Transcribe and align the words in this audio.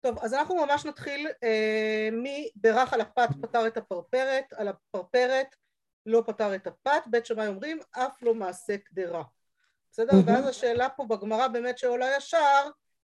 טוב, 0.00 0.18
אז 0.22 0.34
אנחנו 0.34 0.66
ממש 0.66 0.84
נתחיל 0.84 1.28
אה, 1.42 2.08
מברך 2.12 2.92
על 2.92 3.00
הפת 3.00 3.28
פתר 3.42 3.66
את 3.66 3.76
הפרפרת, 3.76 4.52
על 4.52 4.68
הפרפרת 4.68 5.56
לא 6.06 6.22
פתר 6.26 6.54
את 6.54 6.66
הפת, 6.66 7.02
בית 7.06 7.26
שמאי 7.26 7.46
אומרים 7.46 7.78
אף 7.90 8.22
לא 8.22 8.34
מעשה 8.34 8.76
קדרה. 8.78 9.22
בסדר? 9.92 10.12
מהמם. 10.12 10.28
ואז 10.28 10.46
השאלה 10.46 10.88
פה 10.88 11.04
בגמרא 11.04 11.48
באמת 11.48 11.78
שעולה 11.78 12.16
ישר, 12.16 12.70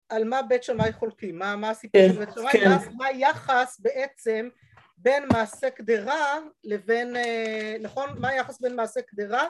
על 0.09 0.25
מה 0.25 0.43
בית 0.43 0.63
שמאי 0.63 0.93
חולקים, 0.93 1.39
מה, 1.39 1.57
מה 1.57 1.71
הסיפור 1.71 2.01
כן, 2.01 2.13
של 2.13 2.25
בית 2.25 2.35
שמאי, 2.35 2.53
כן. 2.53 2.69
מה, 2.69 2.79
מה 2.97 3.07
היחס 3.07 3.81
בעצם 3.81 4.49
בין 4.97 5.25
מעשה 5.33 5.71
קדרה 5.71 6.39
לבין, 6.65 7.17
אה, 7.17 7.77
נכון? 7.81 8.09
מה 8.19 8.29
היחס 8.29 8.61
בין 8.61 8.77
מעשה 8.77 9.03
קדרה 9.03 9.47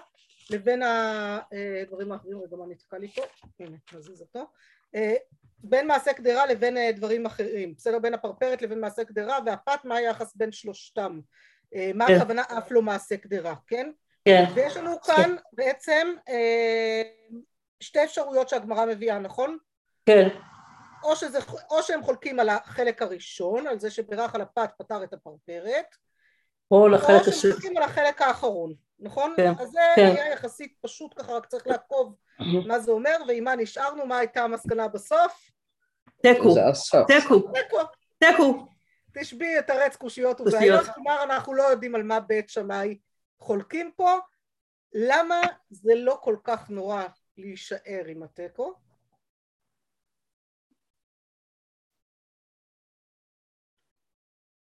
לבין 0.50 0.82
הדברים 0.82 2.12
האחרים, 2.12 2.38
רגע 2.38 2.56
מה 2.56 2.66
נתקע 2.66 2.98
לי 2.98 3.08
פה, 3.08 3.22
הנה 3.60 3.76
נזיז 3.92 4.20
אותו, 4.20 4.46
אה, 4.94 5.14
בין 5.62 5.86
מעשה 5.86 6.12
קדרה 6.12 6.46
לבין 6.46 6.76
אה, 6.76 6.92
דברים 6.92 7.26
אחרים, 7.26 7.74
בסדר? 7.76 7.98
בין 7.98 8.14
הפרפרת 8.14 8.62
לבין 8.62 8.80
מעשה 8.80 9.04
קדרה 9.04 9.38
והפת, 9.46 9.84
מה 9.84 9.96
היחס 9.96 10.36
בין 10.36 10.52
שלושתם? 10.52 11.20
אה, 11.74 11.90
מה 11.94 12.06
כן. 12.06 12.16
הכוונה 12.16 12.42
אף 12.42 12.70
לא 12.70 12.82
מעשה 12.82 13.16
קדרה, 13.16 13.54
כן? 13.66 13.90
כן, 14.24 14.44
ויש 14.54 14.76
לנו 14.76 15.00
כאן 15.00 15.36
בעצם 15.52 16.14
אה, 16.28 17.02
שתי 17.80 18.04
אפשרויות 18.04 18.48
שהגמרא 18.48 18.86
מביאה, 18.86 19.18
נכון? 19.18 19.58
כן, 20.06 20.28
או, 21.04 21.16
שזה, 21.16 21.38
או 21.70 21.82
שהם 21.82 22.02
חולקים 22.02 22.40
על 22.40 22.48
החלק 22.48 23.02
הראשון, 23.02 23.66
על 23.66 23.78
זה 23.78 23.90
שבירך 23.90 24.34
על 24.34 24.40
הפת 24.40 24.70
פתר 24.78 25.04
את 25.04 25.12
הפרפרת, 25.12 25.96
או 26.70 26.88
או 26.88 26.88
שהם. 27.32 27.52
חולקים 27.52 27.76
על 27.76 27.82
החלק 27.82 28.22
האחרון, 28.22 28.74
נכון? 29.00 29.34
כן, 29.36 29.52
אז 29.58 29.70
זה 29.70 29.80
כן. 29.96 30.06
היה 30.06 30.32
יחסית 30.32 30.76
פשוט 30.80 31.20
ככה, 31.20 31.32
רק 31.32 31.46
צריך 31.46 31.66
לעקוב 31.66 32.14
מה 32.66 32.78
זה 32.78 32.92
אומר, 32.92 33.16
ועם 33.28 33.44
מה 33.44 33.56
נשארנו, 33.56 34.06
מה 34.06 34.18
הייתה 34.18 34.44
המסקנה 34.44 34.88
בסוף? 34.88 35.50
תיקו. 36.22 36.54
תיקו, 37.06 37.78
תיקו. 38.18 38.66
תשבי 39.14 39.54
יתרץ 39.58 39.96
קושיות 39.96 40.36
קושיות. 40.38 40.54
ובעיות, 40.54 40.86
כלומר 40.94 41.22
אנחנו 41.22 41.54
לא 41.54 41.62
יודעים 41.62 41.94
על 41.94 42.02
מה 42.02 42.20
בית 42.20 42.48
שמאי 42.48 42.98
חולקים 43.38 43.90
פה, 43.96 44.18
למה 44.92 45.40
זה 45.70 45.94
לא 45.94 46.18
כל 46.22 46.36
כך 46.44 46.70
נורא 46.70 47.04
להישאר 47.38 48.02
עם 48.08 48.22
התיקו? 48.22 48.74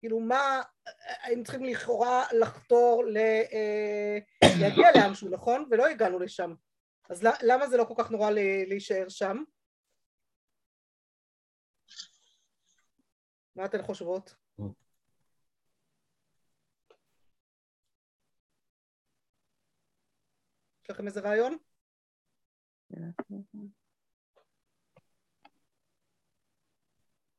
כאילו 0.02 0.20
מה, 0.20 0.62
היינו 1.22 1.44
צריכים 1.44 1.64
לכאורה 1.64 2.26
לחתור 2.40 3.04
ל... 3.06 3.18
אה, 3.18 4.18
להגיע 4.62 4.88
לאנשהו, 4.96 5.30
נכון? 5.30 5.68
ולא 5.72 5.88
הגענו 5.88 6.20
לשם. 6.20 6.54
אז 7.10 7.24
למה 7.42 7.68
זה 7.68 7.78
לא 7.78 7.84
כל 7.84 7.94
כך 7.98 8.12
נורא 8.12 8.30
להישאר 8.68 9.10
שם? 9.10 9.38
מה 13.56 13.66
אתן 13.66 13.82
חושבות? 13.82 14.36
יש 20.84 20.90
לכם 20.90 21.08
איזה 21.08 21.20
רעיון? 21.20 21.58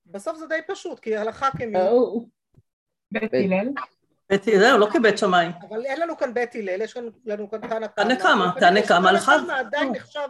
בסוף 0.07 0.39
זה 0.39 0.47
די 0.47 0.61
פשוט, 0.69 1.01
כי 1.01 1.17
הלכה 1.17 1.51
כמי, 1.59 1.79
בית 3.13 3.35
הלל. 3.35 3.69
בית 4.31 4.49
הלל, 4.49 4.77
לא 4.77 4.89
כבית 4.93 5.19
שמאי. 5.19 5.47
אבל 5.69 5.85
אין 5.85 6.01
לנו 6.01 6.17
כאן 6.17 6.35
בית 6.35 6.55
הלל, 6.55 6.83
יש 6.83 6.97
לנו- 6.97 7.11
כאן 7.51 7.61
תנא 7.61 7.87
תנא 7.87 8.15
קמא, 8.15 8.47
תנא 8.61 8.81
קמא 8.89 9.09
תנא. 9.11 9.19
קמא 9.21 9.53
עדיין 9.53 9.93
נחשב 9.93 10.29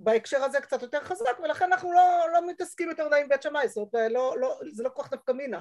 בהקשר 0.00 0.44
הזה 0.44 0.60
קצת 0.60 0.82
יותר 0.82 1.00
חזק, 1.04 1.40
ולכן 1.44 1.64
אנחנו 1.64 1.92
לא, 1.92 2.00
לא 2.32 2.48
מתעסקים 2.50 2.88
יותר 2.88 3.06
מדי 3.06 3.20
עם 3.20 3.28
בית 3.28 3.42
שמאי, 3.42 3.68
זאת 3.68 3.94
אומרת, 3.94 4.10
לא, 4.12 4.34
לא, 4.40 4.58
זה 4.72 4.82
לא 4.82 4.88
כל 4.94 5.02
כך 5.02 5.12
נפקא 5.12 5.32
מינה. 5.32 5.58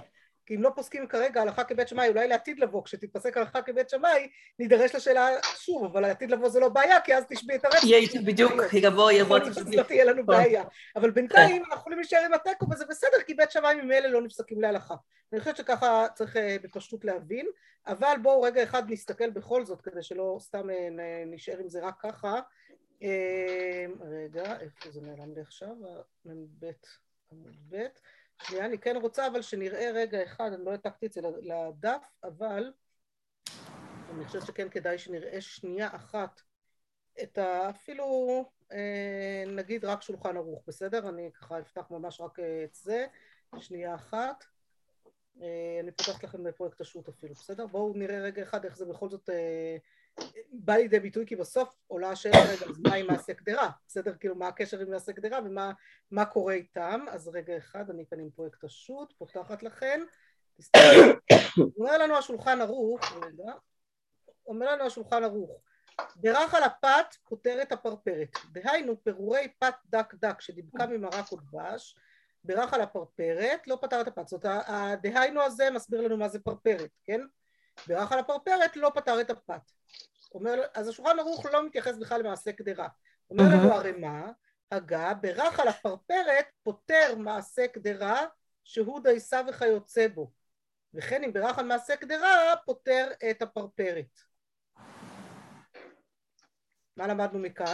כי 0.47 0.55
אם 0.55 0.63
לא 0.63 0.71
פוסקים 0.75 1.07
כרגע 1.07 1.41
הלכה 1.41 1.63
כבית 1.63 1.87
שמאי, 1.87 2.07
אולי 2.07 2.27
לעתיד 2.27 2.59
לבוא, 2.59 2.83
כשתתפסק 2.83 3.37
הלכה 3.37 3.61
כבית 3.61 3.89
שמאי, 3.89 4.29
נידרש 4.59 4.95
לשאלה 4.95 5.29
שוב, 5.55 5.85
אבל 5.85 6.01
לעתיד 6.01 6.31
לבוא 6.31 6.49
זה 6.49 6.59
לא 6.59 6.69
בעיה, 6.69 7.01
כי 7.01 7.15
אז 7.15 7.23
תשבי 7.29 7.55
את 7.55 7.65
הרצף. 7.65 7.83
יהיה 7.83 8.21
בדיוק, 8.25 8.51
יבוא, 8.73 9.11
יבוא. 9.11 9.37
יכול 9.37 9.39
להיות 9.39 9.71
שלא 9.71 9.83
תהיה 9.83 10.05
לנו 10.05 10.21
נכון. 10.21 10.35
בעיה. 10.35 10.63
אבל 10.95 11.11
בינתיים 11.11 11.63
אנחנו 11.63 11.75
יכולים 11.79 11.99
להישאר 11.99 12.25
עם 12.25 12.33
התיקו 12.33 12.65
וזה 12.71 12.85
בסדר, 12.89 13.21
כי 13.25 13.33
בית 13.33 13.51
שמאי 13.51 13.75
ממילא 13.75 14.07
לא 14.07 14.21
נפסקים 14.21 14.61
להלכה. 14.61 14.95
אני 15.33 15.39
חושבת 15.39 15.57
שככה 15.57 16.07
צריך 16.15 16.37
אה, 16.37 16.57
בפשטות 16.61 17.05
להבין, 17.05 17.47
אבל 17.87 18.15
בואו 18.21 18.41
רגע 18.41 18.63
אחד 18.63 18.91
נסתכל 18.91 19.29
בכל 19.29 19.65
זאת, 19.65 19.81
כדי 19.81 20.03
שלא 20.03 20.37
סתם 20.39 20.69
אה, 20.69 21.23
נשאר 21.25 21.57
עם 21.57 21.69
זה 21.69 21.79
רק 21.83 21.95
ככה. 21.99 22.39
אה, 23.03 23.85
רגע, 24.01 24.59
איפה 24.59 24.91
זה 24.91 25.01
נעלם 25.01 25.33
לי 25.35 25.41
עכשיו? 25.41 25.75
מ"ב 26.25 26.65
עמוד 27.31 27.55
ב'. 27.69 27.85
שנייה, 28.43 28.65
אני 28.65 28.77
כן 28.77 28.95
רוצה 29.01 29.27
אבל 29.27 29.41
שנראה 29.41 29.91
רגע 29.93 30.23
אחד, 30.23 30.53
אני 30.53 30.65
לא 30.65 30.71
העתקתי 30.71 31.05
את 31.05 31.13
זה 31.13 31.21
לדף, 31.41 32.11
אבל 32.23 32.73
אני 34.09 34.25
חושבת 34.25 34.45
שכן 34.45 34.69
כדאי 34.69 34.97
שנראה 34.97 35.41
שנייה 35.41 35.95
אחת 35.95 36.41
את 37.23 37.37
ה... 37.37 37.69
אפילו 37.69 38.05
אה, 38.71 39.43
נגיד 39.47 39.85
רק 39.85 40.01
שולחן 40.01 40.37
ערוך, 40.37 40.63
בסדר? 40.67 41.09
אני 41.09 41.31
ככה 41.33 41.59
אפתח 41.59 41.91
ממש 41.91 42.21
רק 42.21 42.39
אה, 42.39 42.63
את 42.63 42.75
זה, 42.75 43.05
שנייה 43.59 43.95
אחת. 43.95 44.45
אה, 45.41 45.79
אני 45.83 45.91
פותחת 45.91 46.23
לכם 46.23 46.43
בפרויקט 46.43 46.81
השו"ת 46.81 47.09
אפילו, 47.09 47.33
בסדר? 47.33 47.67
בואו 47.67 47.93
נראה 47.95 48.19
רגע 48.19 48.43
אחד 48.43 48.65
איך 48.65 48.77
זה 48.77 48.85
בכל 48.85 49.09
זאת 49.09 49.29
אה, 49.29 49.77
בא 50.51 50.75
לידי 50.75 50.99
ביטוי, 50.99 51.25
כי 51.25 51.35
בסוף 51.35 51.75
עולה 51.87 52.09
השאלה 52.09 52.37
רגע, 52.37 52.65
אז 52.65 52.79
מה 52.79 52.95
עם 52.95 53.07
מעשה 53.07 53.33
קדרה? 53.33 53.69
בסדר? 53.87 54.13
כאילו, 54.19 54.35
מה 54.35 54.47
הקשר 54.47 54.79
עם 54.79 54.91
מעשה 54.91 55.13
קדרה 55.13 55.39
ומה 55.45 55.71
מה 56.11 56.25
קורה 56.25 56.53
איתם? 56.53 57.05
אז 57.09 57.27
רגע 57.27 57.57
אחד, 57.57 57.89
אני 57.89 58.05
כאן 58.09 58.19
עם 58.19 58.29
פרויקט 58.29 58.63
השו"ת, 58.63 59.13
פותחת 59.13 59.63
לכם. 59.63 60.01
אומר 61.79 61.97
לנו 61.97 62.17
השולחן 62.17 62.61
ערוך, 62.61 63.01
רגע, 63.25 63.53
אומר 64.47 64.71
לנו 64.71 64.83
השולחן 64.83 65.23
ערוך, 65.23 65.61
בירך 66.15 66.53
על 66.53 66.63
הפת 66.63 67.15
פותר 67.29 67.61
את 67.61 67.71
הפרפרת, 67.71 68.29
דהיינו 68.51 69.03
פירורי 69.03 69.47
פת 69.59 69.75
דק 69.85 70.13
דק 70.13 70.41
שדיבקה 70.41 70.87
ממרק 70.87 71.31
או 71.31 71.37
דבש, 71.37 71.95
בירך 72.43 72.73
על 72.73 72.81
הפרפרת, 72.81 73.67
לא 73.67 73.77
פתר 73.81 74.01
את 74.01 74.07
הפת, 74.07 74.27
זאת 74.27 74.45
הדהיינו 74.45 75.41
הזה 75.41 75.69
מסביר 75.71 76.01
לנו 76.01 76.17
מה 76.17 76.27
זה 76.27 76.39
פרפרת, 76.39 76.89
כן? 77.03 77.21
בירך 77.87 78.11
על 78.11 78.19
הפרפרת, 78.19 78.75
לא 78.75 78.91
פתר 78.95 79.21
את 79.21 79.29
הפת. 79.29 79.71
אומר, 80.37 80.61
אז 80.73 80.87
השולחן 80.87 81.19
ערוך 81.19 81.45
לא 81.45 81.65
מתייחס 81.65 81.97
בכלל 81.97 82.19
למעשה 82.19 82.51
קדרה. 82.51 82.87
אומר 83.29 83.43
לנו 83.43 83.73
הרמ"א, 83.73 84.31
הגה, 84.71 85.13
בירך 85.13 85.59
על 85.59 85.67
הפרפרת 85.67 86.45
פותר 86.63 87.15
מעשה 87.17 87.67
קדרה 87.67 88.25
שהוא 88.63 88.99
דייסה 89.03 89.41
וכיוצא 89.49 90.07
בו. 90.07 90.31
וכן 90.93 91.23
אם 91.23 91.33
בירך 91.33 91.59
על 91.59 91.65
מעשה 91.65 91.95
קדרה 91.95 92.53
פותר 92.65 93.09
את 93.29 93.41
הפרפרת. 93.41 94.19
מה 96.97 97.07
למדנו 97.07 97.39
מכאן? 97.39 97.73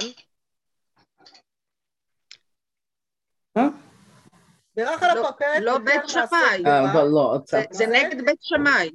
אה? 3.58 3.68
בירך 4.76 5.04
על 5.04 5.16
לא- 5.16 5.28
הפרפרת 5.30 5.62
לא 5.62 5.78
בית 5.78 6.02
שמאי. 6.08 6.64
אבל 6.94 7.08
לא. 7.14 7.38
זה-? 7.72 7.88
נגד 7.88 8.26
בית 8.26 8.42
שמאי. 8.42 8.92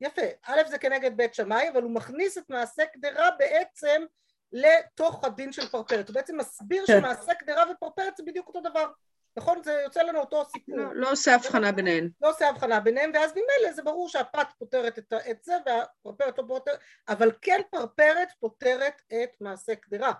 יפה, 0.00 0.22
א' 0.42 0.60
זה 0.68 0.78
כנגד 0.78 1.16
בית 1.16 1.34
שמאי, 1.34 1.68
אבל 1.68 1.82
הוא 1.82 1.90
מכניס 1.90 2.38
את 2.38 2.50
מעשה 2.50 2.86
קדרה 2.86 3.30
בעצם 3.38 4.02
לתוך 4.52 5.24
הדין 5.24 5.52
של 5.52 5.68
פרפרת. 5.68 6.08
הוא 6.08 6.14
בעצם 6.14 6.36
מסביר 6.36 6.86
כן. 6.86 7.00
שמעשה 7.00 7.34
קדרה 7.34 7.64
ופרפרת 7.70 8.16
זה 8.16 8.22
בדיוק 8.26 8.48
אותו 8.48 8.60
דבר. 8.60 8.90
נכון? 9.36 9.62
זה 9.62 9.80
יוצא 9.84 10.02
לנו 10.02 10.18
אותו 10.20 10.44
סיפור. 10.44 10.76
לא- 10.76 10.94
לא 10.94 11.12
עושה 11.12 11.34
הבחנה 11.34 11.72
ביניהן. 11.72 12.10
לא 12.20 12.30
עושה 12.30 12.48
הבחנה 12.48 12.80
ביניהם, 12.80 13.10
ואז 13.14 13.32
ממילא 13.32 13.72
זה 13.72 13.82
ברור 13.82 14.08
שהפת 14.08 14.46
פותרת 14.58 14.98
את, 14.98 15.12
את 15.30 15.44
זה 15.44 15.54
והפרפרת 15.66 16.38
לא 16.38 16.44
פותרת, 16.48 16.78
אבל 17.08 17.32
כן 17.42 17.60
פרפרת 17.70 18.28
פותרת 18.40 19.02
את 19.08 19.30
מעשה 19.40 19.74
קדרה. 19.74 20.12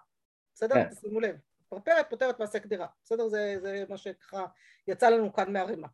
בסדר? 0.55 0.75
כן. 0.75 0.95
שימו 1.01 1.21
לב. 1.21 1.37
פרפרת 1.69 2.11
פותרת 2.11 2.41
מעשה 2.41 2.59
קדרה. 2.59 2.87
בסדר? 3.05 3.29
זה, 3.29 3.57
זה 3.61 3.85
מה 3.89 3.97
שככה 3.97 4.47
יצא 4.89 5.09
לנו 5.09 5.33
כאן 5.33 5.53
מהרימה. 5.53 5.89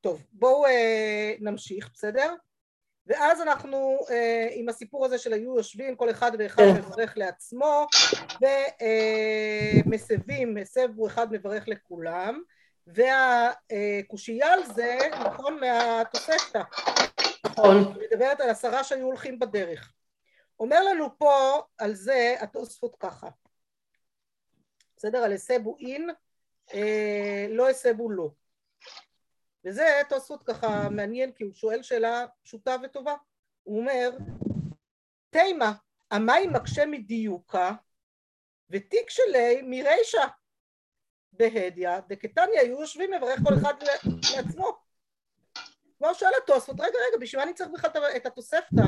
טוב, 0.00 0.22
בואו 0.32 0.66
אה, 0.66 1.34
נמשיך, 1.40 1.90
בסדר? 1.94 2.34
ואז 3.06 3.40
אנחנו 3.40 3.98
אה, 4.10 4.48
עם 4.50 4.68
הסיפור 4.68 5.04
הזה 5.04 5.18
של 5.18 5.32
היו 5.32 5.56
יושבים, 5.56 5.96
כל 5.96 6.10
אחד 6.10 6.32
ואחד 6.38 6.62
כן. 6.62 6.80
מברך 6.80 7.12
לעצמו, 7.16 7.86
ומסבים, 9.86 10.54
מסב 10.54 10.88
הוא 10.96 11.06
אחד 11.06 11.32
מברך 11.32 11.68
לכולם, 11.68 12.42
והקושייה 12.86 14.52
על 14.52 14.66
זה, 14.66 14.98
נכון, 15.20 15.60
מהתוספתא, 15.60 16.62
נכון. 17.46 17.94
מדברת 18.00 18.40
על 18.40 18.50
עשרה 18.50 18.84
שהיו 18.84 19.06
הולכים 19.06 19.38
בדרך. 19.38 19.92
אומר 20.60 20.84
לנו 20.84 21.18
פה 21.18 21.62
על 21.78 21.94
זה 21.94 22.34
התוספות 22.40 22.96
ככה, 23.00 23.28
בסדר? 24.96 25.18
על 25.18 25.32
הסבו 25.32 25.76
אין, 25.80 26.10
אה, 26.74 27.46
לא 27.48 27.70
הסבו 27.70 28.10
לא. 28.10 28.30
וזה 29.64 30.02
תוספות 30.08 30.42
ככה 30.42 30.88
מעניין 30.90 31.32
כי 31.32 31.44
הוא 31.44 31.52
שואל 31.54 31.82
שאלה 31.82 32.26
פשוטה 32.42 32.76
וטובה. 32.82 33.14
הוא 33.62 33.80
אומר, 33.80 34.10
תימה, 35.30 35.72
המים 36.10 36.52
מקשה 36.52 36.86
מדיוקה 36.86 37.72
ותיק 38.70 39.10
שלי 39.10 39.62
מרישה. 39.62 40.24
בהדיא 41.32 41.90
דקתניא 42.08 42.60
היו 42.60 42.80
יושבים 42.80 43.12
לברך 43.12 43.40
כל 43.48 43.54
אחד 43.54 43.74
לעצמו. 44.36 44.76
כמו 45.98 46.14
שואל 46.14 46.32
התוספות, 46.42 46.80
רגע 46.80 46.98
רגע, 47.08 47.18
בשביל 47.20 47.40
מה 47.40 47.46
אני 47.46 47.54
צריך 47.54 47.70
בכלל 47.70 47.90
את 48.16 48.26
התוספתא? 48.26 48.82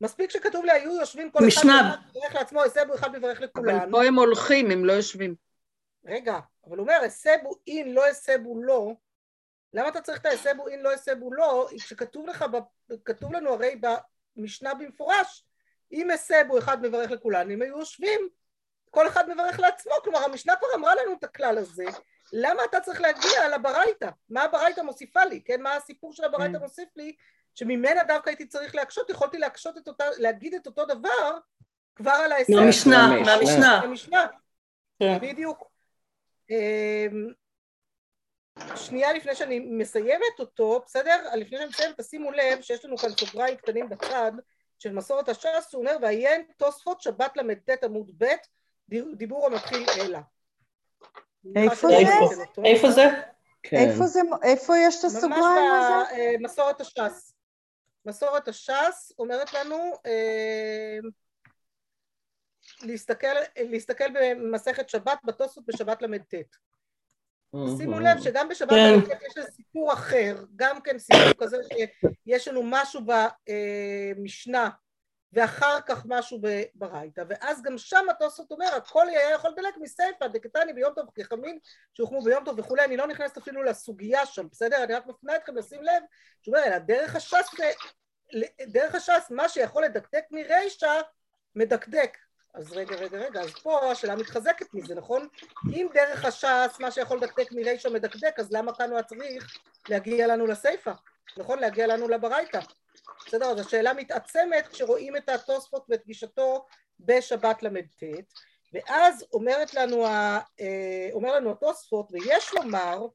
מספיק 0.00 0.30
שכתוב 0.30 0.64
לי 0.64 0.72
היו 0.72 0.92
יושבים 0.92 1.30
כל 1.30 1.38
אחד 1.38 1.46
משנה. 1.46 1.96
מברך 2.10 2.34
לעצמו, 2.34 2.62
הסבו 2.62 2.94
אחד 2.94 3.16
מברך 3.16 3.38
אבל 3.38 3.46
לכולן. 3.46 3.90
פה 3.90 4.04
הם 4.04 4.14
הולכים, 4.14 4.70
הם 4.70 4.84
לא 4.84 4.92
יושבים. 4.92 5.34
רגע, 6.04 6.38
אבל 6.66 6.76
הוא 6.78 6.86
אומר 6.86 7.00
הסבו 7.06 7.50
אין 7.66 7.92
לא 7.92 8.06
הסבו 8.06 8.62
לא, 8.62 8.92
למה 9.72 9.88
אתה 9.88 10.00
צריך 10.00 10.20
את 10.20 10.26
ההסבו 10.26 10.68
אין 10.68 10.80
לא 10.80 10.92
הסבו 10.92 11.32
לא, 11.32 11.68
כשכתוב 11.76 12.26
לך, 12.26 12.44
כתוב 13.04 13.32
לנו 13.32 13.52
הרי 13.52 13.80
במשנה 14.36 14.74
במפורש, 14.74 15.44
אם 15.92 16.10
הסבו 16.10 16.58
אחד 16.58 16.82
מברך 16.82 17.10
לכולן, 17.10 17.50
אם 17.50 17.62
היו 17.62 17.78
יושבים, 17.78 18.20
כל 18.90 19.08
אחד 19.08 19.28
מברך 19.30 19.60
לעצמו, 19.60 19.92
כלומר 20.04 20.18
המשנה 20.18 20.56
כבר 20.56 20.68
אמרה 20.74 20.94
לנו 20.94 21.12
את 21.12 21.24
הכלל 21.24 21.58
הזה, 21.58 21.84
למה 22.32 22.64
אתה 22.64 22.80
צריך 22.80 23.00
להגיע 23.00 23.48
לברייתא? 23.54 24.08
מה 24.28 24.42
הברייתא 24.42 24.80
מוסיפה 24.80 25.24
לי, 25.24 25.42
כן? 25.44 25.62
מה 25.62 25.76
הסיפור 25.76 26.12
של 26.12 26.24
הברייתא 26.24 26.56
Mm. 26.56 26.60
מוסיף 26.60 26.88
לי, 26.96 27.16
שממנה 27.54 28.04
דווקא 28.04 28.30
הייתי 28.30 28.46
צריך 28.46 28.74
להקשות, 28.74 29.10
יכולתי 29.10 29.38
להקשות 29.38 29.78
את 29.78 29.88
אותה, 29.88 30.04
להגיד 30.18 30.54
את 30.54 30.66
אותו 30.66 30.84
דבר 30.86 31.38
כבר 31.96 32.10
על 32.10 32.32
ההסבר. 32.32 32.60
מהמשנה, 32.60 33.08
מהמשנה. 33.08 33.36
מהמשנה. 33.36 33.78
המשנה. 33.78 34.26
כן. 34.98 35.18
בדיוק. 35.22 35.69
אמ, 36.50 37.26
שנייה 38.76 39.12
לפני 39.12 39.34
שאני 39.34 39.58
מסיימת 39.58 40.38
אותו, 40.38 40.82
בסדר? 40.86 41.34
לפני 41.34 41.58
שאני 41.58 41.68
מסיימת, 41.68 42.00
תשימו 42.00 42.30
לב 42.30 42.60
שיש 42.60 42.84
לנו 42.84 42.96
כאן 42.96 43.10
סוגריים 43.10 43.56
קטנים 43.56 43.88
בצד 43.88 44.32
של 44.78 44.92
מסורת 44.92 45.28
הש"ס, 45.28 45.74
הוא 45.74 45.80
אומר, 45.80 45.96
ועיין 46.02 46.42
תוספות 46.56 47.00
שבת 47.00 47.36
ל"ט 47.36 47.84
עמוד 47.84 48.10
ב', 48.18 48.24
דיבור 49.16 49.46
המתחיל 49.46 49.86
אלא. 50.00 50.18
איפה 51.56 51.88
זה? 51.88 51.96
איפה 52.64 52.90
זה? 52.90 53.02
כן. 53.62 53.76
איפה 53.76 54.06
זה, 54.06 54.20
איפה 54.42 54.74
יש 54.78 54.98
את 54.98 55.04
ממש 55.04 55.14
הסוגריים 55.14 55.72
הזה? 55.72 56.32
במסורת 56.38 56.80
הש"ס. 56.80 57.34
מסורת 58.06 58.48
הש"ס 58.48 59.12
אומרת 59.18 59.54
לנו 59.54 59.92
אה, 60.06 60.98
להסתכל, 62.82 63.26
להסתכל 63.56 64.04
במסכת 64.14 64.88
שבת 64.88 65.18
בתוספות 65.24 65.64
בשבת 65.66 66.02
ל"ט. 66.02 66.34
שימו 67.78 68.00
לב 68.00 68.20
שגם 68.20 68.48
בשבת 68.48 68.70
כן. 68.70 68.98
ל"ט 68.98 69.22
יש 69.22 69.36
איזה 69.36 69.50
סיפור 69.50 69.92
אחר, 69.92 70.44
גם 70.56 70.80
כן 70.80 70.98
סיפור 70.98 71.32
כזה 71.38 71.56
שיש 71.72 72.48
לנו 72.48 72.62
משהו 72.64 73.00
במשנה 74.16 74.70
ואחר 75.32 75.80
כך 75.86 76.02
משהו 76.08 76.40
ברייתא, 76.74 77.24
ואז 77.28 77.62
גם 77.62 77.78
שם 77.78 78.06
התוספות 78.10 78.50
אומר, 78.50 78.74
הכל 78.76 79.08
היה 79.08 79.30
יכול 79.30 79.50
לדלק 79.50 79.74
מסיפא 79.80 80.26
דקתני 80.26 80.72
ביום 80.72 80.94
טוב 80.94 81.06
כחמין 81.14 81.58
שהוחמו 81.94 82.22
ביום 82.22 82.44
טוב 82.44 82.58
וכולי, 82.58 82.84
אני 82.84 82.96
לא 82.96 83.06
נכנסת 83.06 83.36
אפילו 83.36 83.62
לסוגיה 83.62 84.26
שם, 84.26 84.46
בסדר? 84.50 84.84
אני 84.84 84.94
רק 84.94 85.06
מפנה 85.06 85.36
אתכם 85.36 85.56
לשים 85.56 85.82
לב, 85.82 86.02
שהוא 86.42 86.56
אומר, 86.56 86.66
אלא 86.66 86.78
דרך 86.78 87.16
הש"ס, 87.16 87.54
דרך 88.66 88.94
הש"ס, 88.94 89.30
מה 89.30 89.48
שיכול 89.48 89.84
לדקדק 89.84 90.24
מרישא, 90.30 91.00
מדקדק. 91.54 92.18
אז 92.54 92.72
רגע, 92.72 92.96
רגע, 92.96 93.18
רגע, 93.18 93.40
אז 93.40 93.50
פה 93.50 93.90
השאלה 93.92 94.16
מתחזקת 94.16 94.74
מזה, 94.74 94.94
נכון? 94.94 95.28
אם 95.72 95.88
דרך 95.94 96.24
הש"ס, 96.24 96.80
מה 96.80 96.90
שיכול 96.90 97.16
לדקדק 97.16 97.52
מרישא 97.52 97.88
מדקדק, 97.88 98.34
אז 98.38 98.52
למה 98.52 98.74
כאן 98.74 98.90
הוא 98.90 99.02
צריך 99.02 99.56
להגיע 99.88 100.26
לנו 100.26 100.46
לסיפא? 100.46 100.92
נכון? 101.36 101.58
להגיע 101.58 101.86
לנו 101.86 102.08
לברייתא. 102.08 102.60
בסדר? 103.26 103.46
אז 103.46 103.60
השאלה 103.66 103.92
מתעצמת 103.92 104.68
כשרואים 104.68 105.16
את 105.16 105.28
התוספות 105.28 105.86
ואת 105.88 106.06
גישתו 106.06 106.66
בשבת 107.00 107.62
ל"ט, 107.62 108.02
ואז 108.72 109.24
אומרת 109.32 109.74
לנו, 109.74 110.06
ה- 110.06 110.40
אה, 110.60 111.08
אומר 111.12 111.34
לנו 111.34 111.50
התוספות, 111.50 112.06
ויש 112.10 112.54
לומר, 112.54 113.06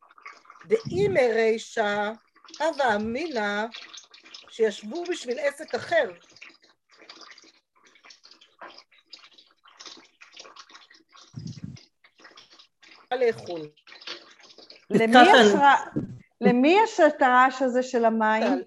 דאימי 0.66 1.32
רישא 1.34 2.12
הווה 2.60 2.96
אמינא 2.96 3.66
שישבו 4.50 5.04
בשביל 5.04 5.40
עסק 5.40 5.76
אחר. 5.76 6.12
לאכול? 13.12 13.62
למי 16.42 16.78
יש 16.84 17.00
את 17.00 17.22
הרעש 17.22 17.62
הזה 17.62 17.84
של 17.84 18.06
המים? 18.06 18.63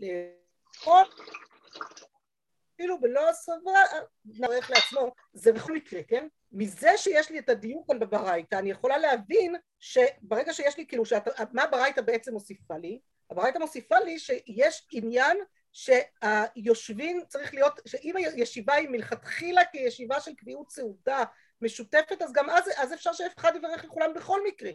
אפילו 2.75 3.00
בלא 3.00 3.29
הסבה, 3.29 3.81
נערך 4.25 4.70
לעצמו, 4.70 5.12
זה 5.32 5.52
בכל 5.52 5.73
מקרה, 5.73 6.02
כן? 6.02 6.26
מזה 6.52 6.90
שיש 6.96 7.31
לי 7.31 7.38
את 7.38 7.49
הדיוק 7.49 7.87
כאן 7.87 7.99
בברייתא, 7.99 8.55
אני 8.55 8.70
יכולה 8.70 8.99
להבין 8.99 9.55
שברגע 9.81 10.52
שיש 10.52 10.76
לי, 10.76 10.87
כאילו, 10.87 11.05
שאת, 11.05 11.29
מה 11.52 11.62
הברייתא 11.62 12.00
בעצם 12.00 12.32
מוסיפה 12.32 12.76
לי? 12.76 13.00
הברייתא 13.31 13.58
מוסיפה 13.58 13.99
לי 13.99 14.19
שיש 14.19 14.87
עניין 14.93 15.38
שהיושבים 15.73 17.23
צריך 17.29 17.55
להיות, 17.55 17.81
שאם 17.87 18.17
הישיבה 18.17 18.75
היא 18.75 18.88
מלכתחילה 18.88 19.64
כישיבה 19.64 20.20
של 20.20 20.34
קביעות 20.34 20.70
סעודה 20.70 21.25
משותפת, 21.62 22.22
אז 22.22 22.32
גם 22.32 22.50
אז, 22.50 22.64
אז 22.76 22.94
אפשר 22.94 23.12
שאחד 23.12 23.52
יברך 23.56 23.84
לכולם 23.84 24.14
בכל 24.14 24.40
מקרה. 24.49 24.70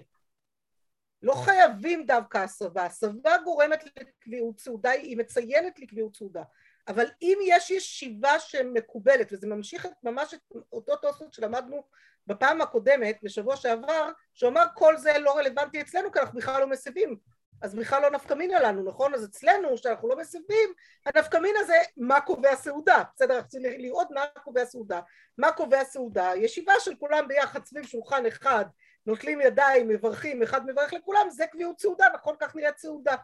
לא 1.21 1.33
חייבים 1.33 2.05
דווקא 2.05 2.37
הסבה, 2.37 2.85
הסבה 2.85 3.37
גורמת 3.43 3.83
לקביעות 3.83 4.59
סעודה, 4.59 4.89
היא 4.89 5.17
מציינת 5.17 5.79
לקביעות 5.79 6.15
סעודה, 6.15 6.43
אבל 6.87 7.05
אם 7.21 7.37
יש 7.47 7.71
ישיבה 7.71 8.39
שמקובלת, 8.39 9.27
וזה 9.31 9.47
ממשיך 9.47 9.85
את 9.85 9.91
ממש 10.03 10.33
את 10.33 10.41
אותו 10.73 10.95
תוספות 10.95 11.33
שלמדנו 11.33 11.83
בפעם 12.27 12.61
הקודמת, 12.61 13.19
בשבוע 13.23 13.55
שעבר, 13.55 14.11
שאמר 14.33 14.65
כל 14.75 14.97
זה 14.97 15.19
לא 15.19 15.37
רלוונטי 15.37 15.81
אצלנו 15.81 16.11
כי 16.11 16.19
אנחנו 16.19 16.39
בכלל 16.39 16.61
לא 16.61 16.67
מסבים, 16.67 17.17
אז 17.63 17.75
בכלל 17.75 18.01
לא 18.01 18.11
נפקמינה 18.11 18.59
לנו, 18.59 18.83
נכון? 18.83 19.13
אז 19.13 19.25
אצלנו, 19.25 19.77
שאנחנו 19.77 20.09
לא 20.09 20.17
מסבים, 20.17 20.73
הנפקמינה 21.05 21.63
זה 21.63 21.75
מה 21.97 22.21
קובע 22.21 22.55
סעודה, 22.55 23.03
בסדר? 23.15 23.35
אנחנו 23.35 23.49
צריכים 23.49 23.81
לראות 23.81 24.07
מה 24.11 24.25
קובע 24.43 24.65
סעודה. 24.65 24.99
מה 25.37 25.51
קובע 25.51 25.83
סעודה? 25.83 26.31
ישיבה 26.35 26.73
של 26.79 26.95
כולם 26.95 27.27
ביחד 27.27 27.65
סביב 27.65 27.85
שולחן 27.85 28.25
אחד, 28.25 28.65
נוטלים 29.05 29.41
ידיים, 29.41 29.87
מברכים, 29.87 30.43
אחד 30.43 30.65
מברך 30.65 30.93
לכולם, 30.93 31.29
זה 31.29 31.47
קביעות 31.47 31.79
סעודה, 31.79 32.05
נכון 32.13 32.35
כך 32.39 32.55
נראית 32.55 32.77
סעודה. 32.77 33.15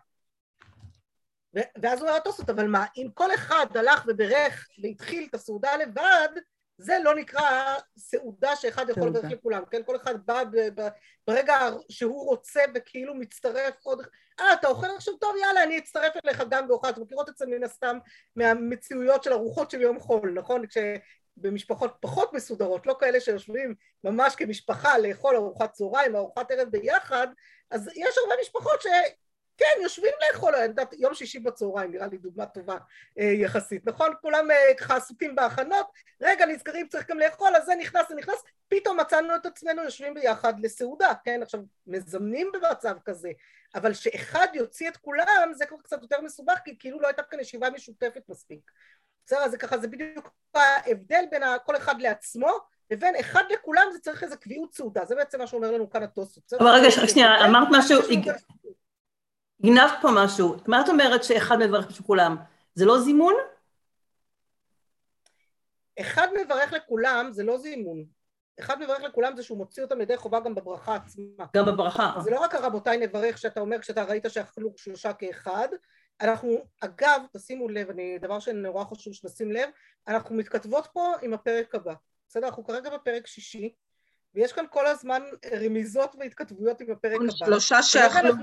ואז 1.54 2.00
הוא 2.00 2.08
אומר 2.08 2.18
התוספות, 2.18 2.50
אבל 2.50 2.68
מה, 2.68 2.86
אם 2.98 3.08
כל 3.14 3.34
אחד 3.34 3.66
הלך 3.76 4.04
וברך 4.08 4.68
והתחיל 4.84 5.28
את 5.30 5.36
הסעודה 5.36 5.78
לבד, 5.78 6.30
זה 6.82 6.98
לא 7.04 7.16
נקרא 7.16 7.76
סעודה 7.98 8.56
שאחד 8.56 8.90
יכול. 8.90 9.08
לברך 9.08 9.32
לכולם, 9.32 9.64
כן? 9.72 9.82
כל 9.86 9.96
אחד 9.96 10.26
בא 10.26 10.44
ברגע 11.28 11.56
שהוא 11.90 12.26
רוצה 12.26 12.62
וכאילו 12.76 13.16
מצטרף 13.16 13.74
עוד... 13.84 14.02
אה, 14.40 14.54
אתה 14.54 14.68
אוכל 14.68 14.88
עכשיו 14.96 15.18
טוב? 15.18 15.36
יאללה, 15.42 15.64
אני 15.64 15.78
אצטרף 15.78 16.14
אליך 16.26 16.44
גם 16.50 16.68
באוכל. 16.68 16.90
אתם 16.90 17.02
מכירות 17.02 17.30
את 17.30 17.38
זה 17.38 17.46
מן 17.46 17.64
הסתם 17.64 17.98
מהמציאויות 18.36 19.24
של 19.24 19.34
ארוחות 19.34 19.72
של 19.72 19.82
יום 19.82 20.00
חול, 20.00 20.34
נכון? 20.36 20.62
כשבמשפחות 20.68 21.98
פחות 22.00 22.34
מסודרות, 22.34 22.88
לא 22.88 22.96
כאלה 23.00 23.20
שיושבים 23.20 23.76
ממש 24.04 24.36
כמשפחה 24.36 24.98
לאכול 24.98 25.36
ארוחת 25.36 25.72
צהריים, 25.72 26.16
ארוחת 26.16 26.52
ערב 26.52 26.68
ביחד, 26.70 27.28
אז 27.72 27.88
יש 27.96 28.18
הרבה 28.18 28.36
משפחות 28.42 28.82
ש... 28.82 28.88
כן, 29.60 29.82
יושבים 29.82 30.12
לאכול, 30.30 30.54
יום 30.98 31.14
שישי 31.14 31.40
בצהריים, 31.40 31.92
נראה 31.92 32.08
לי 32.08 32.18
דוגמה 32.18 32.46
טובה 32.46 32.78
אה, 33.20 33.24
יחסית, 33.24 33.86
נכון? 33.86 34.14
כולם 34.22 34.52
אה, 34.52 34.74
ככה 34.78 34.96
עסוקים 34.96 35.36
בהכנות, 35.36 35.88
רגע 36.22 36.46
נזכרים 36.46 36.88
צריך 36.88 37.10
גם 37.10 37.20
לאכול, 37.20 37.56
אז 37.56 37.66
זה 37.66 37.76
נכנס, 37.76 38.10
זה 38.10 38.16
נכנס, 38.16 38.44
פתאום 38.68 39.00
מצאנו 39.00 39.36
את 39.36 39.46
עצמנו 39.46 39.84
יושבים 39.84 40.14
ביחד 40.14 40.60
לסעודה, 40.60 41.14
כן? 41.24 41.44
עכשיו, 41.44 41.62
מזמנים 41.88 42.52
במצב 42.54 42.98
כזה, 43.06 43.32
אבל 43.76 43.94
שאחד 43.94 44.48
יוציא 44.54 44.90
את 44.90 44.98
כולם, 44.98 45.52
זה 45.54 45.66
כבר 45.66 45.78
קצת 45.78 46.02
יותר 46.02 46.22
מסובך, 46.22 46.60
כי 46.66 46.76
כאילו 46.80 47.00
לא 47.00 47.08
הייתה 47.08 47.24
כאן 47.24 47.40
ישיבה 47.40 47.70
משותפת 47.70 48.22
מספיק. 48.30 48.72
בסדר, 49.26 49.48
זה 49.48 49.58
ככה, 49.58 49.78
זה 49.78 49.88
בדיוק 49.88 50.32
ההבדל 50.56 51.24
בין 51.32 51.44
כל 51.66 51.76
אחד 51.76 52.02
לעצמו, 52.02 52.50
לבין 52.92 53.16
אחד 53.16 53.44
לכולם 53.50 53.84
זה 53.94 54.00
צריך 54.00 54.24
איזה 54.24 54.38
קביעות 54.38 54.74
סעודה, 54.74 55.06
זה 55.06 55.16
בעצם 55.16 55.40
מה 55.40 55.48
שאומר 55.48 55.72
לנו 55.72 55.90
כאן 55.90 56.04
התוספות. 56.04 56.54
אבל 56.54 56.70
רגע, 56.70 56.92
שנייה, 57.08 57.46
אמרת 57.46 57.68
משהו, 57.72 58.02
יש 59.64 59.70
לנו 59.70 59.76
גם- 59.78 59.88
גנבת 59.88 60.02
פה 60.02 60.08
משהו. 60.16 60.56
מה 60.68 60.82
את 60.82 60.90
אומרת 60.90 61.24
שאחד 61.24 61.58
מברך 61.58 61.88
בשביל 61.88 62.08
כולם? 62.08 62.36
זה 62.76 62.86
לא 62.86 63.00
זימון? 63.00 63.34
אחד 66.00 66.28
מברך 66.46 66.74
לכולם 66.74 67.28
זה 67.32 67.44
לא 67.44 67.58
זימון. 67.58 68.04
אחד 68.60 68.80
מברך 68.82 69.02
לכולם 69.02 69.36
זה 69.36 69.44
שהוא 69.44 69.58
מוציא 69.58 69.84
אותם 69.84 70.02
ידי 70.02 70.18
חובה 70.18 70.40
גם 70.40 70.56
בברכה 70.56 70.96
עצמה. 70.96 71.46
גם 71.56 71.66
בברכה. 71.66 72.14
זה 72.24 72.32
לא 72.32 72.40
רק 72.40 72.56
הרבותיי 72.56 72.98
נברך 72.98 73.38
שאתה 73.38 73.60
אומר 73.60 73.80
כשאתה 73.80 74.04
ראית 74.04 74.26
שאכלו 74.30 74.74
שלושה 74.78 75.14
כאחד, 75.14 75.68
אנחנו, 76.22 76.58
אגב, 76.82 77.22
תשימו 77.38 77.70
לב, 77.70 77.90
אני, 77.90 78.20
דבר 78.20 78.40
שנורא 78.40 78.84
חשוב 78.84 79.14
שנשים 79.14 79.52
לב, 79.52 79.70
אנחנו 80.08 80.36
מתכתבות 80.36 80.88
פה 80.94 81.14
עם 81.22 81.34
הפרק 81.34 81.76
הבא. 81.76 81.94
בסדר? 82.30 82.48
אנחנו 82.48 82.64
כרגע 82.64 82.90
בפרק 82.90 83.28
שישי, 83.28 83.74
ויש 84.36 84.54
כאן 84.54 84.66
כל 84.72 84.88
הזמן 84.88 85.22
רמיזות 85.62 86.16
והתכתבויות 86.20 86.82
עם 86.82 86.92
הפרק 86.92 87.16
הבא. 87.22 87.32
שלושה 87.46 87.84
שאכלו. 87.84 88.34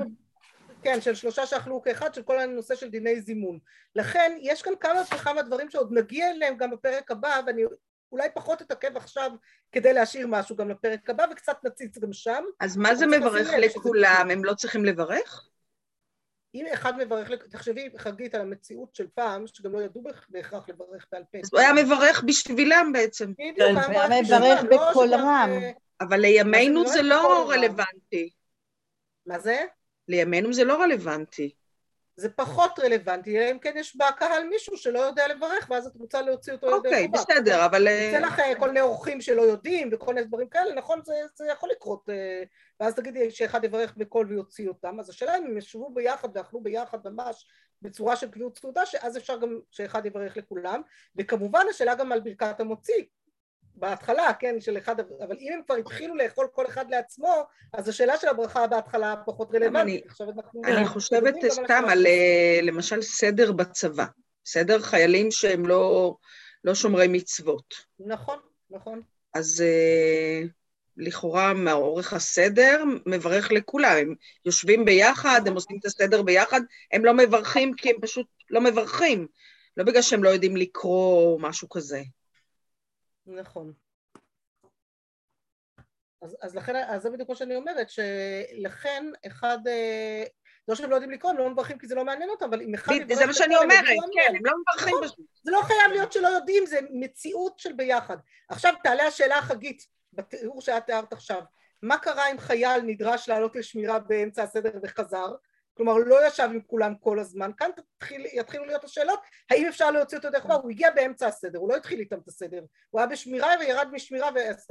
כן, 0.86 1.00
של 1.00 1.14
שלושה 1.14 1.46
שאכלו 1.46 1.82
כאחד, 1.82 2.14
של 2.14 2.22
כל 2.22 2.38
הנושא 2.38 2.74
של 2.74 2.88
דיני 2.90 3.20
זימון. 3.20 3.58
לכן 3.96 4.36
יש 4.40 4.62
כאן 4.62 4.72
כמה 4.80 5.02
וכמה 5.14 5.42
דברים 5.42 5.70
שעוד 5.70 5.92
נגיע 5.92 6.30
אליהם 6.30 6.56
גם 6.56 6.70
בפרק 6.70 7.10
הבא, 7.10 7.40
ואני 7.46 7.62
אולי 8.12 8.28
פחות 8.34 8.62
אתעכב 8.62 8.96
עכשיו 8.96 9.30
כדי 9.72 9.92
להשאיר 9.92 10.26
משהו 10.26 10.56
גם 10.56 10.70
לפרק 10.70 11.10
הבא, 11.10 11.24
וקצת 11.32 11.56
נציץ 11.64 11.98
גם 11.98 12.12
שם. 12.12 12.44
אז 12.60 12.76
מה 12.76 12.94
זה 12.94 13.06
מברך 13.06 13.48
לכולם? 13.58 14.28
הם 14.30 14.44
לא 14.44 14.54
צריכים 14.54 14.84
לברך? 14.84 15.48
אם 16.54 16.66
אחד 16.74 16.96
מברך, 16.98 17.30
תחשבי, 17.50 17.90
חגית, 17.98 18.34
על 18.34 18.40
המציאות 18.40 18.94
של 18.94 19.06
פעם, 19.14 19.46
שגם 19.46 19.72
לא 19.72 19.82
ידעו 19.82 20.02
בהכ- 20.02 20.26
בהכרח 20.28 20.68
לברך 20.68 21.06
בעל 21.12 21.22
פה. 21.32 21.38
אז 21.38 21.48
הוא 21.52 21.60
היה 21.60 21.72
מברך 21.72 22.24
בשבילם 22.26 22.90
בעצם. 22.92 23.32
בדיוק, 23.32 23.58
כן, 23.58 23.76
הוא 23.76 24.00
היה 24.00 24.22
מברך 24.22 24.64
לא 24.70 24.90
בקול 24.90 25.08
שגם, 25.08 25.18
רם. 25.20 25.50
אה, 25.62 25.70
אבל 26.00 26.20
לימינו 26.20 26.86
זה, 26.86 27.02
לא 27.02 27.08
לא. 27.08 27.50
רלוונטי. 27.50 28.30
מה 29.26 29.38
זה? 29.38 29.64
לימינו 30.08 30.52
זה 30.52 30.64
לא 30.64 30.82
רלוונטי. 30.82 31.54
זה 32.16 32.28
פחות 32.28 32.78
רלוונטי, 32.78 33.38
אלא 33.38 33.50
אם 33.50 33.58
כן 33.58 33.74
יש 33.76 33.96
בקהל 33.96 34.48
מישהו 34.48 34.76
שלא 34.76 34.98
יודע 34.98 35.28
לברך, 35.28 35.66
ואז 35.70 35.86
את 35.86 35.96
רוצה 35.96 36.22
להוציא 36.22 36.52
אותו 36.52 36.66
ידי 36.66 36.76
אוקיי, 36.76 37.06
חובה. 37.06 37.18
בסדר, 37.18 37.64
אבל... 37.64 37.86
יוצא 37.86 38.16
אה, 38.16 38.20
לך 38.20 38.40
אה, 38.40 38.54
כל 38.58 38.68
מיני 38.68 38.80
אורחים 38.80 39.20
שלא 39.20 39.42
יודעים 39.42 39.88
וכל 39.92 40.14
מיני 40.14 40.26
דברים 40.26 40.48
כאלה, 40.48 40.74
נכון? 40.74 41.00
זה, 41.04 41.14
זה 41.34 41.46
יכול 41.52 41.68
לקרות. 41.72 42.08
אה, 42.08 42.42
ואז 42.80 42.94
תגידי 42.94 43.30
שאחד 43.30 43.64
יברך 43.64 43.94
בקול 43.96 44.26
ויוציא 44.26 44.68
אותם, 44.68 45.00
אז 45.00 45.10
השאלה 45.10 45.38
אם 45.38 45.46
הם 45.46 45.58
ישבו 45.58 45.90
ביחד 45.94 46.28
ואכלו 46.34 46.60
ביחד 46.60 46.98
ממש 47.04 47.46
בצורה 47.82 48.16
של 48.16 48.30
קביעות 48.30 48.58
סעודה, 48.58 48.86
שאז 48.86 49.16
אפשר 49.16 49.36
גם 49.36 49.58
שאחד 49.70 50.06
יברך 50.06 50.36
לכולם, 50.36 50.82
וכמובן 51.16 51.66
השאלה 51.70 51.94
גם 51.94 52.12
על 52.12 52.20
ברכת 52.20 52.60
המוציא. 52.60 53.04
בהתחלה, 53.76 54.32
כן, 54.38 54.60
של 54.60 54.78
אחד, 54.78 55.00
אבל 55.00 55.36
אם 55.40 55.52
הם 55.52 55.60
כבר 55.66 55.74
התחילו 55.74 56.14
לאכול 56.14 56.48
כל 56.52 56.66
אחד 56.66 56.90
לעצמו, 56.90 57.42
אז 57.72 57.88
השאלה 57.88 58.16
של 58.16 58.28
הברכה 58.28 58.66
בהתחלה 58.66 59.14
פחות 59.26 59.54
רלוונטית. 59.54 60.04
אני 60.64 60.86
חושבת 60.86 61.34
סתם 61.48 61.84
על 61.88 62.06
אה, 62.06 62.58
למשל 62.62 63.02
סדר 63.02 63.52
בצבא. 63.52 64.04
בסדר? 64.44 64.80
חיילים 64.80 65.30
שהם 65.30 65.66
לא, 65.66 66.16
לא 66.64 66.74
שומרי 66.74 67.08
מצוות. 67.08 67.74
נכון, 68.00 68.38
נכון. 68.70 69.00
אז 69.34 69.60
אה, 69.66 70.42
לכאורה 70.96 71.54
מאורך 71.54 72.12
הסדר 72.12 72.84
מברך 73.06 73.52
לכולם, 73.52 73.96
הם 73.96 74.14
יושבים 74.44 74.84
ביחד, 74.84 75.40
הם 75.46 75.54
עושים 75.54 75.76
את 75.80 75.84
הסדר 75.84 76.22
ביחד, 76.22 76.60
הם 76.92 77.04
לא 77.04 77.14
מברכים 77.14 77.74
כי 77.74 77.90
הם 77.90 77.96
פשוט 78.00 78.26
לא 78.50 78.60
מברכים, 78.60 79.26
לא 79.76 79.84
בגלל 79.84 80.02
שהם 80.02 80.24
לא 80.24 80.28
יודעים 80.28 80.56
לקרוא 80.56 81.32
או 81.32 81.38
משהו 81.40 81.68
כזה. 81.68 82.02
נכון. 83.26 83.72
אז, 86.22 86.36
אז 86.42 86.56
לכן, 86.56 86.76
אז 86.76 87.02
זה 87.02 87.10
בדיוק 87.10 87.28
מה 87.28 87.34
שאני 87.34 87.56
אומרת, 87.56 87.90
שלכן 87.90 89.04
אחד, 89.26 89.58
אה, 89.66 90.24
לא 90.68 90.74
שהם 90.74 90.90
לא 90.90 90.94
יודעים 90.94 91.12
לקרוא, 91.12 91.32
הם 91.32 91.38
לא 91.38 91.50
מברכים 91.50 91.78
כי 91.78 91.86
זה 91.86 91.94
לא 91.94 92.04
מעניין 92.04 92.30
אותם, 92.30 92.44
אבל 92.44 92.60
אם 92.60 92.74
אחד 92.74 92.92
זה 93.14 93.26
מה 93.26 93.32
שאני 93.32 93.54
לכולם, 93.54 93.70
אומרת, 93.70 93.84
כן. 94.14 94.36
הם 94.36 94.46
לא 94.46 94.52
מברכים 94.60 94.94
נכון. 94.96 95.08
פשוט. 95.08 95.26
זה 95.42 95.50
לא 95.50 95.60
חייב 95.62 95.92
להיות 95.92 96.12
שלא 96.12 96.28
יודעים, 96.28 96.66
זה 96.66 96.78
מציאות 96.90 97.58
של 97.58 97.72
ביחד. 97.72 98.16
עכשיו 98.48 98.74
תעלה 98.82 99.02
השאלה 99.02 99.38
החגית, 99.38 99.86
בתיאור 100.12 100.60
שאת 100.60 100.86
תיארת 100.86 101.12
עכשיו, 101.12 101.42
מה 101.82 101.98
קרה 101.98 102.30
אם 102.30 102.38
חייל 102.38 102.82
נדרש 102.82 103.28
לעלות 103.28 103.56
לשמירה 103.56 103.98
באמצע 103.98 104.42
הסדר 104.42 104.78
וחזר? 104.82 105.34
כלומר 105.76 105.94
לא 105.96 106.26
ישב 106.26 106.48
עם 106.52 106.60
כולם 106.66 106.94
כל 107.00 107.18
הזמן, 107.18 107.50
כאן 107.56 107.70
תתחיל, 107.76 108.26
יתחילו 108.32 108.64
להיות 108.64 108.84
השאלות, 108.84 109.18
האם 109.50 109.66
אפשר 109.68 109.90
להוציא 109.90 110.18
אותו 110.18 110.30
דרך 110.30 110.42
חובה? 110.42 110.54
הוא 110.54 110.70
הגיע 110.70 110.90
באמצע 110.90 111.26
הסדר, 111.26 111.58
הוא 111.58 111.68
לא 111.68 111.76
התחיל 111.76 112.00
איתם 112.00 112.18
את 112.18 112.28
הסדר, 112.28 112.60
הוא 112.90 113.00
היה 113.00 113.06
בשמירה 113.08 113.48
וירד 113.60 113.88
משמירה, 113.92 114.28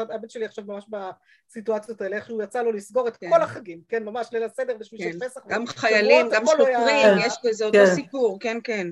והבן 0.10 0.30
שלי 0.30 0.46
עכשיו 0.46 0.64
ממש 0.68 0.86
בסיטואציות 0.90 2.02
האלה, 2.02 2.16
איך 2.16 2.26
שהוא 2.26 2.44
יצא 2.44 2.62
לו 2.62 2.72
לסגור 2.72 3.08
את 3.08 3.18
כן. 3.18 3.30
כל 3.30 3.42
החגים, 3.42 3.82
כן, 3.90 4.04
ממש 4.04 4.28
ליל 4.32 4.44
הסדר 4.44 4.76
ושמישי 4.80 5.14
כן. 5.14 5.26
פסח, 5.26 5.42
גם 5.48 5.68
חיילים, 5.68 6.30
גם 6.32 6.44
הכל 6.44 6.66
היה- 6.66 6.80
שוטרים, 6.80 7.28
יש 7.28 7.34
לזה 7.44 7.66
אותו 7.66 7.78
כן. 7.78 7.96
סיפור, 7.96 8.38
כן, 8.40 8.58
כן. 8.64 8.88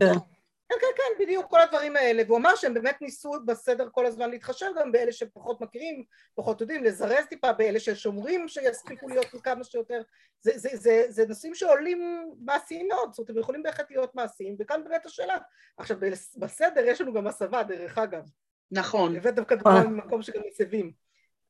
כן. 0.82 0.88
כן, 0.98 1.04
כן, 1.18 1.24
בדיוק, 1.24 1.50
כל 1.50 1.62
הדברים 1.62 1.96
האלה. 1.96 2.24
והוא 2.28 2.38
אמר 2.38 2.56
שהם 2.56 2.74
באמת 2.74 3.02
ניסו 3.02 3.32
בסדר 3.46 3.90
כל 3.92 4.06
הזמן 4.06 4.30
להתחשב 4.30 4.66
גם 4.80 4.92
באלה 4.92 5.12
שפחות 5.12 5.62
מכירים, 5.62 6.04
פחות 6.36 6.62
יודעים, 6.62 6.84
לזרז 6.84 7.26
טיפה 7.30 7.54
באלה 7.54 7.80
ששומרים 7.80 8.48
שיספיקו 8.48 9.10
להיות 9.10 9.26
כמה 9.44 9.64
שיותר. 9.64 10.02
זה, 10.42 10.52
זה, 10.56 10.70
זה, 10.74 11.06
זה 11.10 11.26
נושאים 11.28 11.56
שעולים 11.56 12.32
מעשיים 12.46 12.88
מאוד, 12.88 13.10
זאת 13.14 13.20
אומרת, 13.20 13.30
הם 13.30 13.38
יכולים 13.38 13.64
בהחלט 13.64 13.92
להיות 13.92 14.16
מעשיים, 14.16 14.56
וכאן 14.60 14.84
באמת 14.84 15.06
השאלה. 15.06 15.38
עכשיו, 15.78 15.98
בס- 16.00 16.36
בסדר 16.38 16.82
יש 16.86 17.02
לנו 17.02 17.14
גם 17.14 17.28
הסבה, 17.28 17.64
דרך 17.64 17.98
אגב. 17.98 18.24
נכון. 18.72 19.16
הבאת 19.16 19.36
דווקא 19.36 19.56
דוגמה 19.56 19.84
ממקום 19.84 20.22
שגם 20.22 20.42
מסבים. 20.48 21.03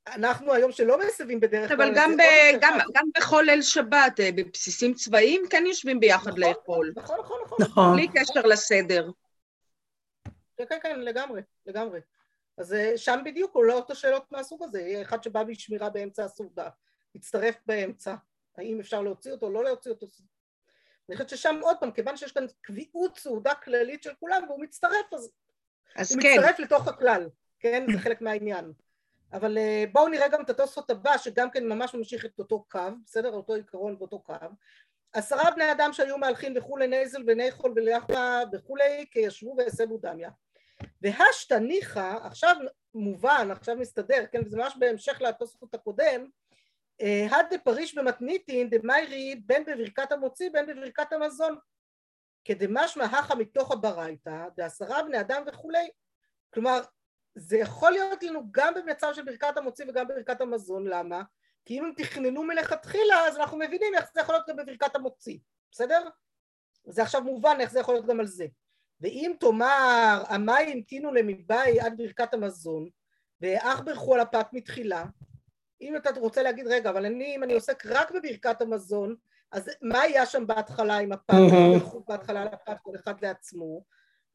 אנחנו 0.08 0.54
היום 0.54 0.72
שלא 0.72 1.00
מסבים 1.08 1.40
בדרך 1.40 1.68
כלל, 1.68 1.82
אבל 1.82 1.94
גם, 1.96 2.12
זה 2.12 2.18
ב, 2.18 2.58
גם. 2.62 2.78
גם 2.94 3.06
בכל 3.18 3.44
ליל 3.46 3.62
שבת, 3.62 4.20
אה, 4.20 4.30
בבסיסים 4.36 4.94
צבאיים, 4.94 5.42
כן 5.50 5.64
יושבים 5.68 6.00
ביחד 6.00 6.30
נכון, 6.30 6.40
לאכול, 6.40 6.94
נכון, 6.96 7.20
נכון, 7.20 7.40
נכון. 7.46 7.58
נכון. 7.62 7.94
בלי 7.94 8.08
קשר 8.08 8.42
לסדר. 8.42 9.12
כן, 10.58 10.64
כן, 10.70 10.78
כן, 10.84 11.00
לגמרי, 11.00 11.42
לגמרי. 11.66 12.00
אז 12.58 12.74
אה, 12.74 12.98
שם 12.98 13.20
בדיוק 13.26 13.56
עולות 13.56 13.84
אותו 13.84 13.96
שאלות 13.96 14.32
מהסוג 14.32 14.64
הזה, 14.64 14.82
יהיה 14.82 15.02
אחד 15.02 15.24
שבא 15.24 15.44
בשמירה 15.44 15.90
באמצע 15.90 16.24
הסעודה, 16.26 16.70
יצטרף 17.16 17.56
באמצע, 17.66 18.16
האם 18.58 18.80
אפשר 18.80 19.02
להוציא 19.02 19.32
אותו 19.32 19.46
או 19.46 19.52
לא 19.52 19.64
להוציא 19.64 19.92
אותו. 19.92 20.08
אני 21.10 21.16
חושבת 21.16 21.30
ששם 21.30 21.56
עוד 21.62 21.78
פעם, 21.80 21.92
כיוון 21.92 22.18
שיש 22.18 22.32
כאן 22.32 22.46
קביעות 22.62 23.18
סעודה 23.18 23.54
כללית 23.56 24.04
של 24.04 24.14
כולם 24.20 24.44
והוא 24.48 24.62
מצטרף, 24.62 25.14
אז 25.14 25.32
אז 25.96 26.12
הוא 26.12 26.22
כן, 26.22 26.34
מצטרף 26.38 26.60
לתוך 26.60 26.88
הכלל, 26.88 27.30
כן? 27.60 27.86
זה 27.94 28.00
חלק 28.00 28.22
מהעניין. 28.22 28.74
אבל 29.34 29.58
אה, 29.58 29.84
בואו 29.92 30.08
נראה 30.08 30.28
גם 30.28 30.42
את 30.42 30.50
התוספות 30.50 30.90
הבא, 30.90 31.18
שגם 31.18 31.52
כן 31.52 31.68
ממש 31.68 31.96
ממשיך 31.96 32.26
את 32.26 32.40
אותו 32.40 32.66
קו, 32.70 32.80
בסדר? 33.06 33.34
אותו 33.34 33.54
עיקרון 33.54 34.00
באותו 34.00 34.20
קו. 34.20 34.34
עשרה 35.14 35.52
בני 35.52 35.72
אדם 35.72 35.94
שהיו 35.94 36.18
מהלכים 36.18 36.54
וכולי 36.58 36.88
נזל 36.88 37.24
וניחול 37.28 37.74
ולחמה 37.76 38.42
וכולי, 38.54 39.06
כי 39.12 39.20
ישבו 39.20 39.56
והסבו 39.58 39.98
דמיה. 39.98 40.30
והשתא 41.02 41.54
ניחא, 41.54 42.18
עכשיו 42.24 42.56
מובן, 42.94 43.48
עכשיו 43.52 43.76
מסתדר, 43.76 44.26
כן? 44.32 44.42
וזה 44.46 44.58
ממש 44.58 44.76
בהמשך 44.80 45.22
לתוספות 45.22 45.74
הקודם, 45.74 46.28
אה, 47.02 47.28
הד 47.32 47.46
דפריש 47.54 47.98
במתניתין 47.98 48.70
דמיירי 48.70 49.36
בין 49.46 49.66
בברכת 49.66 50.12
המוציא 50.12 50.50
בין 50.54 50.66
בברכת 50.66 51.14
המזון. 51.14 51.58
כדמשמע 52.46 53.06
הכא 53.06 53.34
מתוך 53.36 53.72
הברייתא, 53.72 54.46
דעשרה 54.58 55.04
בני 55.04 55.20
אדם 55.20 55.44
וכולי. 55.48 55.90
כלומר, 56.54 56.82
זה 57.36 57.58
יכול 57.58 57.92
להיות 57.92 58.24
לנו 58.24 58.42
גם 58.52 58.74
במצב 58.74 59.14
של 59.14 59.24
ברכת 59.24 59.58
המוציא 59.58 59.86
וגם 59.88 60.08
בברכת 60.08 60.42
המזון, 60.42 60.88
למה? 60.88 61.22
כי 61.66 61.80
אם 61.80 61.86
הם 61.86 61.94
תכננו 61.98 62.44
מלכתחילה, 62.44 63.28
אז 63.28 63.38
אנחנו 63.38 63.58
מבינים 63.58 63.96
איך 63.96 64.06
זה 64.14 64.22
יכול 64.22 64.36
להיות 64.36 64.50
גם 64.50 64.56
בברכת 64.56 64.96
המוציא, 64.96 65.38
בסדר? 65.72 66.10
זה 66.86 67.02
עכשיו 67.02 67.24
מובן 67.24 67.58
איך 67.60 67.72
זה 67.72 67.80
יכול 67.80 67.96
להיות 67.96 68.06
גם 68.06 68.20
על 68.20 68.28
זה. 68.28 68.46
ואם 69.02 69.34
תאמר, 69.40 70.24
המים 70.28 70.70
המתינו 70.70 71.14
למבאי 71.14 71.80
עד 71.80 71.98
ברכת 71.98 72.34
המזון, 72.34 72.90
ואך 73.42 73.82
ברכו 73.82 74.14
על 74.14 74.20
הפת 74.20 74.48
מתחילה, 74.54 75.04
אם 75.82 75.96
אתה 75.96 76.10
רוצה 76.20 76.44
להגיד, 76.44 76.68
רגע, 76.68 76.90
אבל 76.90 77.06
אני, 77.06 77.36
אם 77.36 77.44
אני 77.44 77.54
עוסק 77.54 77.86
רק 77.86 78.12
בברכת 78.12 78.62
המזון, 78.62 79.16
אז 79.52 79.70
מה 79.82 80.02
היה 80.02 80.26
שם 80.26 80.48
בהתחלה 80.48 80.98
עם 80.98 81.12
הפת. 81.12 81.34
ברכו 81.74 82.04
בהתחלה 82.08 82.42
על 82.42 82.48
הפת 82.48 82.78
כל 82.84 82.96
אחד 82.96 83.26
לעצמו, 83.26 83.84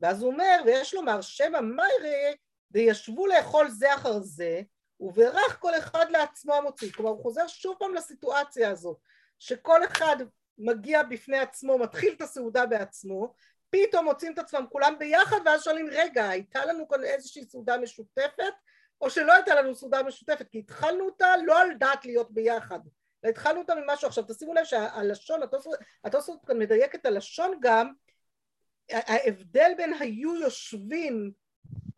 ואז 0.00 0.23
הוא 0.23 0.33
אומר, 0.33 0.62
ויש 0.67 0.95
לומר, 0.95 1.21
שמא 1.21 1.61
מיירי, 1.61 2.37
וישבו 2.70 3.26
לאכול 3.26 3.70
זה 3.70 3.94
אחר 3.94 4.18
זה, 4.20 4.60
וברך 5.00 5.60
כל 5.60 5.78
אחד 5.78 6.06
לעצמו 6.10 6.54
המוציא. 6.54 6.92
כלומר, 6.92 7.10
הוא 7.10 7.22
חוזר 7.22 7.46
שוב 7.46 7.76
פעם 7.78 7.94
לסיטואציה 7.94 8.70
הזאת, 8.70 8.96
שכל 9.38 9.84
אחד 9.84 10.16
מגיע 10.58 11.02
בפני 11.02 11.38
עצמו, 11.38 11.78
מתחיל 11.78 12.14
את 12.16 12.22
הסעודה 12.22 12.66
בעצמו, 12.66 13.34
פתאום 13.70 14.04
מוצאים 14.04 14.32
את 14.32 14.38
עצמם 14.38 14.64
כולם 14.70 14.94
ביחד, 14.98 15.37
ואז 15.44 15.64
שואלים, 15.64 15.87
רגע, 15.90 16.28
הייתה 16.28 16.64
לנו 16.64 16.88
כאן 16.88 17.04
איזושהי 17.04 17.44
סעודה 17.44 17.78
משותפת, 17.78 18.54
או 19.00 19.10
שלא 19.10 19.32
הייתה 19.32 19.54
לנו 19.54 19.75
סעודה 19.75 20.02
משותפת, 20.02 20.48
כי 20.50 20.58
התחלנו 20.58 21.04
אותה 21.04 21.26
לא 21.46 21.60
על 21.60 21.75
דעת 21.75 22.04
להיות 22.04 22.30
ביחד, 22.30 22.80
אלא 23.25 23.30
התחלנו 23.30 23.60
אותה 23.60 23.75
ממשהו. 23.75 24.08
עכשיו 24.08 24.25
תשימו 24.28 24.54
לב 24.54 24.64
שהלשון, 24.64 25.40
התוספות- 26.04 26.44
כאן 26.46 26.58
מדייק 26.58 26.94
את 26.94 27.06
הלשון 27.06 27.58
גם, 27.60 27.92
ההבדל 28.90 29.72
בין 29.76 29.94
היו 30.00 30.34
יושבים 30.34 31.32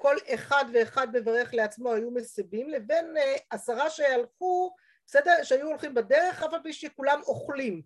כל 0.01 0.17
אחד 0.35 0.65
ואחד 0.73 1.07
מברך 1.17 1.55
לעצמו 1.55 1.93
היו 1.93 2.11
מסבים, 2.11 2.71
לבין 2.71 3.17
אה, 3.17 3.37
עשרה 3.51 3.91
שהלכו, 3.91 4.75
בסדר, 5.07 5.33
שהיו 5.43 5.67
הולכים 5.67 5.95
בדרך, 5.95 6.43
אף 6.43 6.53
על 6.53 6.61
פי 6.63 6.73
שכולם 6.73 7.21
אוכלים. 7.27 7.83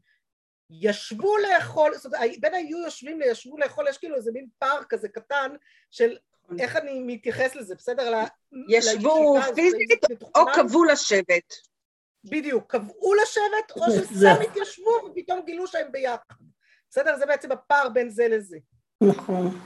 ישבו 0.71 1.39
לאכול, 1.39 1.95
זאת 1.95 2.07
אומרת, 2.15 2.31
בין 2.41 2.55
היו 2.55 2.79
יושבים 2.79 3.21
לישבו 3.21 3.59
לאכול, 3.59 3.89
יש 3.89 3.99
כאילו 3.99 4.17
איזה 4.17 4.33
מין 4.33 4.47
פער 4.59 4.81
כזה 4.89 5.09
קטן 5.09 5.53
של 5.91 6.17
איך 6.59 6.77
אני 6.77 7.01
מתייחס 7.07 7.55
לזה, 7.57 7.75
בסדר? 7.75 8.23
ישבו 8.69 9.37
פיזית 9.55 10.01
זה 10.09 10.15
או. 10.35 10.47
קבעו 10.55 10.85
לשבת. 10.85 11.55
בדיוק, 12.25 12.71
קבעו 12.73 13.15
לשבת, 13.15 13.77
או 13.77 13.91
זה- 13.91 14.05
שסתם 14.07 14.51
התיישבו 14.51 14.91
ופתאום 15.11 15.41
גילו 15.47 15.67
שהם 15.67 15.93
ביחד. 15.93 16.35
בסדר? 16.91 17.17
זה 17.17 17.27
בעצם 17.27 17.53
הפער 17.53 17.89
בין 17.89 18.11
זה 18.11 18.29
לזה. 18.29 18.57
נכון. 19.01 19.61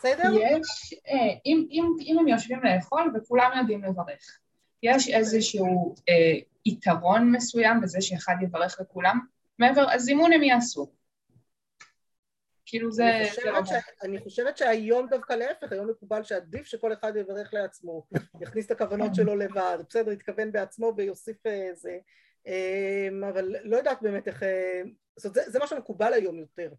בסדר? 0.00 0.32
יש, 0.34 0.94
אה, 1.08 1.34
אם, 1.46 1.66
אם, 1.70 1.84
אם 2.00 2.18
הם 2.18 2.28
יושבים 2.28 2.60
לאכול 2.62 3.12
וכולם 3.14 3.50
יודעים 3.58 3.84
לברך, 3.84 4.38
יש 4.82 5.08
איזשהו 5.08 5.94
אה, 6.08 6.38
יתרון 6.66 7.32
מסוים 7.32 7.80
בזה 7.80 8.00
שאחד 8.00 8.34
יברך 8.42 8.76
לכולם, 8.80 9.18
מעבר, 9.58 9.86
אז 9.90 10.02
זימון 10.02 10.32
הם 10.32 10.42
יעשו. 10.42 10.92
כאילו 12.66 12.92
זה... 12.92 13.16
אני 13.16 13.24
זה 13.24 13.30
חושבת, 13.30 13.52
לא- 13.54 13.64
ש... 13.64 13.72
אני 14.02 14.18
חושבת 14.18 14.56
שהיום 14.56 15.06
דווקא 15.10 15.32
להפך, 15.32 15.72
היום 15.72 15.90
מקובל 15.90 16.22
שעדיף 16.22 16.66
שכל 16.66 16.92
אחד 16.92 17.12
יברך 17.16 17.54
לעצמו, 17.54 18.06
יכניס 18.42 18.66
את 18.66 18.70
הכוונות 18.70 19.14
שלו 19.14 19.36
לבד, 19.36 19.78
בסדר, 19.88 20.12
יתכוון 20.12 20.52
בעצמו 20.52 20.92
ויוסיף 20.96 21.46
אה, 21.46 21.70
זה, 21.74 21.98
אה, 22.46 23.08
אבל 23.28 23.54
לא 23.64 23.76
יודעת 23.76 24.02
באמת 24.02 24.28
איך, 24.28 24.42
אה, 24.42 24.82
זאת 25.16 25.24
אומרת, 25.24 25.34
זה, 25.34 25.50
זה 25.52 25.58
מה 25.58 25.66
שמקובל 25.66 26.12
היום 26.12 26.38
יותר. 26.38 26.72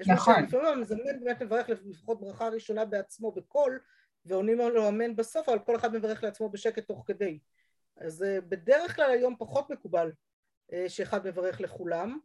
יש 0.00 0.08
נכון. 0.08 0.34
מה 0.34 0.40
שלפעמים 0.40 0.66
המזמן 0.66 1.20
באמת 1.20 1.42
מברך 1.42 1.68
לפחות 1.68 2.20
ברכה 2.20 2.48
ראשונה 2.48 2.84
בעצמו 2.84 3.32
בקול, 3.32 3.80
ועונים 4.24 4.58
לו 4.58 4.88
אמן 4.88 5.16
בסוף, 5.16 5.48
אבל 5.48 5.58
כל 5.58 5.76
אחד 5.76 5.96
מברך 5.96 6.24
לעצמו 6.24 6.48
בשקט 6.48 6.86
תוך 6.86 7.04
כדי. 7.06 7.38
אז 7.96 8.22
אה, 8.22 8.40
בדרך 8.40 8.96
כלל 8.96 9.10
היום 9.10 9.34
פחות 9.38 9.70
מקובל 9.70 10.12
אה, 10.72 10.88
שאחד 10.88 11.26
מברך 11.26 11.60
לכולם. 11.60 12.18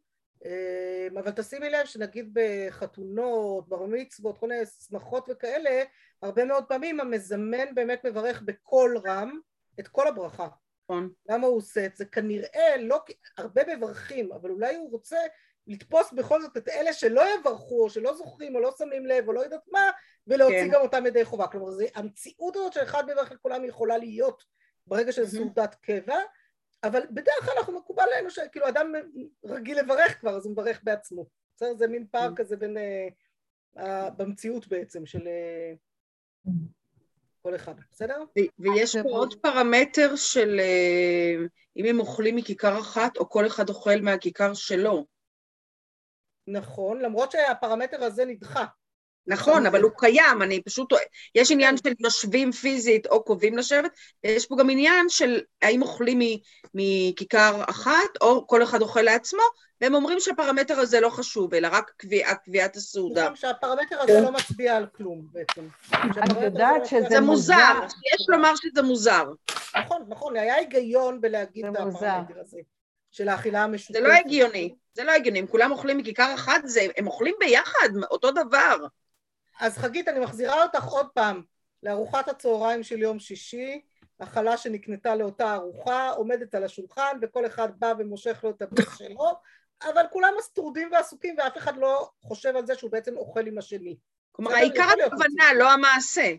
אה, 0.46 1.08
אבל 1.14 1.32
תשימי 1.32 1.70
לב 1.70 1.86
שנגיד 1.86 2.30
בחתונות, 2.34 3.70
בר 3.70 3.86
מצוות, 3.86 4.38
כל 4.38 4.48
מיני 4.48 4.66
שמחות 4.66 5.30
וכאלה, 5.30 5.84
הרבה 6.22 6.46
מאוד 6.46 6.64
פעמים 6.68 7.00
המזמן 7.00 7.76
באמת 7.76 8.06
מברך 8.06 8.42
בקול 8.42 8.98
רם 9.06 9.40
את 9.80 9.88
כל 9.88 10.08
הברכה. 10.08 10.48
נכון. 10.84 11.10
למה 11.30 11.48
הוא 11.48 11.58
עושה 11.58 11.86
את 11.86 11.96
זה? 11.96 12.06
כנראה, 12.06 12.78
לא, 12.80 13.00
הרבה 13.38 13.62
מברכים, 13.76 14.32
אבל 14.32 14.50
אולי 14.50 14.76
הוא 14.76 14.92
רוצה 14.92 15.18
לתפוס 15.68 16.14
בכל 16.14 16.42
זאת 16.42 16.58
את 16.58 16.68
אלה 16.68 16.94
שלא 16.94 17.22
יברכו, 17.40 17.84
או 17.84 17.90
שלא 17.90 18.16
זוכרים, 18.16 18.56
או 18.56 18.60
לא 18.60 18.72
שמים 18.78 19.06
לב, 19.06 19.28
או 19.28 19.34
לא 19.34 19.42
יודעת 19.42 19.68
מה, 19.72 19.90
ולהוציא 20.28 20.64
כן. 20.64 20.70
גם 20.72 20.82
אותם 20.82 21.06
ידי 21.06 21.26
חובה. 21.26 21.48
כלומר, 21.48 21.72
זה, 21.72 21.86
המציאות 21.96 22.56
הזאת 22.56 22.74
שאחד 22.74 23.04
מברך 23.12 23.32
לכולם 23.32 23.66
יכולה 23.66 23.98
להיות 23.98 24.44
ברגע 24.88 25.12
של. 25.12 25.26
סעודת 25.26 25.76
קבע, 25.76 26.18
אבל 26.84 27.02
בדרך 27.12 27.46
כלל 27.46 27.54
אנחנו 27.58 27.80
מקובל 27.80 28.04
עלינו 28.14 28.30
שכאילו 28.30 28.68
אדם 28.68 28.94
רגיל 29.46 29.80
לברך 29.80 30.20
כבר, 30.20 30.38
אז 30.38 30.46
הוא 30.46 30.52
מברך 30.52 30.80
בעצמו. 30.84 31.26
בסדר? 31.56 31.76
זה 31.78 31.88
מין 31.88 32.06
פער 32.12 32.30
Mm. 32.30 32.36
כזה 32.36 32.58
בין... 32.58 32.78
אה, 32.78 33.08
אה, 33.78 34.10
במציאות 34.10 34.68
בעצם 34.68 35.06
של 35.06 35.28
אה, 35.28 35.74
כל 37.42 37.56
אחד, 37.56 37.74
בסדר? 37.92 38.24
ו- 38.40 38.50
ויש 38.60 38.96
פה 38.96 39.04
פה. 39.04 39.10
עוד 39.10 39.34
פרמטר 39.42 40.16
של 40.16 40.60
אה, 40.60 41.36
אם 41.78 41.86
הם 41.86 42.00
אוכלים 42.00 42.36
מכיכר 42.36 42.80
אחת, 42.80 43.18
או 43.18 43.30
כל 43.30 43.48
אחד 43.48 43.70
אוכל 43.70 44.02
מהכיכר 44.02 44.54
שלו. 44.54 45.06
נכון, 46.52 47.02
למרות 47.02 47.32
שהפרמטר 47.32 48.04
הזה 48.04 48.26
נדחה. 48.26 48.66
נכון, 49.28 49.66
אבל 49.66 49.82
הוא 49.82 49.92
קיים, 49.98 50.42
אני 50.42 50.62
פשוט... 50.64 50.94
יש 51.36 51.52
עניין 51.52 51.78
של 51.78 51.94
יושבים 52.00 52.52
פיזית 52.52 53.06
או 53.08 53.24
קובעים 53.24 53.58
לשבת, 53.58 53.92
ויש 54.24 54.46
פה 54.46 54.56
גם 54.60 54.70
עניין 54.70 55.10
של 55.10 55.40
האם 55.62 55.82
אוכלים 55.82 56.20
מכיכר 56.74 57.64
אחת, 57.70 57.92
או 58.22 58.48
כל 58.48 58.64
אחד 58.64 58.82
אוכל 58.82 59.02
לעצמו, 59.02 59.42
והם 59.82 59.94
אומרים 59.96 60.20
שהפרמטר 60.20 60.80
הזה 60.80 61.00
לא 61.00 61.10
חשוב, 61.10 61.54
אלא 61.54 61.68
רק 61.72 61.92
קביע- 61.98 62.36
קביעת 62.46 62.76
הסעודה. 62.76 63.24
נכון 63.24 63.36
שהפרמטר 63.36 64.00
הזה 64.02 64.22
לא 64.22 64.32
מצביע 64.32 64.76
על 64.78 64.86
כלום 64.96 65.28
בעצם. 65.32 65.68
הזה 65.92 66.46
יודעת 66.46 66.80
לא 66.82 66.86
שזה 66.86 67.02
זה 67.02 67.08
כלום. 67.10 67.24
מוזר, 67.26 67.56
מוזר. 67.82 67.86
יש 68.16 68.26
לומר 68.30 68.54
שזה 68.56 68.82
מוזר. 68.82 69.26
נכון, 69.84 70.06
נכון, 70.08 70.38
היה 70.38 70.56
היגיון 70.56 71.22
בלהגיד 71.22 71.66
זה 71.66 71.80
את 71.80 71.86
מוזר. 71.86 72.08
הפרמטר 72.08 72.40
הזה, 72.40 72.60
של 73.12 73.30
האכילה 73.30 73.64
המשותפת. 73.64 73.94
זה 74.02 74.08
לא 74.08 74.14
הגיוני, 74.14 74.76
זה 74.94 75.04
לא 75.04 75.12
הגיוני. 75.12 75.40
אם 75.40 75.48
כולם 75.48 75.72
אוכלים 75.72 75.98
מכיכר 75.98 76.36
אחת, 76.36 76.62
זה, 76.66 76.82
הם 76.98 77.08
אוכלים 77.08 77.36
ביחד, 77.40 77.90
אותו 78.12 78.32
דבר. 78.32 78.78
אז 79.60 79.78
חגית, 79.78 80.08
אני 80.08 80.20
מחזירה 80.20 80.64
אותך 80.64 80.84
עוד 80.84 81.08
פעם 81.14 81.42
לארוחת 81.84 82.28
הצהריים 82.28 82.84
של 82.84 83.02
יום 83.02 83.20
שישי, 83.20 83.82
אכלה 84.20 84.58
שנקנתה 84.58 85.16
לאותה 85.16 85.54
ארוחה, 85.54 86.10
עומדת 86.10 86.56
על 86.56 86.64
השולחן, 86.64 87.18
וכל 87.22 87.46
אחד 87.46 87.80
בא 87.80 87.94
ומושך 88.00 88.40
לו 88.44 88.50
את 88.50 88.62
הביס 88.62 88.98
שלו, 88.98 89.32
אבל 89.84 90.04
כולם 90.12 90.34
טרודים 90.54 90.90
ועסוקים, 90.92 91.36
ואף 91.38 91.58
אחד 91.58 91.78
לא 91.78 92.10
חושב 92.22 92.56
על 92.56 92.66
זה 92.66 92.76
שהוא 92.76 92.92
בעצם 92.92 93.18
אוכל 93.18 93.48
עם 93.48 93.58
השני. 93.58 93.98
כלומר, 94.32 94.54
העיקר 94.54 94.88
הכוונה, 95.06 95.54
לא 95.54 95.72
המעשה. 95.72 96.34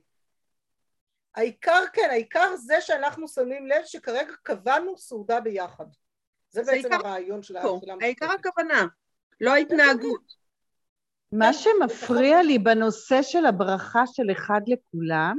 העיקר, 1.35 1.85
כן, 1.93 2.09
העיקר 2.11 2.57
זה 2.57 2.81
שאנחנו 2.81 3.29
שמים 3.29 3.67
לב 3.67 3.83
שכרגע 3.85 4.33
קבענו 4.43 4.99
סעודה 4.99 5.41
ביחד. 5.41 5.87
זה 6.53 6.63
בעצם 6.63 6.93
עיקר 6.93 7.07
הרעיון 7.07 7.43
של 7.43 7.57
האכילה 7.57 7.95
העיקר 8.01 8.27
המשותפת. 8.27 8.47
הכוונה, 8.47 8.87
לא 9.41 9.51
ההתנהגות. 9.55 10.43
מה 11.33 11.53
שמפריע 11.53 12.43
לי 12.43 12.59
בנושא 12.59 13.23
של 13.23 13.47
הברכה 13.47 14.07
של 14.07 14.33
אחד 14.33 14.61
לכולם, 14.67 15.39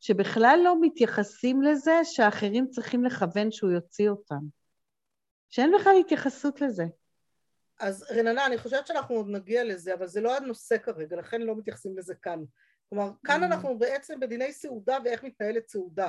שבכלל 0.00 0.60
לא 0.64 0.74
מתייחסים 0.80 1.62
לזה 1.62 2.00
שאחרים 2.04 2.66
צריכים 2.70 3.04
לכוון 3.04 3.50
שהוא 3.50 3.70
יוציא 3.70 4.08
אותם. 4.08 4.40
שאין 5.50 5.72
בכלל 5.80 5.92
התייחסות 6.00 6.60
לזה. 6.60 6.84
אז 7.80 8.06
רננה, 8.10 8.46
אני 8.46 8.58
חושבת 8.58 8.86
שאנחנו 8.86 9.14
עוד 9.14 9.28
נגיע 9.28 9.64
לזה, 9.64 9.94
אבל 9.94 10.06
זה 10.06 10.20
לא 10.20 10.36
הנושא 10.36 10.78
כרגע, 10.78 11.16
לכן 11.16 11.42
לא 11.42 11.56
מתייחסים 11.56 11.98
לזה 11.98 12.14
כאן. 12.14 12.42
כלומר, 12.88 13.10
כאן 13.24 13.42
Mm. 13.42 13.46
אנחנו 13.46 13.78
בעצם 13.78 14.20
בדיני 14.20 14.52
סעודה 14.52 14.98
ואיך 15.04 15.24
מתנהלת 15.24 15.68
סעודה. 15.68 16.08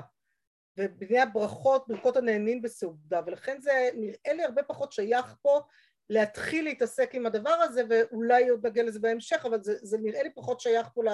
ובדיני 0.78 1.20
הברכות, 1.20 1.88
ברכות 1.88 2.18
הנהנים 2.18 2.62
בסעודה, 2.62 3.22
ולכן 3.26 3.62
זה 3.62 3.90
נראה 3.96 4.34
לי 4.34 4.44
הרבה 4.44 4.64
פחות 4.64 4.92
שייך 4.92 5.36
פה 5.42 5.62
להתחיל 6.10 6.66
להתעסק 6.66 7.16
עם 7.16 7.26
הדבר 7.26 7.50
הזה, 7.50 7.84
ואולי 7.90 8.50
עוד 8.50 8.68
נגיע 8.68 8.84
לזה 8.84 9.00
בהמשך, 9.00 9.46
אבל 9.46 9.64
זה, 9.64 9.76
זה 9.82 9.98
נראה 9.98 10.24
לי 10.24 10.30
פחות 10.36 10.60
שייך 10.60 10.88
פה 10.94 11.04
ל... 11.04 11.10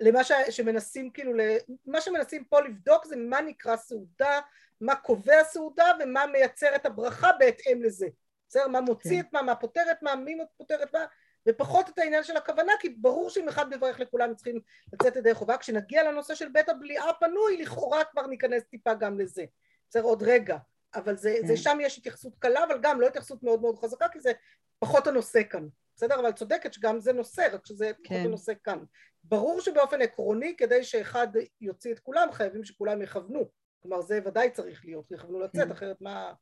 למה 0.00 0.24
ש... 0.24 0.32
שמנסים 0.50 1.10
כאילו, 1.10 1.32
ל... 1.32 1.40
מה 1.86 2.00
שמנסים 2.00 2.44
פה 2.44 2.60
לבדוק 2.60 3.06
זה 3.06 3.16
מה 3.16 3.40
נקרא 3.40 3.76
סעודה, 3.76 4.40
מה 4.80 4.96
קובע 4.96 5.44
סעודה 5.44 5.84
ומה 6.00 6.26
מייצר 6.26 6.76
את 6.76 6.86
הברכה 6.86 7.30
בהתאם 7.38 7.82
לזה. 7.82 8.06
בסדר? 8.48 8.68
מה 8.68 8.80
מוציא 8.80 9.22
כן. 9.22 9.28
את 9.28 9.32
מה, 9.32 9.42
מה 9.42 9.54
פותר 9.54 9.82
את 9.90 10.02
מה, 10.02 10.16
מי 10.16 10.38
פותר 10.56 10.82
את 10.82 10.94
מה, 10.94 11.04
ופחות 11.48 11.88
את 11.88 11.98
העניין 11.98 12.24
של 12.24 12.36
הכוונה, 12.36 12.72
כי 12.80 12.88
ברור 12.88 13.30
שאם 13.30 13.48
אחד 13.48 13.74
מברך 13.74 14.00
לכולם 14.00 14.34
צריכים 14.34 14.60
לצאת 14.92 15.16
ידי 15.16 15.34
חובה. 15.34 15.56
כשנגיע 15.56 16.10
לנושא 16.10 16.34
של 16.34 16.48
בית 16.48 16.68
הבליעה 16.68 17.10
הפנוי, 17.10 17.56
לכאורה 17.62 18.04
כבר 18.04 18.26
ניכנס 18.26 18.62
טיפה 18.62 18.94
גם 18.94 19.20
לזה. 19.20 19.44
בסדר? 19.88 20.02
עוד 20.02 20.22
רגע. 20.22 20.56
אבל 20.94 21.16
זה, 21.16 21.36
כן. 21.40 21.46
זה 21.46 21.56
שם 21.56 21.78
יש 21.80 21.98
התייחסות 21.98 22.32
קלה, 22.38 22.64
אבל 22.64 22.78
גם 22.82 23.00
לא 23.00 23.06
התייחסות 23.06 23.42
מאוד 23.42 23.60
מאוד 23.60 23.78
חזקה, 23.78 24.08
כי 24.08 24.20
זה 24.20 24.32
פחות 24.78 25.06
הנושא 25.06 25.42
כאן. 25.50 25.68
בסדר? 25.96 26.20
אבל 26.20 26.32
צודקת 26.32 26.72
שגם 26.72 27.00
זה 27.00 27.12
נושא, 27.12 27.48
רק 27.52 27.66
שזה 27.66 27.90
פחות 28.04 28.16
כן. 28.16 28.24
הנושא 28.24 28.52
כאן. 28.64 28.78
ברור 29.24 29.60
שבאופן 29.60 30.02
עקרוני, 30.02 30.56
כדי 30.56 30.84
שאחד 30.84 31.28
יוציא 31.60 31.92
את 31.92 31.98
כולם, 31.98 32.28
חייבים 32.32 32.64
שכולם 32.64 33.02
יכוונו. 33.02 33.50
כלומר, 33.82 34.02
זה 34.02 34.20
ודאי 34.24 34.50
צריך 34.50 34.84
להיות, 34.84 35.10
יכוונו 35.10 35.40
לצאת, 35.40 35.64
כן. 35.64 35.70
אחרת 35.70 36.00
מה, 36.00 36.32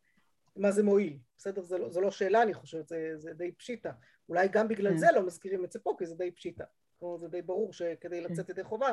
מה 0.56 0.70
זה 0.70 0.82
מועיל? 0.82 1.18
בסדר? 1.36 1.62
זה 1.62 1.78
לא, 1.78 1.88
לא 2.02 2.10
שאלה, 2.10 2.42
אני 2.42 2.54
חושבת, 2.54 2.88
זה, 2.88 3.12
זה 3.16 3.32
די 3.32 3.52
פשיטה. 3.52 3.90
אולי 4.28 4.48
גם 4.48 4.68
בגלל 4.68 4.90
כן. 4.90 4.96
זה 4.96 5.06
לא 5.14 5.22
מזכירים 5.22 5.64
את 5.64 5.72
זה 5.72 5.78
פה, 5.78 5.94
כי 5.98 6.06
זה 6.06 6.14
די 6.14 6.30
פשיטה. 6.30 6.64
כלומר, 6.98 7.18
זה 7.18 7.28
די 7.28 7.42
ברור 7.42 7.72
שכדי 7.72 8.20
לצאת 8.20 8.48
ידי 8.48 8.64
חובה, 8.64 8.92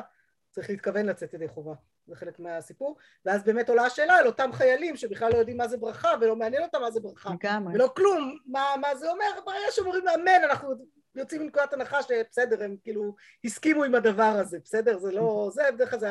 צריך 0.50 0.70
להתכוון 0.70 1.06
לצאת 1.06 1.34
ידי 1.34 1.48
חובה. 1.48 1.74
זה 2.06 2.16
חלק 2.16 2.38
מהסיפור. 2.38 2.96
ואז 3.24 3.44
באמת 3.44 3.68
עולה 3.68 3.82
השאלה 3.82 4.14
על 4.14 4.26
אותם 4.26 4.50
חיילים 4.52 4.96
שבכלל 4.96 5.32
לא 5.32 5.36
יודעים 5.36 5.56
מה 5.56 5.68
זה 5.68 5.76
ברכה, 5.76 6.08
ולא 6.20 6.36
מעניין 6.36 6.62
אותם 6.62 6.80
מה 6.80 6.90
זה 6.90 7.00
ברכה. 7.00 7.30
לגמרי. 7.30 7.74
ולא 7.74 7.92
כלום, 7.96 8.38
מה, 8.46 8.74
מה 8.80 8.96
זה 8.96 9.10
אומר, 9.10 9.40
ברגע 9.46 9.70
שאומרים 9.70 10.08
אמן, 10.08 10.44
אנחנו 10.44 10.74
יוצאים 11.14 11.42
מנקודת 11.42 11.72
הנחה 11.72 12.02
שבסדר, 12.02 12.64
הם 12.64 12.76
כאילו 12.82 13.14
הסכימו 13.44 13.84
עם 13.84 13.94
הדבר 13.94 14.22
הזה, 14.22 14.58
בסדר? 14.64 14.98
זה 14.98 15.12
לא, 15.12 15.50
זה 15.52 15.62
בדרך 15.74 15.90
כלל 15.90 15.98
זה 15.98 16.08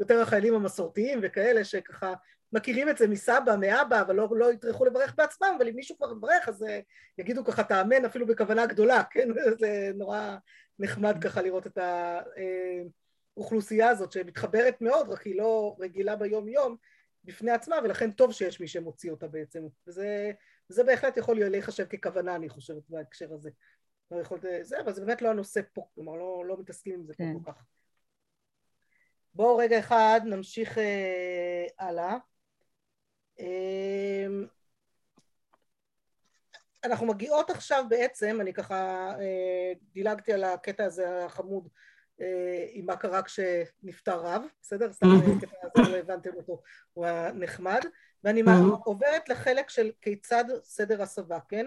יותר 0.00 0.20
החיילים 0.20 0.54
המסורתיים 0.54 1.20
וכאלה 1.22 1.64
שככה 1.64 2.14
מכירים 2.54 2.88
את 2.88 2.98
זה 2.98 3.08
מסבא, 3.08 3.56
מאבא, 3.60 4.00
אבל 4.00 4.14
לא, 4.14 4.28
לא 4.30 4.52
יטרחו 4.52 4.84
לברך 4.84 5.14
בעצמם, 5.16 5.54
אבל 5.58 5.68
אם 5.68 5.74
מישהו 5.76 5.96
כבר 5.96 6.14
מברך 6.14 6.48
אז 6.48 6.62
אה, 6.62 6.80
יגידו 7.18 7.44
ככה 7.44 7.64
תאמן 7.64 8.04
אפילו 8.04 8.26
בכוונה 8.26 8.66
גדולה, 8.66 9.02
כן? 9.12 9.28
זה 9.58 9.90
נורא 9.94 10.36
נחמד 10.78 11.16
ככה 11.20 11.42
לראות 11.42 11.66
את 11.66 11.78
האוכלוסייה 13.36 13.88
הזאת 13.88 14.12
שמתחברת 14.12 14.80
מאוד, 14.80 15.08
רק 15.08 15.22
היא 15.22 15.38
לא 15.38 15.76
רגילה 15.80 16.16
ביום 16.16 16.48
יום 16.48 16.76
בפני 17.24 17.50
עצמה, 17.50 17.76
ולכן 17.84 18.10
טוב 18.10 18.32
שיש 18.32 18.60
מי 18.60 18.68
שמוציא 18.68 19.10
אותה 19.10 19.28
בעצם, 19.28 19.66
וזה 19.86 20.32
זה 20.68 20.84
בהחלט 20.84 21.16
יכול 21.16 21.44
להיחשב 21.44 21.84
ככוונה, 21.84 22.34
אני 22.34 22.48
חושבת, 22.48 22.82
בהקשר 22.88 23.34
הזה. 23.34 23.50
לא 24.10 24.20
יכול, 24.20 24.38
זה, 24.62 24.80
אבל 24.80 24.92
זה 24.92 25.04
באמת 25.04 25.22
לא 25.22 25.28
הנושא 25.28 25.60
פה, 25.72 25.86
כלומר, 25.94 26.12
לא, 26.16 26.44
לא 26.46 26.56
מתעסקים 26.60 26.94
עם 26.94 27.04
זה 27.04 27.14
כן. 27.14 27.32
פה 27.32 27.44
כל 27.44 27.52
כך. 27.52 27.64
בואו 29.34 29.56
רגע 29.56 29.78
אחד 29.78 30.20
נמשיך 30.24 30.78
אה, 30.78 31.66
הלאה. 31.78 32.16
אה, 33.40 34.26
אנחנו 36.84 37.06
מגיעות 37.06 37.50
עכשיו 37.50 37.84
בעצם, 37.88 38.38
אני 38.40 38.52
ככה 38.52 39.10
אה, 39.20 39.72
דילגתי 39.92 40.32
על 40.32 40.44
הקטע 40.44 40.84
הזה 40.84 41.24
החמוד 41.24 41.68
אה, 42.20 42.66
עם 42.72 42.86
מה 42.86 42.96
קרה 42.96 43.22
כשנפטר 43.22 44.20
רב, 44.20 44.42
בסדר? 44.62 44.92
סתם 44.92 45.06
הקטע 45.36 45.80
הזה 45.80 45.90
לא 45.92 45.96
הבנתם 45.96 46.30
אותו, 46.36 46.62
הוא 46.92 47.04
היה 47.04 47.32
נחמד. 47.32 47.80
ואני 48.24 48.42
עוברת 48.84 49.28
לחלק 49.28 49.70
של 49.70 49.90
כיצד 50.00 50.44
סדר 50.62 51.02
הסבה, 51.02 51.38
כן? 51.48 51.66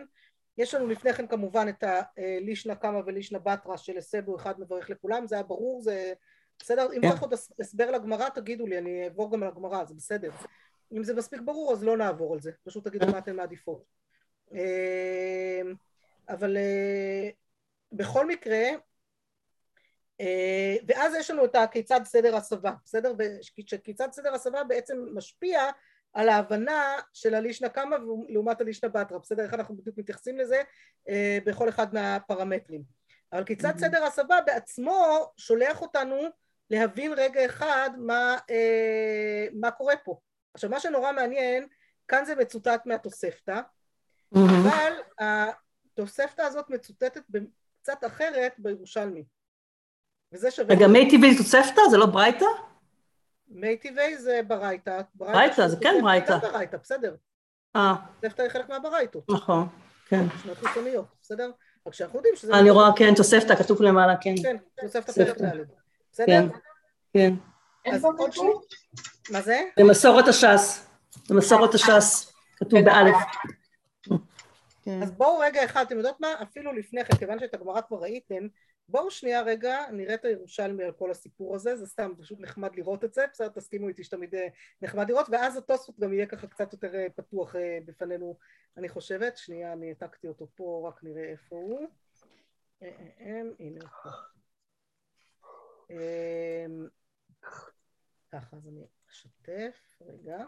יש 0.58 0.74
לנו 0.74 0.88
לפני 0.88 1.14
כן 1.14 1.28
כמובן 1.28 1.68
את 1.70 1.84
הלישנה 2.18 2.76
קמא 2.76 3.02
ולישנה 3.06 3.40
בתרא 3.40 3.78
של 3.78 3.98
הסבו 3.98 4.36
אחד 4.36 4.60
מברך 4.60 4.90
לכולם, 4.90 5.28
זה 5.28 5.36
היה 5.36 5.44
ברור, 5.44 5.82
זה 5.82 6.14
בסדר? 6.60 6.88
אם 6.94 7.02
כן. 7.02 7.10
צריך 7.10 7.22
עוד 7.22 7.34
הסבר 7.60 7.92
לגמרא 7.92 8.30
תגידו 8.30 8.68
לי, 8.68 8.78
אני 8.78 9.04
אעבור 9.04 9.32
גם 9.32 9.44
על 9.44 9.50
הגמרא, 9.50 9.84
זה 9.84 9.94
בסדר. 9.94 10.32
אם 10.91 11.04
זה 11.04 11.13
מספיק 11.13 11.41
ברור 11.41 11.73
אז 11.73 11.84
לא 11.84 11.97
נעבור 11.97 12.34
על 12.34 12.41
זה, 12.41 12.52
פשוט 12.63 12.88
תגידו 12.88 13.08
מה 13.08 13.17
אתן 13.17 13.36
מעדיפות. 13.36 13.84
אה, 14.54 15.62
אבל 16.30 16.58
אה, 16.58 17.30
בכל 17.91 18.28
מקרה, 18.28 18.63
אה, 20.21 20.76
ואז 20.88 21.15
יש 21.15 21.32
לנו 21.32 21.45
את 21.45 21.56
הכיצד 21.56 22.02
סדר 22.04 22.36
הסבה, 22.36 22.71
בסדר? 22.86 23.13
וכיצד 23.73 24.12
סדר 24.12 24.34
הסבה 24.34 24.63
בעצם 24.63 25.06
משפיע 25.13 25.69
על 26.13 26.30
ההבנה 26.30 26.95
של 27.13 27.36
הלישנה 27.36 27.69
קמא 27.69 27.95
לעומת 28.30 28.62
הלישנה 28.62 28.89
בתרא, 28.89 29.17
בסדר? 29.17 29.43
איך 29.43 29.54
אנחנו 29.54 29.78
בדיוק 29.78 29.97
מתייחסים 29.97 30.38
לזה 30.38 30.62
אה, 31.10 31.38
בכל 31.45 31.69
אחד 31.69 31.93
מהפרמטרים. 31.93 32.97
אבל 33.34 33.43
כיצד 33.43 33.76
Mhm. 33.76 33.80
סדר 33.80 34.04
הסבה 34.04 34.41
בעצמו 34.45 35.32
שולח 35.38 35.82
אותנו 35.82 36.17
להבין 36.69 37.13
רגע 37.13 37.45
אחד 37.45 37.89
מה, 37.97 38.38
מה 39.54 39.71
קורה 39.71 39.97
פה. 39.97 40.19
עכשיו 40.58 40.70
מה 40.70 40.80
שנורא 40.80 41.12
מעניין, 41.12 41.67
כאן 42.08 42.26
זה 42.26 42.36
מצוטט 42.36 42.86
מהתוספתא, 42.86 43.62
אבל 44.34 44.93
התוספתא 45.20 46.41
הזאת 46.41 46.70
מצוטטת 46.70 47.22
קצת 47.82 48.04
אחרת 48.08 48.54
בירושלמי. 48.58 49.24
וזה 50.32 50.52
שווה... 50.52 50.76
רגע, 50.76 50.88
מי 50.88 51.10
טבעי 51.12 51.34
זה 51.34 51.43
תוספתא? 51.43 51.82
זה 51.91 51.98
לא 51.98 52.06
ברייתא? 52.06 52.46
מי 53.48 53.78
טבעי 53.78 54.17
זה 54.17 54.41
ברייתא. 54.48 55.02
ברייתא, 55.15 55.67
זה 55.67 55.78
כן 55.82 55.96
ברייתא. 56.02 56.38
ברייתא, 56.38 56.78
בסדר. 56.78 57.15
אה, 57.76 57.96
תוספתא 58.22 58.41
היא 58.41 58.50
חלק 58.50 58.70
מהברייתות, 58.70 59.30
נכון, 59.30 59.67
כן. 60.06 60.24
שנות 60.43 60.58
חיצוניות, 60.58 61.06
בסדר? 61.22 61.52
רק 61.88 61.93
שאנחנו 61.93 62.20
יודעים 62.20 62.36
שזה... 62.36 62.54
אני 62.60 62.70
רואה, 62.70 62.89
כן, 62.96 63.15
תוספתא, 63.15 63.56
כתוב 63.56 63.82
למעלה, 63.82 64.15
כן. 64.22 64.36
כן, 64.43 64.58
תוספתא 64.82 65.06
תוספתא. 65.06 65.34
פרק 65.34 65.41
ד'. 65.41 65.63
בסדר? 66.12 66.48
כן, 67.13 67.34
כן. 67.91 68.32
כתוב? 68.32 68.63
מה 69.32 69.41
זה? 69.41 69.62
במסורת 69.80 70.28
הש"ס, 70.28 70.88
במסורת 71.30 71.73
הש"ס, 71.73 72.34
כתוב 72.56 72.80
באלף. 72.86 73.15
כן. 74.84 75.04
אז 75.04 75.12
בואו 75.12 75.39
רגע 75.39 75.65
אחד, 75.65 75.86
אתם 75.86 75.97
יודעות 75.97 76.19
מה? 76.19 76.28
אפילו 76.41 76.73
לפני 76.73 77.06
כן, 77.06 77.17
כיוון 77.17 77.39
שאת 77.39 77.54
הגמרא 77.54 77.82
כבר 77.82 77.97
ראיתם, 77.97 78.47
בואו 78.89 79.12
שנייה 79.12 79.41
רגע 79.41 79.86
נראה 79.91 80.13
את 80.13 80.26
הירושלמי 80.26 80.84
על 80.84 80.91
כל 80.91 81.12
הסיפור 81.12 81.56
הזה, 81.56 81.76
זה 81.76 81.88
סתם 81.88 82.12
פשוט 82.19 82.39
נחמד 82.39 82.76
לראות 82.76 83.04
את 83.04 83.13
זה, 83.13 83.26
בסדר, 83.32 83.50
תסכימו 83.50 83.88
איתי 83.88 84.04
שתמיד 84.04 84.36
אה, 84.36 84.47
נחמד 84.82 85.10
לראות, 85.10 85.26
ואז 85.30 85.58
התוספות 85.58 86.00
גם 86.00 86.13
יהיה 86.13 86.26
ככה 86.26 86.47
קצת 86.47 86.73
יותר 86.73 86.95
אה, 86.95 87.08
פתוח 87.15 87.56
אה, 87.56 87.78
בפנינו, 87.86 88.38
אני 88.78 88.89
חושבת. 88.89 89.38
שנייה, 89.38 89.73
אני 89.73 89.88
העתקתי 89.88 90.28
אותו 90.28 90.47
פה, 90.56 90.86
רק 90.88 91.04
נראה 91.04 91.23
איפה 91.23 91.56
הוא. 91.56 91.88
אה, 92.84 92.88
אה, 92.88 93.10
אה, 93.19 93.41
הנה 93.60 93.80
הוא 93.82 93.89
פה. 94.04 94.10
אה, 98.34 98.40
ככה, 98.40 98.58
אז 98.58 98.68
אני 98.68 98.86
אשתף, 99.12 100.02
רגע. 100.02 100.46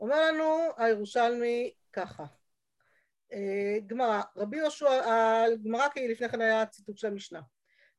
אומר 0.00 0.28
לנו 0.28 0.68
הירושלמי 0.76 1.74
ככה, 1.92 2.24
אה, 3.32 3.78
גמרא, 3.86 4.22
רבי 4.36 4.56
יהושע, 4.56 4.90
הגמרא 5.52 5.88
כי 5.88 6.08
לפני 6.08 6.28
כן 6.28 6.40
היה 6.40 6.66
ציטוט 6.66 6.98
של 6.98 7.06
המשנה. 7.06 7.40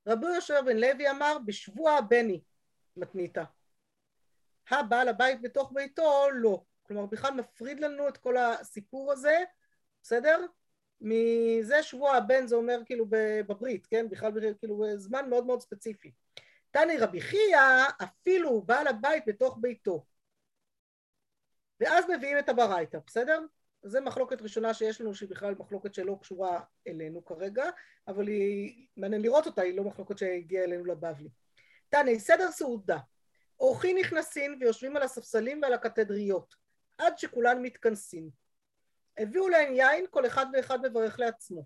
רבי 0.08 0.26
יהושע 0.34 0.62
בן 0.62 0.78
לוי 0.78 1.10
אמר 1.10 1.38
בשבוע 1.46 1.92
הבני 1.92 2.42
מתניתא. 2.98 3.44
הבעל 4.70 5.08
הבית 5.08 5.42
בתוך 5.42 5.72
ביתו 5.74 6.28
לא. 6.34 6.64
כלומר 6.84 7.06
בכלל 7.06 7.34
מפריד 7.34 7.80
לנו 7.80 8.08
את 8.08 8.18
כל 8.18 8.38
הסיפור 8.38 9.12
הזה, 9.12 9.44
בסדר? 10.02 10.46
מזה 11.02 11.84
שבוע 11.84 12.16
הבן 12.16 12.48
זה 12.48 12.56
אומר 12.56 12.80
כאילו 12.86 13.06
בברית, 13.10 13.86
כן? 13.86 14.10
בכלל 14.10 14.54
כאילו 14.60 14.84
זמן 14.98 15.30
מאוד 15.30 15.46
מאוד 15.46 15.62
ספציפי. 15.62 16.12
תני 16.76 16.98
רבי 16.98 17.22
חייא 17.22 17.60
אפילו 18.04 18.62
בעל 18.62 18.88
הבית 18.88 19.24
בתוך 19.28 19.58
ביתו. 19.62 20.06
ואז 21.80 22.06
מביאים 22.18 22.40
את 22.40 22.50
הברייתא, 22.50 23.00
בסדר? 23.08 23.42
זו 23.84 24.02
מחלוקת 24.02 24.42
ראשונה 24.42 24.74
שיש 24.74 25.02
לנו 25.02 25.16
שהיא 25.16 25.30
בכלל 25.30 25.56
מחלוקת 25.60 25.94
שלא 25.94 26.18
קשורה 26.22 26.62
אלינו 26.88 27.26
כרגע, 27.26 27.66
אבל 28.08 28.28
היא, 28.28 28.88
מעניין 28.98 29.22
לראות 29.22 29.46
אותה, 29.46 29.62
היא 29.62 29.78
לא 29.78 29.84
מחלוקת 29.84 30.18
שהגיעה 30.18 30.64
אלינו 30.64 30.86
לבבלי. 30.86 31.30
תני, 31.90 32.20
סדר 32.20 32.52
סעודה. 32.52 32.98
אורחים 33.60 33.98
נכנסים 33.98 34.58
ויושבים 34.60 34.96
על 34.96 35.04
הספסלים 35.04 35.62
ועל 35.62 35.74
הקתדריות, 35.74 36.56
עד 36.98 37.18
שכולן 37.18 37.62
מתכנסים. 37.62 38.30
הביאו 39.18 39.50
להם 39.50 39.74
יין, 39.74 40.06
כל 40.10 40.26
אחד 40.26 40.46
ואחד 40.54 40.80
מברך 40.86 41.20
לעצמו. 41.20 41.66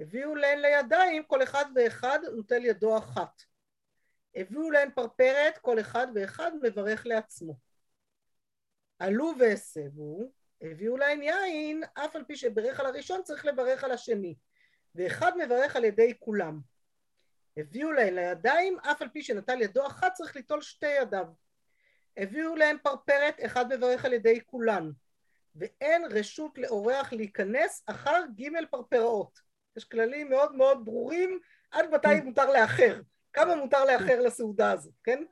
הביאו 0.00 0.34
להם 0.34 0.58
לידיים, 0.58 1.22
כל 1.26 1.42
אחד 1.42 1.64
ואחד 1.74 2.18
נוטל 2.36 2.64
ידו 2.64 2.98
אחת. 2.98 3.49
הביאו 4.34 4.70
להם 4.70 4.90
פרפרת, 4.94 5.58
כל 5.58 5.80
אחד 5.80 6.06
ואחד 6.14 6.52
מברך 6.62 7.06
לעצמו. 7.06 7.54
עלו 8.98 9.32
והסבו, 9.38 10.32
הביאו 10.60 10.96
להם 10.96 11.22
יין, 11.22 11.82
אף 11.94 12.16
על 12.16 12.24
פי 12.24 12.36
שברך 12.36 12.80
על 12.80 12.86
הראשון 12.86 13.22
צריך 13.22 13.46
לברך 13.46 13.84
על 13.84 13.92
השני, 13.92 14.34
ואחד 14.94 15.32
מברך 15.36 15.76
על 15.76 15.84
ידי 15.84 16.12
כולם. 16.18 16.60
הביאו 17.56 17.92
להם 17.92 18.14
לידיים, 18.14 18.78
אף 18.78 19.02
על 19.02 19.08
פי 19.08 19.22
שנטל 19.22 19.62
ידו 19.62 19.86
אחת 19.86 20.12
צריך 20.12 20.36
ליטול 20.36 20.62
שתי 20.62 20.86
ידיו. 20.86 21.26
הביאו 22.16 22.56
להם 22.56 22.76
פרפרת, 22.82 23.34
אחד 23.46 23.74
מברך 23.74 24.04
על 24.04 24.12
ידי 24.12 24.40
כולן, 24.46 24.90
ואין 25.56 26.04
רשות 26.10 26.58
לאורח 26.58 27.12
להיכנס 27.12 27.82
אחר 27.86 28.22
ג' 28.40 28.64
פרפראות. 28.70 29.40
יש 29.76 29.84
כללים 29.84 30.30
מאוד 30.30 30.54
מאוד 30.54 30.84
ברורים 30.84 31.38
עד 31.70 31.94
מתי 31.94 32.20
מותר 32.24 32.50
לאחר, 32.50 33.00
כמה 33.32 33.54
מותר 33.54 33.84
לאחר 33.84 34.20
לסעודה 34.20 34.72
הזאת, 34.72 34.94
כן? 35.04 35.22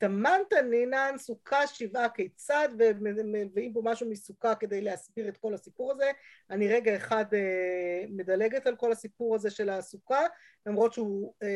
תמן 0.00 0.40
תנינן 0.50 1.14
סוכה 1.18 1.66
שבעה 1.66 2.08
כיצד 2.08 2.68
ומביאים 2.78 3.72
פה 3.72 3.80
משהו 3.84 4.10
מסוכה 4.10 4.54
כדי 4.54 4.80
להסביר 4.80 5.28
את 5.28 5.36
כל 5.36 5.54
הסיפור 5.54 5.92
הזה. 5.92 6.10
אני 6.50 6.68
רגע 6.68 6.96
אחד 6.96 7.24
אה, 7.34 8.04
מדלגת 8.08 8.66
על 8.66 8.76
כל 8.76 8.92
הסיפור 8.92 9.34
הזה 9.34 9.50
של 9.50 9.70
הסוכה 9.70 10.20
למרות 10.66 10.92
שהוא 10.92 11.34
אה, 11.42 11.48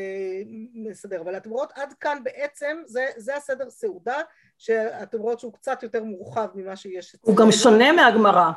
מסדר. 0.73 1.21
אבל 1.21 1.37
אתם 1.37 1.49
רואות 1.49 1.71
עד 1.75 1.93
כאן 1.93 2.17
בעצם 2.23 2.77
זה, 2.85 3.05
זה 3.17 3.35
הסדר 3.35 3.69
סעודה 3.69 4.17
שאתם 4.57 5.19
רואות 5.19 5.39
שהוא 5.39 5.53
קצת 5.53 5.83
יותר 5.83 6.03
מורחב 6.03 6.47
ממה 6.55 6.75
שיש 6.75 7.15
הוא 7.21 7.37
גם 7.37 7.51
שונה 7.51 7.91
מהגמרא. 7.91 8.51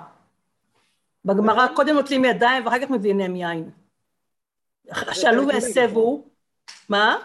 בגמרא 1.24 1.66
קודם 1.76 1.94
נוטלים 1.94 2.24
ידיים 2.24 2.66
ואחר 2.66 2.80
כך 2.82 2.90
מביאים 2.90 3.18
להם 3.18 3.36
יין 3.36 3.70
שאלו 5.12 5.48
והסבו 5.48 6.28
מה? 6.88 7.18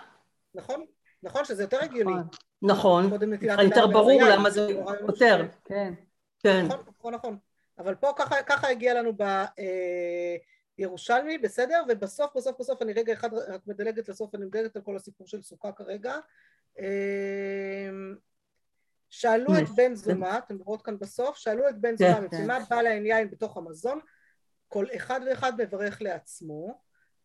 נכון 0.55 0.85
נכון 1.23 1.45
שזה 1.45 1.63
יותר 1.63 1.79
הגיוני 1.81 2.13
נכון, 2.61 3.13
נטילת 3.13 3.59
יותר 3.63 3.87
ברור 3.87 4.21
למה 4.23 4.49
זה 4.49 4.61
יותר, 5.01 5.47
כן. 5.65 5.93
כן. 6.39 6.65
נכון, 6.65 6.79
נכון, 6.87 7.13
נכון. 7.13 7.37
אבל 7.79 7.95
פה 7.95 8.11
ככה, 8.15 8.43
ככה 8.43 8.69
הגיע 8.69 8.93
לנו 8.93 9.11
בירושלמי, 10.77 11.37
בסדר? 11.37 11.83
ובסוף, 11.89 12.31
בסוף, 12.35 12.59
בסוף, 12.59 12.81
אני 12.81 12.93
רגע 12.93 13.13
אחד 13.13 13.33
רק 13.33 13.61
מדלגת 13.67 14.09
לסוף, 14.09 14.35
אני 14.35 14.45
מדלגת 14.45 14.75
על 14.75 14.81
כל 14.81 14.95
הסיפור 14.95 15.27
של 15.27 15.41
סוכה 15.41 15.71
כרגע. 15.71 16.15
אמ, 16.79 18.15
שאלו 19.09 19.57
את 19.57 19.69
בן 19.75 19.95
זומה, 19.95 20.37
אתם 20.37 20.57
רואות 20.57 20.81
כאן 20.81 20.99
בסוף, 20.99 21.37
שאלו 21.37 21.69
את 21.69 21.81
בן 21.81 21.97
זומה, 21.97 22.15
כן. 22.15 22.23
מפעימה 22.23 22.59
בא 22.69 22.81
להם 22.81 23.05
יין 23.05 23.29
בתוך 23.29 23.57
המזון, 23.57 23.99
כל 24.67 24.85
אחד 24.95 25.19
ואחד 25.29 25.61
מברך 25.61 26.01
לעצמו, 26.01 26.79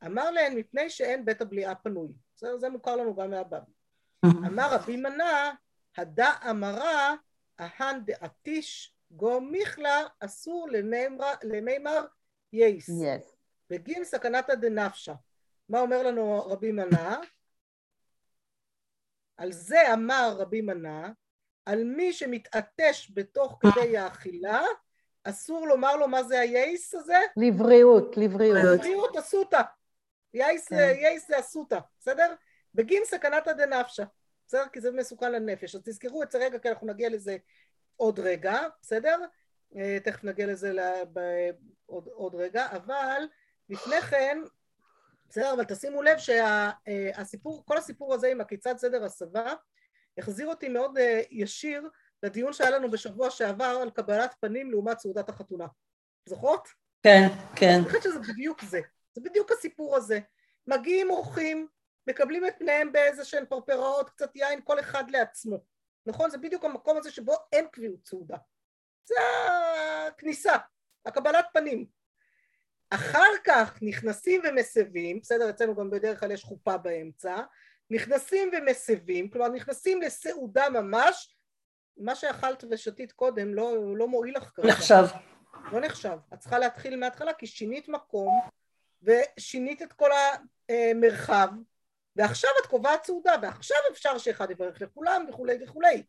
אמר 0.07 0.31
להם 0.31 0.57
מפני 0.57 0.91
שאין 0.91 1.25
בית 1.25 1.41
הבליעה 1.41 1.75
פנוי. 1.75 2.13
בסדר? 2.37 2.59
זה 2.59 2.69
מוכר 2.69 2.97
לנו 2.97 3.15
גם 3.15 3.31
מהבבא. 3.31 3.61
אמר 4.47 4.75
רבי 4.75 4.97
מנה, 4.97 5.53
הדא 5.97 6.31
אמרה, 6.51 7.15
אהן 7.61 8.05
דעתיש 8.05 8.95
גו 9.11 9.41
מיכלה, 9.41 10.03
אסור 10.21 10.69
למימר, 11.43 12.05
יייס. 12.53 12.91
Yes. 12.91 13.37
בגין 13.71 14.05
סכנתא 14.05 14.55
דנפשא. 14.55 15.13
מה 15.69 15.81
אומר 15.81 16.03
לנו 16.03 16.47
רבי 16.47 16.73
מנה? 16.73 17.21
על 19.37 19.53
זה 19.53 19.95
אמר 19.95 20.37
רבי 20.39 20.61
מנה, 20.61 21.11
על 21.67 21.85
מי 21.85 22.13
שמתעטש 22.13 23.11
בתוך 23.15 23.59
כדי 23.61 23.99
האכילה, 23.99 24.63
אסור 25.25 25.67
לומר 25.67 25.97
לו 25.97 26.09
מה 26.09 26.23
זה 26.23 26.41
הייס 26.41 26.95
הזה? 26.95 27.19
לבריאות, 27.37 28.17
לבריאות. 28.17 28.81
בריאות 28.81 29.17
אסותא. 29.17 29.61
יייס, 30.35 30.69
כן. 30.69 30.77
יייס 30.77 31.29
זה 31.29 31.39
אסותא, 31.41 31.79
בסדר? 32.01 32.35
בגין 32.75 33.03
סכנתא 33.05 33.53
דנפשא, 33.53 34.05
בסדר? 34.47 34.69
כי 34.73 34.81
זה 34.81 34.91
מסוכן 34.91 35.33
לנפש. 35.33 35.75
אז 35.75 35.81
תזכרו 35.85 36.23
את 36.23 36.31
זה 36.31 36.39
רגע, 36.39 36.59
כי 36.59 36.69
אנחנו 36.69 36.87
נגיע 36.87 37.09
לזה 37.09 37.37
עוד 37.97 38.21
רגע, 38.21 38.61
בסדר? 38.81 39.19
אה, 39.77 39.99
תכף 40.05 40.25
נגיע 40.25 40.47
לזה 40.47 40.73
ל- 40.73 41.05
ב- 41.13 41.51
עוד, 41.87 42.09
עוד 42.13 42.35
רגע, 42.35 42.67
אבל 42.71 43.23
לפני 43.69 44.01
כן, 44.01 44.39
בסדר, 45.29 45.53
אבל 45.53 45.65
תשימו 45.65 46.03
לב 46.03 46.19
שהסיפור, 46.19 47.63
כל 47.67 47.77
הסיפור 47.77 48.15
הזה 48.15 48.29
עם 48.29 48.41
הכיצד 48.41 48.77
סדר 48.79 49.05
הסבה, 49.05 49.53
החזיר 50.19 50.47
אותי 50.49 50.69
מאוד 50.69 50.99
אה, 50.99 51.21
ישיר 51.31 51.89
לדיון 52.23 52.53
שהיה 52.53 52.71
לנו 52.71 52.91
בשבוע 52.91 53.31
שעבר 53.31 53.79
על 53.83 53.91
קבלת 53.91 54.35
פנים 54.41 54.71
לעומת 54.71 54.99
סעודת 54.99 55.29
החתונה. 55.29 55.67
זוכרות? 56.27 56.69
כן, 57.03 57.29
כן. 57.57 57.75
אני 57.79 57.85
חושבת 57.85 58.03
שזה 58.03 58.19
בדיוק 58.19 58.65
זה, 58.65 58.81
זה 59.19 59.31
בדיוק 59.31 59.53
הסיפור 59.53 59.97
הזה. 59.97 60.21
מגיעים 60.67 61.11
אורחים, 61.11 61.69
מקבלים 62.07 62.47
את 62.47 62.55
פניהם 62.59 62.93
באיזה 62.93 63.25
שהן 63.25 63.45
פרפראות, 63.47 64.11
קצת 64.11 64.37
יין, 64.37 64.61
כל 64.65 64.81
אחד 64.81 65.11
לעצמו. 65.11 65.59
נכון? 66.07 66.31
זה 66.31 66.39
בדיוק 66.39 66.65
המקום 66.65 66.97
הזה 66.97 67.11
שבו 67.11 67.35
אין 67.53 67.67
קביעות 67.73 68.07
סעודה. 68.07 68.37
זה 69.05 69.15
הכניסה. 70.09 70.57
הקבלת 71.07 71.47
פנים. 71.53 71.87
אחר 72.91 73.33
כך 73.45 73.79
נכנסים 73.83 74.43
ומסבים, 74.45 75.21
בסדר, 75.21 75.51
אצלנו 75.51 75.75
גם 75.75 75.91
בדרך 75.91 76.21
כלל 76.21 76.31
יש 76.31 76.45
חופה 76.45 76.77
באמצע, 76.77 77.41
נכנסים 77.91 78.51
ומסבים, 78.53 79.31
כלומר 79.31 79.49
נכנסים 79.49 80.03
לסעודה 80.03 80.69
ממש, 80.69 81.37
מה 81.97 82.15
שאכלת 82.15 82.65
ושתית 82.71 83.13
קודם 83.13 83.55
לא, 83.55 83.97
לא 83.97 84.09
מועיל 84.09 84.37
לך 84.37 84.51
כרגע. 84.55 84.69
נחשב. 84.69 85.05
לא 85.73 85.81
נחשב. 85.81 86.19
את 86.35 86.39
צריכה 86.39 86.59
להתחיל 86.59 86.97
מההתחלה 86.97 87.33
כי 87.33 87.47
שינית 87.47 87.89
מקום 87.89 88.41
ושינית 89.03 89.83
את 89.83 89.93
כל 89.93 90.11
המרחב 90.69 91.49
ועכשיו 92.17 92.51
את 92.63 92.67
קובעת 92.67 93.05
סעודה 93.05 93.35
ועכשיו 93.43 93.77
אפשר 93.93 94.19
שאחד 94.19 94.51
יברך 94.51 94.83
לכולם 94.83 95.27
וכולי 95.29 95.59
וכולי. 95.65 96.03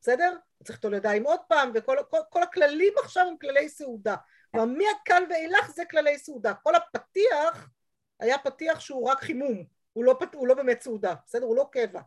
בסדר? 0.00 0.36
צריך 0.64 0.78
לטול 0.78 0.94
ידיים 0.94 1.24
עוד 1.24 1.40
פעם 1.48 1.70
וכל 1.74 1.96
כל, 2.10 2.18
כל 2.30 2.42
הכללים 2.42 2.92
עכשיו 3.02 3.26
הם 3.26 3.36
כללי 3.36 3.68
סעודה. 3.68 4.16
כלומר 4.50 4.72
מכאן 4.78 5.22
ואילך 5.30 5.70
זה 5.70 5.84
כללי 5.84 6.18
סעודה. 6.18 6.54
כל 6.54 6.74
הפתיח 6.74 7.68
היה 8.20 8.38
פתיח 8.38 8.80
שהוא 8.80 9.10
רק 9.10 9.20
חימום, 9.20 9.64
הוא 9.92 10.04
לא, 10.04 10.18
הוא 10.34 10.46
לא 10.46 10.54
באמת 10.54 10.80
סעודה, 10.80 11.14
בסדר? 11.26 11.46
הוא 11.46 11.56
לא 11.56 11.68
קבע. 11.72 12.00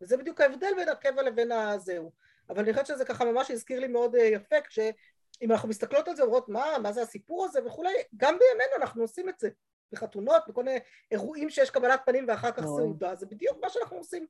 וזה 0.00 0.16
בדיוק 0.16 0.40
ההבדל 0.40 0.72
בין 0.76 0.88
הקבע 0.88 1.22
לבין 1.22 1.52
הזהו. 1.52 2.12
אבל 2.50 2.62
אני 2.62 2.72
חושבת 2.72 2.86
שזה 2.86 3.04
ככה 3.04 3.24
ממש 3.24 3.50
הזכיר 3.50 3.80
לי 3.80 3.86
מאוד 3.86 4.14
יפה, 4.14 4.60
כשאם 4.60 5.52
אנחנו 5.52 5.68
מסתכלות 5.68 6.08
על 6.08 6.16
זה 6.16 6.22
אומרות 6.22 6.48
מה, 6.48 6.78
מה 6.82 6.92
זה 6.92 7.02
הסיפור 7.02 7.44
הזה 7.44 7.66
וכולי, 7.66 7.94
גם 8.16 8.38
בימינו 8.38 8.76
אנחנו 8.76 9.02
עושים 9.02 9.28
את 9.28 9.38
זה, 9.38 9.48
בחתונות, 9.92 10.42
בכל 10.48 10.64
מיני 10.64 10.78
אירועים 11.10 11.50
שיש 11.50 11.70
קבלת 11.70 12.00
פנים 12.06 12.24
ואחר 12.28 12.50
כך 12.52 12.62
סעודה, 12.62 13.14
זה 13.14 13.26
בדיוק 13.26 13.58
מה 13.62 13.68
שאנחנו 13.68 13.96
עושים. 13.96 14.26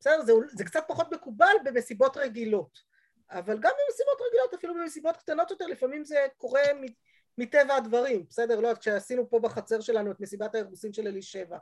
בסדר? 0.00 0.22
זה, 0.24 0.32
זה 0.52 0.64
קצת 0.64 0.84
פחות 0.88 1.12
מקובל 1.12 1.54
במסיבות 1.64 2.16
רגילות, 2.16 2.78
אבל 3.30 3.58
גם 3.58 3.72
במסיבות 3.72 4.18
רגילות, 4.28 4.54
אפילו 4.54 4.74
במסיבות 4.74 5.16
קטנות 5.16 5.50
יותר, 5.50 5.66
לפעמים 5.66 6.04
זה 6.04 6.26
קורה 6.36 6.62
מטבע 7.38 7.74
הדברים, 7.76 8.26
בסדר? 8.28 8.60
לא, 8.60 8.74
כשעשינו 8.74 9.30
פה 9.30 9.38
בחצר 9.38 9.80
שלנו 9.80 10.10
את 10.10 10.20
מסיבת 10.20 10.54
האירוסין 10.54 10.92
של 10.92 11.06
אלישבע, 11.06 11.58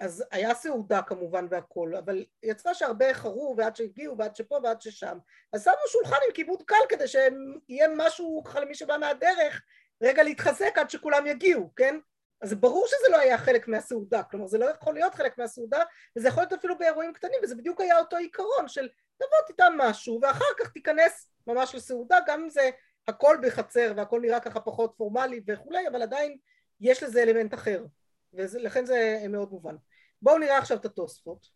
אז 0.00 0.24
היה 0.30 0.54
סעודה 0.54 1.02
כמובן 1.02 1.46
והכל, 1.50 1.92
אבל 1.98 2.24
יצא 2.42 2.74
שהרבה 2.74 3.08
איחרו 3.08 3.54
ועד 3.58 3.76
שהגיעו 3.76 4.18
ועד 4.18 4.36
שפה 4.36 4.58
ועד 4.62 4.82
ששם, 4.82 5.18
אז 5.52 5.64
שמנו 5.64 5.76
שולחן 5.88 6.16
עם 6.26 6.32
כיבוד 6.34 6.62
קל 6.62 6.76
כדי 6.88 7.08
שיהיה 7.08 7.88
משהו 7.96 8.42
ככה 8.44 8.60
למי 8.60 8.74
שבא 8.74 8.96
מהדרך 8.96 9.62
רגע 10.02 10.22
להתחזק 10.22 10.78
עד 10.78 10.90
שכולם 10.90 11.26
יגיעו, 11.26 11.70
כן? 11.76 11.98
אז 12.44 12.54
ברור 12.54 12.86
שזה 12.86 13.10
לא 13.10 13.16
היה 13.16 13.38
חלק 13.38 13.68
מהסעודה, 13.68 14.22
כלומר 14.22 14.46
זה 14.46 14.58
לא 14.58 14.64
יכול 14.64 14.94
להיות 14.94 15.14
חלק 15.14 15.38
מהסעודה 15.38 15.82
וזה 16.16 16.28
יכול 16.28 16.42
להיות 16.42 16.52
אפילו 16.52 16.78
באירועים 16.78 17.12
קטנים 17.12 17.40
וזה 17.42 17.54
בדיוק 17.54 17.80
היה 17.80 17.98
אותו 17.98 18.16
עיקרון 18.16 18.68
של 18.68 18.88
תבוא 19.16 19.38
תטעם 19.48 19.78
משהו 19.78 20.20
ואחר 20.22 20.44
כך 20.58 20.70
תיכנס 20.70 21.28
ממש 21.46 21.74
לסעודה 21.74 22.18
גם 22.26 22.42
אם 22.42 22.50
זה 22.50 22.70
הכל 23.08 23.36
בחצר 23.42 23.92
והכל 23.96 24.20
נראה 24.20 24.40
ככה 24.40 24.60
פחות 24.60 24.94
פורמלי 24.96 25.40
וכולי 25.46 25.88
אבל 25.88 26.02
עדיין 26.02 26.38
יש 26.80 27.02
לזה 27.02 27.22
אלמנט 27.22 27.54
אחר 27.54 27.84
ולכן 28.32 28.86
זה 28.86 29.26
מאוד 29.28 29.50
מובן. 29.50 29.76
בואו 30.22 30.38
נראה 30.38 30.58
עכשיו 30.58 30.76
את 30.76 30.84
התוספות. 30.84 31.46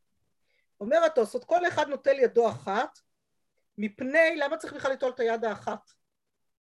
אומר 0.80 1.04
התוספות 1.06 1.44
כל 1.44 1.66
אחד 1.68 1.88
נוטל 1.88 2.18
ידו 2.18 2.48
אחת 2.48 2.98
מפני 3.78 4.36
למה 4.36 4.56
צריך 4.56 4.72
בכלל 4.72 4.90
ליטול 4.90 5.10
את 5.10 5.20
היד 5.20 5.44
האחת? 5.44 5.90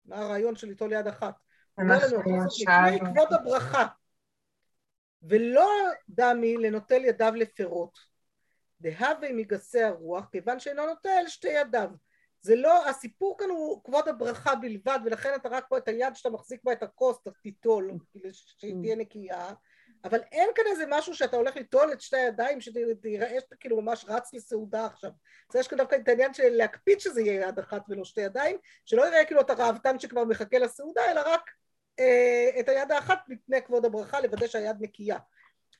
מה 0.05 0.17
הרעיון 0.17 0.55
של 0.55 0.67
ליטול 0.67 0.93
יד 0.93 1.07
אחת? 1.07 1.35
אומר 1.77 1.95
לנו 1.95 2.19
התוספות 2.19 2.67
מפני 2.67 2.99
כבוד 2.99 3.33
הברכה 3.33 3.85
ולא 5.29 5.69
דמי 6.09 6.57
לנוטל 6.57 7.05
ידיו 7.05 7.33
לפירות. 7.35 8.15
דהווה 8.81 9.33
מגסי 9.33 9.81
הרוח 9.81 10.25
כיוון 10.31 10.59
שאינו 10.59 10.85
נוטל 10.85 11.23
שתי 11.27 11.47
ידיו. 11.47 11.89
זה 12.41 12.55
לא, 12.55 12.89
הסיפור 12.89 13.37
כאן 13.39 13.49
הוא 13.49 13.83
כבוד 13.83 14.07
הברכה 14.07 14.55
בלבד 14.55 14.99
ולכן 15.05 15.29
אתה 15.35 15.49
רק 15.49 15.65
פה 15.69 15.77
את 15.77 15.87
היד 15.87 16.15
שאתה 16.15 16.29
מחזיק 16.29 16.63
בה 16.63 16.71
את 16.71 16.83
הכוס 16.83 17.17
תיטול 17.41 17.91
שהיא 18.59 18.75
תהיה 18.81 18.95
נקייה. 18.95 19.53
אבל 20.03 20.19
אין 20.31 20.49
כאן 20.55 20.63
איזה 20.67 20.85
משהו 20.89 21.15
שאתה 21.15 21.37
הולך 21.37 21.55
ליטול 21.55 21.93
את 21.93 22.01
שתי 22.01 22.17
הידיים 22.17 22.61
שתראה 22.61 23.39
שאתה 23.39 23.55
כאילו 23.55 23.81
ממש 23.81 24.05
רץ 24.07 24.33
לסעודה 24.33 24.85
עכשיו. 24.85 25.11
אז 25.49 25.55
יש 25.55 25.67
כאן 25.67 25.77
דווקא 25.77 25.95
את 25.95 26.07
העניין 26.07 26.33
של 26.33 26.49
להקפיד 26.49 26.99
שזה 26.99 27.21
יהיה 27.21 27.47
יד 27.47 27.59
אחת 27.59 27.81
ולא 27.89 28.05
שתי 28.05 28.21
ידיים 28.21 28.57
שלא 28.85 29.07
יראה 29.07 29.25
כאילו 29.25 29.41
אתה 29.41 29.53
ראוותן 29.53 29.99
שכבר 29.99 30.25
מחכה 30.25 30.59
לסעודה 30.59 31.11
אלא 31.11 31.21
רק 31.25 31.51
את 32.59 32.69
היד 32.69 32.91
האחת 32.91 33.19
מפני 33.27 33.61
כבוד 33.61 33.85
הברכה 33.85 34.21
לוודא 34.21 34.47
שהיד 34.47 34.75
נקייה. 34.79 35.17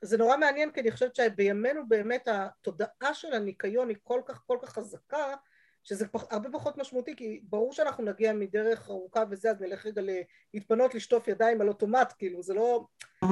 זה 0.02 0.18
נורא 0.18 0.38
מעניין 0.38 0.72
כי 0.72 0.80
אני 0.80 0.92
חושבת 0.92 1.16
שבימינו 1.16 1.88
באמת 1.88 2.28
התודעה 2.28 3.14
של 3.14 3.34
הניקיון 3.34 3.90
היא 3.90 3.98
כל 4.04 4.22
כך 4.26 4.44
כל 4.48 4.58
כך 4.62 4.70
חזקה 4.70 5.36
שזה 5.84 6.06
הרבה 6.32 6.50
פחות 6.52 6.78
משמעותי 6.78 7.16
כי 7.16 7.42
ברור 7.44 7.74
שאנחנו 7.74 8.04
נגיע 8.04 8.34
מדרך 8.34 8.90
ארוכה 8.90 9.24
וזה 9.30 9.52
אז 9.52 9.62
נלך 9.62 9.86
רגע 9.86 10.02
להתפנות 10.54 10.96
לשטוף 10.96 11.28
ידיים 11.28 11.62
על 11.62 11.68
אוטומט 11.68 12.14
כאילו 12.18 12.44
זה 12.44 12.54
לא 12.54 12.86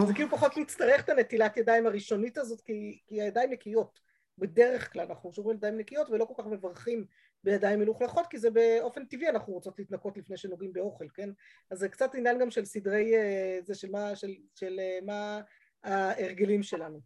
זה 0.07 0.13
כאילו 0.13 0.29
פחות 0.29 0.57
מצטרך 0.57 1.03
את 1.03 1.09
הנטילת 1.09 1.57
ידיים 1.57 1.87
הראשונית 1.87 2.37
הזאת 2.37 2.61
כי, 2.61 2.99
כי 3.07 3.21
הידיים 3.21 3.51
נקיות. 3.51 3.99
בדרך 4.37 4.93
כלל 4.93 5.05
אנחנו 5.09 5.33
שומרים 5.33 5.57
ידיים 5.57 5.77
נקיות 5.77 6.09
ולא 6.09 6.25
כל 6.25 6.33
כך 6.37 6.47
מברכים 6.47 7.05
בידיים 7.43 7.79
מלוכלכות 7.79 8.27
כי 8.27 8.37
זה 8.37 8.49
באופן 8.51 9.05
טבעי 9.05 9.29
אנחנו 9.29 9.53
רוצות 9.53 9.79
להתנקות 9.79 10.17
לפני 10.17 10.37
שנוגעים 10.37 10.73
באוכל 10.73 11.05
כן 11.13 11.29
אז 11.71 11.79
זה 11.79 11.89
קצת 11.89 12.15
עניין 12.15 12.39
גם 12.39 12.51
של 12.51 12.65
סדרי 12.65 13.15
אה, 13.15 13.59
זה 13.63 13.75
של 13.75 13.91
מה, 13.91 14.15
של, 14.15 14.33
של 14.55 14.79
אה, 14.79 14.99
מה 15.05 15.41
ההרגלים 15.83 16.63
שלנו 16.63 16.99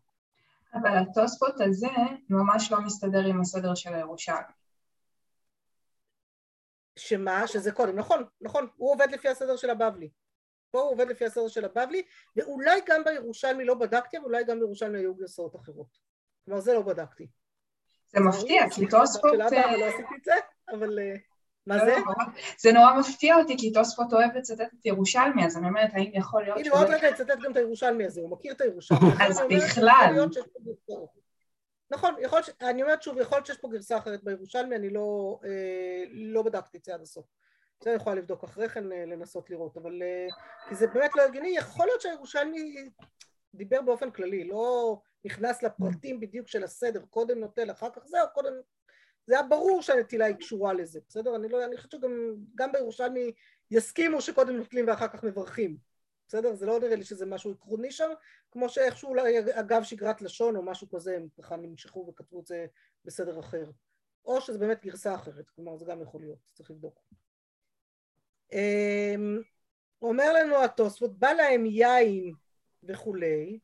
אבל 0.73 0.97
התוספות 0.97 1.61
הזה 1.61 1.87
ממש 2.29 2.71
לא 2.71 2.81
מסתדר 2.81 3.25
עם 3.25 3.41
הסדר 3.41 3.75
של 3.75 3.93
הירושלמי 3.93 4.53
שמה? 6.97 7.47
שזה 7.47 7.71
קודם, 7.71 7.95
נכון, 7.95 8.23
נכון, 8.41 8.67
הוא 8.75 8.91
עובד 8.91 9.07
לפי 9.11 9.29
הסדר 9.29 9.55
של 9.55 9.69
הבבלי. 9.69 10.09
פה 10.71 10.81
הוא 10.81 10.91
עובד 10.91 11.07
לפי 11.07 11.25
הסדר 11.25 11.47
של 11.47 11.65
הבבלי, 11.65 12.01
ואולי 12.35 12.81
גם 12.87 13.03
בירושלמי 13.03 13.65
לא 13.65 13.73
בדקתי, 13.73 14.17
אבל 14.17 14.25
אולי 14.25 14.43
גם 14.43 14.59
בירושלמי 14.59 14.97
היו 14.97 15.15
גרסאות 15.15 15.55
אחרות. 15.55 15.97
כלומר, 16.45 16.61
זה 16.61 16.73
לא 16.73 16.81
בדקתי. 16.81 17.27
זה 18.07 18.19
מפתיע, 18.19 18.69
כי 18.69 18.87
תוספות... 18.87 19.33
לא 19.37 19.45
עשיתי 19.45 20.15
את 20.19 20.23
זה, 20.23 20.33
אבל... 20.71 20.99
אה, 20.99 21.15
מה 21.67 21.77
לא, 21.77 21.85
זה? 21.85 21.95
לא, 21.95 22.13
זה 22.59 22.71
נורא 22.71 22.99
מפתיע 22.99 23.35
אותי, 23.35 23.57
כי 23.57 23.71
תוספות 23.71 24.13
אוהב 24.13 24.35
לצטט 24.35 24.61
את 24.61 24.85
ירושלמי, 24.85 25.45
אז 25.45 25.57
אני 25.57 25.67
אומרת, 25.67 25.89
האם 25.93 26.11
יכול 26.13 26.43
להיות... 26.43 26.57
הנה, 26.57 26.69
עוד 26.69 26.87
רגע 26.89 27.07
יצטט 27.07 27.39
גם 27.43 27.51
את 27.51 27.57
הירושלמי 27.57 28.05
הזה, 28.05 28.21
הוא 28.21 28.31
מכיר 28.31 28.53
את 28.53 28.61
הירושלמי. 28.61 28.99
אז 29.21 29.41
בכלל. 29.49 30.27
נכון, 31.91 32.15
יכול 32.21 32.41
אני 32.61 32.81
אומרת 32.81 33.01
שוב, 33.01 33.17
יכול 33.17 33.37
להיות 33.37 33.45
שיש 33.45 33.57
פה 33.57 33.67
גרסה 33.71 33.97
אחרת 33.97 34.23
בירושלמי, 34.23 34.75
אני 34.75 34.89
לא, 34.89 35.39
אה, 35.45 36.03
לא 36.11 36.41
בדקתי 36.41 36.77
את 36.77 36.83
זה 36.83 36.93
עד 36.93 37.01
הסוף. 37.01 37.25
זה 37.83 37.89
אני 37.89 37.97
יכולה 37.97 38.15
לבדוק 38.15 38.43
אחרי 38.43 38.69
כן, 38.69 38.91
אה, 38.91 39.05
לנסות 39.05 39.49
לראות, 39.49 39.77
אבל 39.77 40.01
אה, 40.03 40.27
כי 40.69 40.75
זה 40.75 40.87
באמת 40.87 41.15
לא 41.15 41.21
הגיוני, 41.21 41.55
יכול 41.57 41.85
להיות 41.85 42.01
שהירושלמי 42.01 42.89
דיבר 43.53 43.81
באופן 43.81 44.11
כללי, 44.11 44.47
לא 44.47 44.99
נכנס 45.25 45.63
לפרטים 45.63 46.19
בדיוק 46.19 46.47
של 46.47 46.63
הסדר, 46.63 47.05
קודם 47.09 47.39
נוטל, 47.39 47.71
אחר 47.71 47.89
כך 47.89 48.05
זהו, 48.05 48.27
קודם... 48.33 48.53
זה 49.27 49.33
היה 49.33 49.43
ברור 49.43 49.81
שהנטילה 49.81 50.25
היא 50.25 50.35
קשורה 50.35 50.73
לזה, 50.73 50.99
בסדר? 51.09 51.35
אני, 51.35 51.49
לא, 51.49 51.65
אני 51.65 51.77
חושבת 51.77 51.91
שגם 51.91 52.71
בירושלמי 52.71 53.31
יסכימו 53.71 54.21
שקודם 54.21 54.55
נוטלים 54.55 54.87
ואחר 54.87 55.07
כך 55.07 55.23
מברכים. 55.23 55.77
בסדר? 56.27 56.55
זה 56.55 56.65
לא 56.65 56.79
נראה 56.79 56.95
לי 56.95 57.03
שזה 57.03 57.25
משהו 57.25 57.51
עקרוני 57.51 57.91
שם, 57.91 58.09
כמו 58.51 58.69
שאיכשהו 58.69 59.09
אולי 59.09 59.39
אגב 59.51 59.83
שגרת 59.83 60.21
לשון 60.21 60.55
או 60.55 60.63
משהו 60.63 60.89
כזה, 60.89 61.15
הם 61.15 61.27
ככה 61.41 61.55
נמשכו 61.55 62.07
וכתבו 62.09 62.39
את 62.39 62.47
זה 62.47 62.65
בסדר 63.05 63.39
אחר. 63.39 63.71
או 64.25 64.41
שזה 64.41 64.59
באמת 64.59 64.85
גרסה 64.85 65.15
אחרת, 65.15 65.49
כלומר 65.49 65.77
זה 65.77 65.85
גם 65.85 66.01
יכול 66.01 66.21
להיות, 66.21 66.39
צריך 66.53 66.71
לבדוק. 66.71 67.01
אמ, 68.53 69.41
אומר 70.01 70.33
לנו 70.33 70.63
התוספות, 70.63 71.19
בא 71.19 71.31
להם 71.31 71.65
יין 71.65 72.33
וכולי, 72.83 73.59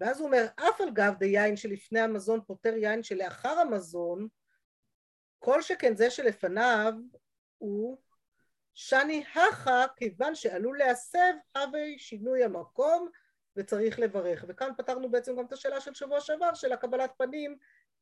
ואז 0.00 0.20
הוא 0.20 0.26
אומר, 0.26 0.46
אף 0.56 0.80
על 0.80 0.90
גב 0.90 1.14
דיין 1.18 1.56
שלפני 1.56 2.00
המזון 2.00 2.40
פותר 2.46 2.74
יין 2.76 3.02
שלאחר 3.02 3.58
המזון, 3.58 4.28
כל 5.38 5.62
שכן 5.62 5.96
זה 5.96 6.10
שלפניו 6.10 6.94
הוא 7.58 7.98
שני 8.74 9.24
הכה 9.34 9.84
כיוון 9.96 10.34
שעלול 10.34 10.78
להסב 10.78 11.32
הווי 11.56 11.98
שינוי 11.98 12.44
המקום 12.44 13.08
וצריך 13.56 13.98
לברך. 13.98 14.44
וכאן 14.48 14.70
פתרנו 14.76 15.10
בעצם 15.10 15.36
גם 15.36 15.44
את 15.46 15.52
השאלה 15.52 15.80
של 15.80 15.94
שבוע 15.94 16.20
שעבר 16.20 16.54
של 16.54 16.72
הקבלת 16.72 17.10
פנים 17.18 17.56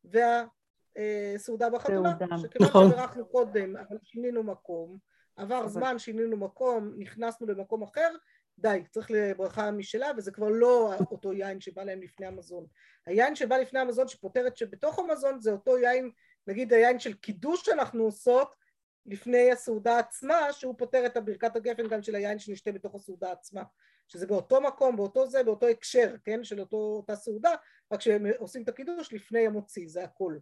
והסעודה 0.05 1.71
בחתונה 1.71 2.17
שכיוון 2.43 2.69
נכון. 2.69 2.91
שברכנו 2.91 3.27
קודם 3.27 3.77
אבל 3.77 3.97
שינינו 4.03 4.43
מקום 4.43 4.99
עבר 5.37 5.69
זמן 5.69 5.99
שינינו 5.99 6.37
מקום 6.37 6.95
נכנסנו 6.99 7.47
למקום 7.47 7.83
אחר 7.83 8.17
די 8.59 8.83
צריך 8.91 9.11
לברכה 9.11 9.71
משלה 9.71 10.11
וזה 10.17 10.33
כבר 10.33 10.49
לא 10.49 10.95
אותו 11.11 11.33
יין 11.33 11.61
שבא 11.61 11.85
להם 11.85 12.03
לפני 12.03 12.27
המזון 12.27 12.67
היין 13.07 13.37
שבא 13.37 13.57
לפני 13.57 13.81
המזון 13.81 14.09
שפותרת 14.09 14.57
שבתוך 14.57 14.99
המזון 14.99 15.41
זה 15.41 15.53
אותו 15.53 15.79
יין 15.79 16.11
נגיד 16.47 16.73
היין 16.73 16.99
של 16.99 17.15
קידוש 17.15 17.63
שאנחנו 17.65 18.05
עושות 18.05 18.63
לפני 19.07 19.53
הסעודה 19.53 19.99
עצמה, 19.99 20.53
שהוא 20.53 20.75
פותר 20.79 21.07
את 21.07 21.17
הברכת 21.17 21.57
הגפן 21.57 21.89
גם 21.89 22.03
של 22.03 22.15
היין 22.15 22.39
שנשתה 22.39 22.73
בתוך 22.73 22.95
הסעודה 22.95 23.33
עצמה, 23.33 23.63
שזה 24.09 24.27
באותו 24.27 24.61
מקום, 24.61 24.97
באותו 24.97 25.27
זה, 25.27 25.43
באותו 25.43 25.67
הקשר, 25.67 26.15
כן, 26.25 26.45
של 26.45 26.61
אותו, 26.61 26.77
אותה 26.77 27.17
סעודה, 27.17 27.51
רק 27.93 28.01
שהם 28.01 28.27
עושים 28.39 28.63
את 28.63 28.69
הקידוש 28.69 29.13
לפני 29.13 29.47
המוציא, 29.47 29.89
זה 29.89 30.05
הכל. 30.05 30.39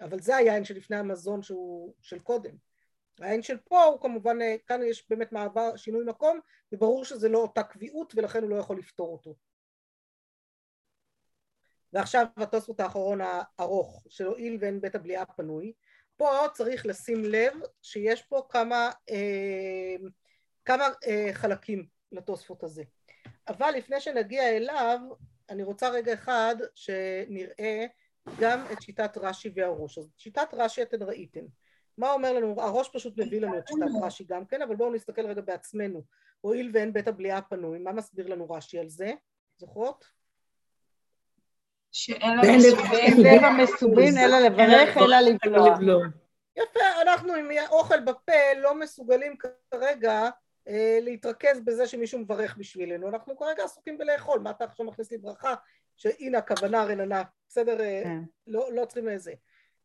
אבל 0.00 0.20
זה 0.20 0.36
היין 0.36 0.64
שלפני 0.64 0.96
המזון 0.96 1.42
שהוא 1.42 1.94
של 2.00 2.18
קודם. 2.18 2.56
העין 3.20 3.42
של 3.42 3.56
פה 3.58 3.84
הוא 3.84 4.00
כמובן, 4.00 4.42
אה, 4.42 4.56
כאן 4.66 4.80
יש 4.82 5.10
באמת 5.10 5.32
מעבר, 5.32 5.76
שינוי 5.76 6.04
מקום, 6.04 6.40
וברור 6.72 7.04
שזה 7.04 7.28
לא 7.28 7.38
אותה 7.38 7.62
קביעות 7.62 8.14
ולכן 8.16 8.42
הוא 8.42 8.50
לא 8.50 8.56
יכול 8.56 8.78
לפתור 8.78 9.12
אותו. 9.12 9.34
ועכשיו 11.92 12.26
התוספות 12.36 12.80
האחרון 12.80 13.20
הארוך, 13.22 14.04
שהואיל 14.08 14.58
ואין 14.60 14.80
בית 14.80 14.94
הבליעה 14.94 15.26
פנוי, 15.26 15.72
פה 16.16 16.30
צריך 16.52 16.86
לשים 16.86 17.24
לב 17.24 17.52
שיש 17.82 18.22
פה 18.22 18.42
כמה, 18.48 18.90
אה, 19.10 19.96
כמה 20.64 20.84
אה, 21.06 21.30
חלקים 21.32 21.86
לתוספות 22.12 22.62
הזה. 22.62 22.82
אבל 23.48 23.70
לפני 23.70 24.00
שנגיע 24.00 24.56
אליו, 24.56 25.00
אני 25.50 25.62
רוצה 25.62 25.88
רגע 25.88 26.14
אחד 26.14 26.56
שנראה 26.74 27.86
גם 28.40 28.66
את 28.72 28.82
שיטת 28.82 29.18
רש"י 29.18 29.52
והראש. 29.54 29.98
אז 29.98 30.10
שיטת 30.16 30.48
רש"י 30.52 30.82
אתם 30.82 31.02
ראיתם. 31.02 31.44
מה 31.98 32.12
אומר 32.12 32.32
לנו? 32.32 32.54
הראש 32.58 32.88
פשוט 32.88 33.18
מביא 33.18 33.40
לנו 33.40 33.58
את 33.58 33.68
שיטת 33.68 33.86
רש"י 34.02 34.24
גם 34.24 34.46
כן, 34.46 34.62
אבל 34.62 34.76
בואו 34.76 34.94
נסתכל 34.94 35.26
רגע 35.26 35.40
בעצמנו. 35.40 36.02
הואיל 36.40 36.70
ואין 36.74 36.92
בית 36.92 37.08
הבליעה 37.08 37.42
פנוי, 37.42 37.78
מה 37.78 37.92
מסביר 37.92 38.28
לנו 38.28 38.50
רש"י 38.50 38.78
על 38.78 38.88
זה? 38.88 39.12
זוכרות? 39.56 40.04
שאין 41.92 42.58
לב 43.18 43.44
המסובין 43.44 44.18
אלא 44.18 44.38
לברך 44.38 44.96
אלא 44.96 45.16
לבלוע. 45.20 46.04
יפה, 46.56 47.02
אנחנו 47.02 47.34
עם 47.34 47.48
אוכל 47.70 48.00
בפה 48.00 48.32
לא 48.56 48.74
מסוגלים 48.74 49.36
כרגע 49.70 50.28
אה, 50.68 50.98
להתרכז 51.02 51.60
בזה 51.64 51.86
שמישהו 51.86 52.18
מברך 52.18 52.56
בשבילנו, 52.56 53.08
אנחנו 53.08 53.36
כרגע 53.38 53.64
עסוקים 53.64 53.98
בלאכול, 53.98 54.40
מה 54.40 54.50
אתה 54.50 54.64
עכשיו 54.64 54.86
מכניס 54.86 55.10
לי 55.10 55.18
ברכה 55.18 55.54
שהנה 55.96 56.38
הכוונה 56.38 56.84
רננה, 56.84 57.22
בסדר? 57.48 57.80
אה, 57.80 58.00
כן. 58.04 58.18
לא, 58.46 58.72
לא 58.72 58.84
צריכים 58.84 59.08
איזה. 59.08 59.32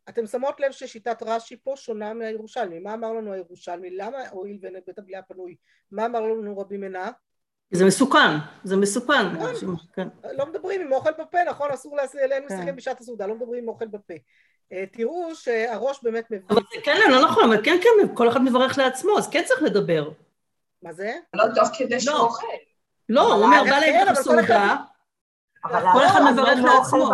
אתם 0.10 0.28
שמות 0.28 0.60
לב 0.60 0.72
ששיטת 0.72 1.24
רש"י 1.26 1.58
פה 1.64 1.74
שונה 1.76 2.14
מהירושלמי, 2.14 2.80
מה 2.80 2.94
אמר 2.94 3.14
לנו 3.14 3.34
הירושלמי? 3.34 3.90
למה 3.90 4.18
הואיל 4.32 4.58
ואין 4.62 4.76
בית 4.88 5.00
הבליעה 5.00 5.22
פנוי? 5.22 5.56
מה 5.92 6.06
אמר 6.06 6.22
לנו 6.22 6.58
רבי 6.58 6.78
מנה? 6.78 7.12
זה 7.72 7.86
מסוכן, 7.86 8.38
זה 8.64 8.78
מסוכן. 8.78 9.28
נכון. 9.28 9.76
כן. 9.96 10.08
לא 10.38 10.46
מדברים 10.46 10.82
עם 10.82 10.92
אוכל 10.92 11.12
בפה, 11.12 11.38
נכון? 11.50 11.72
אסור 11.72 11.98
אלינו 12.24 12.48
כן. 12.50 12.56
לשחק 12.56 12.74
בשעת 12.74 13.00
הסעודה, 13.00 13.28
לא 13.28 13.36
מדברים 13.36 13.64
עם 13.64 13.70
אוכל 13.70 13.88
בפה. 13.88 14.14
אה, 14.74 14.84
תראו 14.92 15.36
שהראש 15.36 16.04
באמת 16.04 16.26
מבין. 16.32 16.46
אבל 16.50 16.62
זה 16.76 16.82
כן, 16.84 16.98
לא 17.10 17.24
נכון, 17.24 17.44
אבל 17.44 17.66
כן, 17.66 17.78
כן, 17.84 18.16
כל 18.16 18.30
אחד 18.30 18.42
מברך 18.42 18.78
לעצמו, 18.78 19.18
אז 19.18 19.30
כן 19.30 19.44
צריך 19.46 19.64
לדבר. 19.64 20.10
מה 20.84 20.94
זה? 20.94 21.16
לא 21.34 21.44
תוך 21.56 21.70
כדי 21.78 22.00
שהוא 22.00 22.18
אוכל. 22.18 22.48
לא, 23.10 23.34
הוא 23.34 23.44
אומר, 23.44 23.64
בא 23.64 23.80
להם 23.80 24.08
בסעודה. 24.12 24.76
כל 25.62 26.06
אחד 26.06 26.22
מברך 26.34 26.60
לעצמו. 26.64 27.10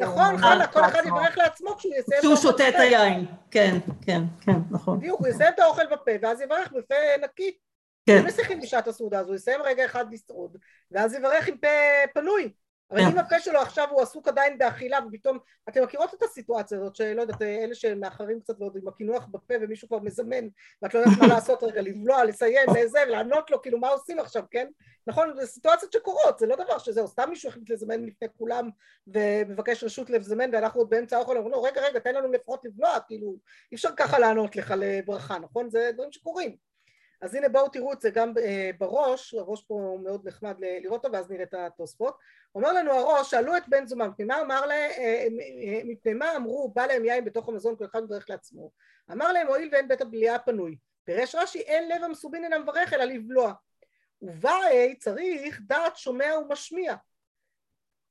נכון, 0.00 0.38
חנה, 0.38 0.66
כל 0.66 0.84
אחד 0.84 1.02
יברך 1.06 1.38
לעצמו 1.38 1.76
כשהוא 1.76 1.94
יסיים 1.94 2.20
כשהוא 2.20 2.36
שותה 2.36 2.68
את 2.68 2.74
היין. 2.78 3.26
כן, 3.50 3.76
כן, 4.06 4.22
כן, 4.40 4.56
נכון. 4.70 4.98
בדיוק, 4.98 5.20
הוא 5.20 5.28
יסיים 5.28 5.52
את 5.54 5.58
האוכל 5.58 5.86
בפה, 5.86 6.10
ואז 6.22 6.40
יברך 6.40 6.72
בפה 6.72 6.94
נקי. 7.22 7.56
כן. 8.06 8.18
לא 8.22 8.28
משיחים 8.28 8.60
בשעת 8.60 8.88
הסעודה 8.88 9.18
הזו, 9.18 9.34
יסיים 9.34 9.62
רגע 9.62 9.84
אחד 9.84 10.12
לשרוד, 10.12 10.56
ואז 10.90 11.14
יברך 11.14 11.48
עם 11.48 11.56
פה 11.56 11.68
פנוי. 12.14 12.52
אבל 12.94 13.02
אם 13.02 13.18
הפה 13.18 13.40
שלו 13.40 13.58
עכשיו 13.60 13.88
הוא 13.90 14.02
עסוק 14.02 14.28
עדיין 14.28 14.58
באכילה 14.58 14.98
ופתאום, 15.08 15.38
אתם 15.68 15.82
מכירות 15.82 16.14
את 16.14 16.22
הסיטואציה 16.22 16.78
הזאת 16.78 16.96
שלא 16.96 17.20
יודעת, 17.20 17.42
אלה 17.42 17.74
שמאחרים 17.74 18.40
קצת 18.40 18.60
ועוד 18.60 18.76
עם 18.76 18.88
הקינוח 18.88 19.26
בפה 19.26 19.54
ומישהו 19.60 19.88
כבר 19.88 19.98
מזמן 19.98 20.48
ואת 20.82 20.94
לא 20.94 20.98
יודעת 20.98 21.18
מה 21.20 21.26
לעשות 21.26 21.62
רגע, 21.62 21.82
לבלוע, 21.82 22.24
לסיים, 22.24 22.68
לזה, 22.76 23.04
לענות 23.04 23.50
לו, 23.50 23.62
כאילו 23.62 23.78
מה 23.78 23.88
עושים 23.88 24.18
עכשיו, 24.18 24.42
כן? 24.50 24.68
נכון, 25.06 25.36
זה 25.36 25.46
סיטואציות 25.46 25.92
שקורות, 25.92 26.38
זה 26.38 26.46
לא 26.46 26.56
דבר 26.56 26.78
שזהו, 26.78 27.08
סתם 27.08 27.30
מישהו 27.30 27.48
החליט 27.48 27.70
לזמן 27.70 28.04
לפני 28.04 28.28
כולם 28.38 28.70
ומבקש 29.06 29.84
רשות 29.84 30.10
לזמן 30.10 30.50
ואנחנו 30.52 30.80
עוד 30.80 30.90
באמצע 30.90 31.16
האוכל, 31.16 31.36
אומרים 31.36 31.52
לו 31.52 31.62
רגע 31.62 31.80
רגע 31.80 31.98
תן 31.98 32.14
לנו 32.14 32.32
לפחות 32.32 32.64
לבלוע, 32.64 33.00
כאילו 33.06 33.36
אי 33.72 33.76
אפשר 33.76 33.90
ככה 33.96 34.18
לענות 34.18 34.56
לך 34.56 34.74
לברכה, 34.76 35.38
נכון? 35.38 35.70
זה 35.70 35.90
דברים 35.94 36.12
שקורים 36.12 36.56
אז 37.20 37.34
הנה 37.34 37.48
בואו 37.48 37.68
תראו 37.68 37.92
את 37.92 38.00
זה 38.00 38.10
גם 38.10 38.32
אה, 38.38 38.70
בראש, 38.78 39.34
הראש 39.34 39.62
פה 39.62 39.98
מאוד 40.02 40.28
נחמד 40.28 40.54
לראות 40.58 41.04
אותו 41.04 41.14
ואז 41.16 41.30
נראה 41.30 41.42
את 41.42 41.54
התוספות. 41.54 42.18
אומר 42.54 42.72
לנו 42.72 42.92
הראש, 42.92 43.30
שאלו 43.30 43.56
את 43.56 43.68
בן 43.68 43.86
זומם, 43.86 44.08
מפני 44.08 44.24
מה 44.24 44.40
אמר 44.40 44.66
להם, 44.66 44.90
אה, 44.98 45.26
אה, 45.64 45.80
מפני 45.84 46.14
מה 46.14 46.36
אמרו, 46.36 46.72
בא 46.74 46.86
להם 46.86 47.04
יין 47.04 47.24
בתוך 47.24 47.48
המזון, 47.48 47.76
כל 47.76 47.84
אחד 47.84 48.02
מברך 48.02 48.30
לעצמו. 48.30 48.70
אמר 49.12 49.32
להם, 49.32 49.46
הואיל 49.46 49.68
ואין 49.72 49.88
בית 49.88 50.00
הבליעה 50.00 50.38
פנוי. 50.38 50.76
פירש 51.04 51.34
רש"י, 51.34 51.60
אין 51.60 51.88
לב 51.88 52.04
המסובין 52.04 52.44
אינם 52.44 52.62
מברך 52.62 52.92
אלא 52.92 53.04
לבלוע. 53.04 53.52
ובאי 54.22 54.96
צריך 54.98 55.60
דעת 55.66 55.96
שומע 55.96 56.38
ומשמיע. 56.38 56.94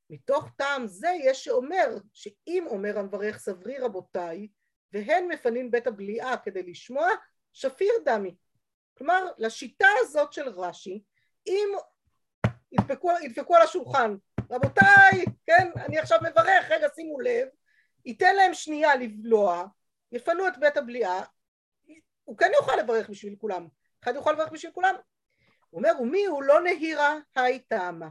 מתוך 0.10 0.50
טעם 0.58 0.88
זה 0.88 1.10
יש 1.24 1.44
שאומר 1.44 1.98
שאם 2.14 2.66
אומר 2.68 3.00
המברך 3.00 3.38
סברי 3.38 3.78
רבותיי 3.78 4.48
והן 4.94 5.28
מפנים 5.28 5.72
בית 5.72 5.88
הבליעה 5.88 6.38
כדי 6.38 6.64
לשמוע 6.64 7.08
שפיר 7.54 7.94
דמי 8.06 8.36
כלומר, 8.98 9.26
לשיטה 9.38 9.88
הזאת 10.02 10.34
של 10.34 10.50
רש"י, 10.50 11.04
אם 11.48 11.68
ידפקו, 12.72 13.12
ידפקו 13.22 13.56
על 13.56 13.62
השולחן, 13.62 14.16
רבותיי, 14.52 15.26
כן, 15.46 15.72
אני 15.76 16.00
עכשיו 16.00 16.20
מברך, 16.22 16.72
רגע 16.72 16.88
שימו 16.96 17.20
לב, 17.20 17.48
ייתן 18.06 18.36
להם 18.36 18.54
שנייה 18.54 18.96
לבלוע, 18.96 19.66
יפנו 20.12 20.48
את 20.48 20.58
בית 20.58 20.78
הבליעה, 20.78 21.24
הוא 22.24 22.38
כן 22.38 22.52
יוכל 22.56 22.76
לברך 22.76 23.10
בשביל 23.10 23.36
כולם, 23.42 23.68
אחד 24.04 24.16
יוכל 24.16 24.32
לברך 24.32 24.52
בשביל 24.52 24.72
כולם. 24.72 24.96
הוא 25.70 25.80
אומר, 25.80 25.92
ומי 26.02 26.26
הוא 26.26 26.44
לא 26.44 26.62
נהירה 26.62 27.18
היי 27.36 27.60
טעמה. 27.60 28.10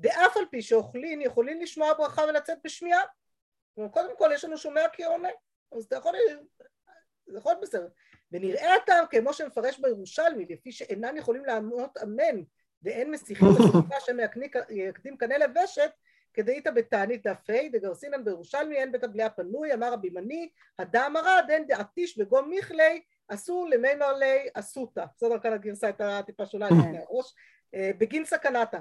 דאף 0.00 0.36
על 0.36 0.44
פי 0.50 0.62
שאוכלים 0.62 1.20
יכולים 1.20 1.60
לשמוע 1.60 1.92
ברכה 1.94 2.22
ולצאת 2.22 2.58
בשמיעה. 2.64 3.00
קודם 3.74 4.16
כל 4.18 4.30
יש 4.34 4.44
לנו 4.44 4.58
שומע 4.58 4.88
כי 4.92 5.04
עונה, 5.04 5.28
אז 5.72 5.84
אתה 5.84 5.96
יכול, 5.96 6.14
זה 7.26 7.38
יכול 7.38 7.52
להיות 7.52 7.62
בסדר. 7.62 7.88
ונראה 8.34 8.74
הטעם 8.74 9.04
כמו 9.10 9.32
שמפרש 9.32 9.78
בירושלמי, 9.78 10.46
לפי 10.50 10.72
שאינם 10.72 11.16
יכולים 11.16 11.44
לענות 11.44 11.98
אמן 12.02 12.42
ואין 12.82 13.10
מסיחים 13.10 13.48
בסביבה 13.58 14.00
שמקדים 14.00 15.16
קנה 15.16 15.38
לבשת, 15.38 15.90
כדאיתא 16.34 16.70
בתענית 16.70 17.26
דף 17.26 17.50
ה' 17.50 17.68
דגרסינן 17.72 18.24
בירושלמי 18.24 18.76
אין 18.76 18.92
בית 18.92 19.04
הבליעה 19.04 19.30
פנוי, 19.30 19.74
אמר 19.74 19.92
רבי 19.92 20.10
מני, 20.10 20.48
הדם 20.78 21.14
ארד 21.16 21.44
אין 21.48 21.66
דעתיש 21.66 22.18
וגום 22.18 22.50
מיכלי, 22.50 23.02
אסור 23.28 23.68
למימר 23.68 24.12
לי 24.12 24.48
אסותא. 24.54 25.04
בסדר, 25.16 25.38
כאן 25.38 25.52
הגרסה 25.52 25.86
הייתה 25.86 26.20
טיפה 26.26 26.46
שונה 26.46 26.66
לפני 26.66 26.98
הראש, 26.98 27.34
אה, 27.74 27.90
בגין 27.98 28.24
סכנתה. 28.24 28.78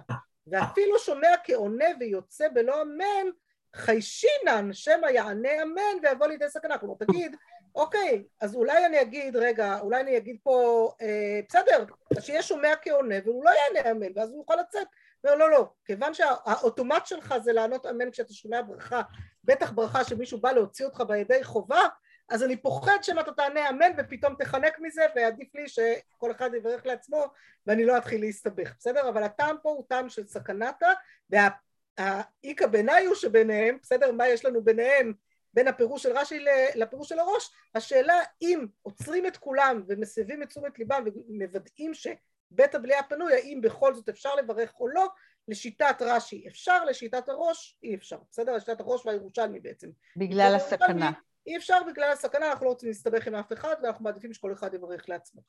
ואפילו 0.48 1.00
שומע 1.00 1.30
כעונה 1.44 1.86
ויוצא 2.00 2.50
בלא 2.54 2.82
אמן, 2.82 3.28
חיישינן 3.76 4.74
שמא 4.74 5.06
יענה 5.06 5.64
אמן 5.64 5.98
ויבוא 6.04 6.28
לידי 6.28 6.50
סכנה. 6.50 6.78
כלומר, 6.78 6.96
תגיד, 6.96 7.36
אוקיי, 7.76 8.24
אז 8.42 8.56
אולי 8.56 8.86
אני 8.86 9.02
אגיד, 9.02 9.36
רגע, 9.36 9.80
אולי 9.80 10.02
אני 10.02 10.18
אגיד 10.18 10.38
פה, 10.44 10.92
אה, 11.02 11.40
בסדר, 11.50 11.86
שיהיה 12.20 12.42
שומע 12.42 12.74
כעונה 12.82 13.16
והוא 13.26 13.46
לא 13.46 13.50
יענה 13.50 13.92
אמן, 13.92 14.08
ואז 14.16 14.32
הוא 14.32 14.44
יכול 14.44 14.56
לצאת. 14.56 14.88
אומר, 15.24 15.36
לא, 15.36 15.52
לא, 15.52 15.70
כיוון 15.86 16.14
שהאוטומט 16.14 17.06
שלך 17.06 17.36
זה 17.44 17.54
לענות 17.54 17.86
אמן 17.86 18.12
כשאתה 18.12 18.34
שומע 18.34 18.62
ברכה, 18.62 19.02
בטח 19.44 19.72
ברכה 19.72 20.04
שמישהו 20.04 20.38
בא 20.38 20.52
להוציא 20.52 20.86
אותך 20.86 21.04
בידי 21.08 21.44
חובה, 21.44 21.82
אז 22.30 22.44
אני 22.44 22.58
פוחד 22.58 22.98
שמא 23.02 23.22
אתה 23.22 23.32
תענה 23.32 23.70
אמן 23.70 23.92
ופתאום 23.98 24.36
תחנק 24.36 24.80
מזה, 24.80 25.02
ועדיף 25.16 25.56
לי 25.56 25.68
שכל 25.68 26.32
אחד 26.32 26.50
יברך 26.54 26.86
לעצמו 26.86 27.26
ואני 27.68 27.86
לא 27.86 27.98
אתחיל 27.98 28.22
להסתבך, 28.22 28.74
בסדר? 28.80 29.10
אבל 29.10 29.24
הטעם 29.24 29.56
פה 29.62 29.70
הוא 29.70 29.86
טעם 29.90 30.10
של 30.10 30.28
סכנתה, 30.28 30.88
והאיכא 31.30 32.68
בעיניי 32.68 33.06
הוא 33.06 33.16
שביניהם, 33.16 33.78
בסדר? 33.82 34.12
מה 34.12 34.28
יש 34.28 34.46
לנו 34.46 34.64
ביניהם? 34.64 35.14
בין 35.54 35.68
הפירוש 35.68 36.04
של 36.04 36.18
רש"י 36.18 36.46
לפירוש 36.76 37.10
של 37.10 37.20
הראש, 37.20 37.52
השאלה 37.76 38.20
אם 38.42 38.66
עוצרים 38.82 39.26
את 39.26 39.38
כולם 39.38 39.84
ומסבים 39.88 40.44
את 40.44 40.50
תשומת 40.50 40.80
ליבם 40.80 41.04
ומוודאים 41.28 41.94
שבית 41.94 42.76
הבליעה 42.76 43.04
פנוי, 43.04 43.34
האם 43.34 43.62
בכל 43.62 43.94
זאת 43.94 44.10
אפשר 44.10 44.36
לברך 44.36 44.74
או 44.80 44.88
לא, 44.88 45.08
לשיטת 45.48 45.96
רש"י 46.02 46.48
אפשר, 46.48 46.86
לשיטת 46.86 47.30
הראש 47.30 47.78
אי 47.84 47.96
אפשר, 47.96 48.18
בסדר? 48.32 48.56
לשיטת 48.56 48.80
הראש 48.80 49.06
והירושלמי 49.06 49.60
בעצם. 49.60 49.90
בגלל 50.18 50.54
הסכנה. 50.56 51.12
אי 51.48 51.58
אפשר 51.58 51.84
בגלל 51.88 52.12
הסכנה, 52.12 52.50
אנחנו 52.52 52.66
לא 52.66 52.70
רוצים 52.70 52.90
להסתבך 52.90 53.28
עם 53.28 53.36
אף 53.36 53.54
אחד 53.54 53.76
ואנחנו 53.84 54.04
מעדיפים 54.04 54.34
שכל 54.34 54.54
אחד 54.54 54.74
יברך 54.74 55.10
לעצמו. 55.10 55.42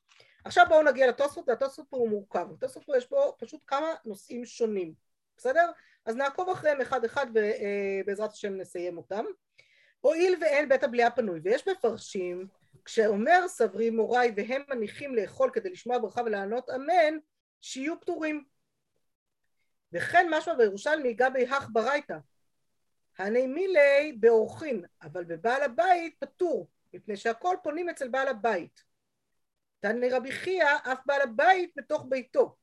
עכשיו 0.45 0.65
בואו 0.69 0.83
נגיע 0.83 1.07
לתוספות, 1.07 1.49
והתוספות 1.49 1.85
פה 1.89 1.97
הוא 1.97 2.09
מורכב, 2.09 2.47
בתוספות 2.51 2.85
פה 2.85 2.97
יש 2.97 3.05
פה 3.05 3.33
פשוט 3.39 3.61
כמה 3.67 3.87
נושאים 4.05 4.45
שונים, 4.45 4.93
בסדר? 5.37 5.71
אז 6.05 6.15
נעקוב 6.15 6.49
אחריהם 6.49 6.81
אחד 6.81 7.05
אחד 7.05 7.25
ובעזרת 7.33 8.31
השם 8.31 8.57
נסיים 8.57 8.97
אותם. 8.97 9.25
הואיל 10.05 10.37
ואין 10.41 10.69
בית 10.69 10.83
הבליעה 10.83 11.11
פנוי, 11.11 11.39
ויש 11.43 11.67
מפרשים, 11.67 12.47
כשאומר 12.85 13.47
סברי 13.47 13.89
מוריי 13.89 14.33
והם 14.35 14.61
מניחים 14.69 15.15
לאכול 15.15 15.49
כדי 15.53 15.69
לשמוע 15.69 15.97
ברכה 15.97 16.21
ולענות 16.21 16.69
אמן, 16.69 17.17
שיהיו 17.61 17.99
פטורים. 17.99 18.43
וכן 19.91 20.27
משמע 20.29 20.53
בירושלמי 20.53 21.13
גבי 21.13 21.47
הך 21.47 21.69
ברייתא. 21.71 22.17
הני 23.17 23.47
מילי 23.47 24.17
באורחין, 24.19 24.85
אבל 25.01 25.23
בבעל 25.23 25.63
הבית 25.63 26.15
פטור, 26.19 26.67
מפני 26.93 27.17
שהכל 27.17 27.57
פונים 27.63 27.89
אצל 27.89 28.07
בעל 28.07 28.27
הבית. 28.27 28.83
תן 29.79 29.97
לרבי 29.97 30.31
חייא 30.31 30.69
אף 30.83 30.99
בעל 31.05 31.21
הבית 31.21 31.71
בתוך 31.75 32.05
ביתו. 32.09 32.55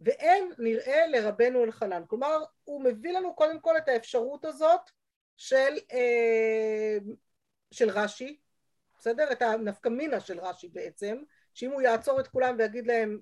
ואין 0.00 0.52
נראה 0.58 1.06
לרבנו 1.06 1.64
אלחנן. 1.64 2.02
כלומר, 2.06 2.44
הוא 2.64 2.84
מביא 2.84 3.12
לנו 3.12 3.34
קודם 3.34 3.60
כל 3.60 3.76
את 3.76 3.88
האפשרות 3.88 4.44
הזאת 4.44 4.90
של, 5.36 5.78
אה, 5.92 6.98
של 7.70 7.90
רש"י, 7.90 8.38
בסדר? 8.98 9.32
את 9.32 9.42
הנפקמינה 9.42 10.20
של 10.20 10.40
רש"י 10.40 10.68
בעצם, 10.68 11.22
שאם 11.54 11.70
הוא 11.70 11.82
יעצור 11.82 12.20
את 12.20 12.28
כולם 12.28 12.56
ויגיד 12.58 12.86
להם, 12.86 13.20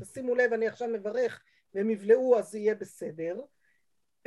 תשימו 0.00 0.34
לב, 0.34 0.52
אני 0.52 0.66
עכשיו 0.68 0.88
מברך, 0.88 1.42
והם 1.74 1.90
יבלעו, 1.90 2.38
אז 2.38 2.54
יהיה 2.54 2.74
בסדר. 2.74 3.40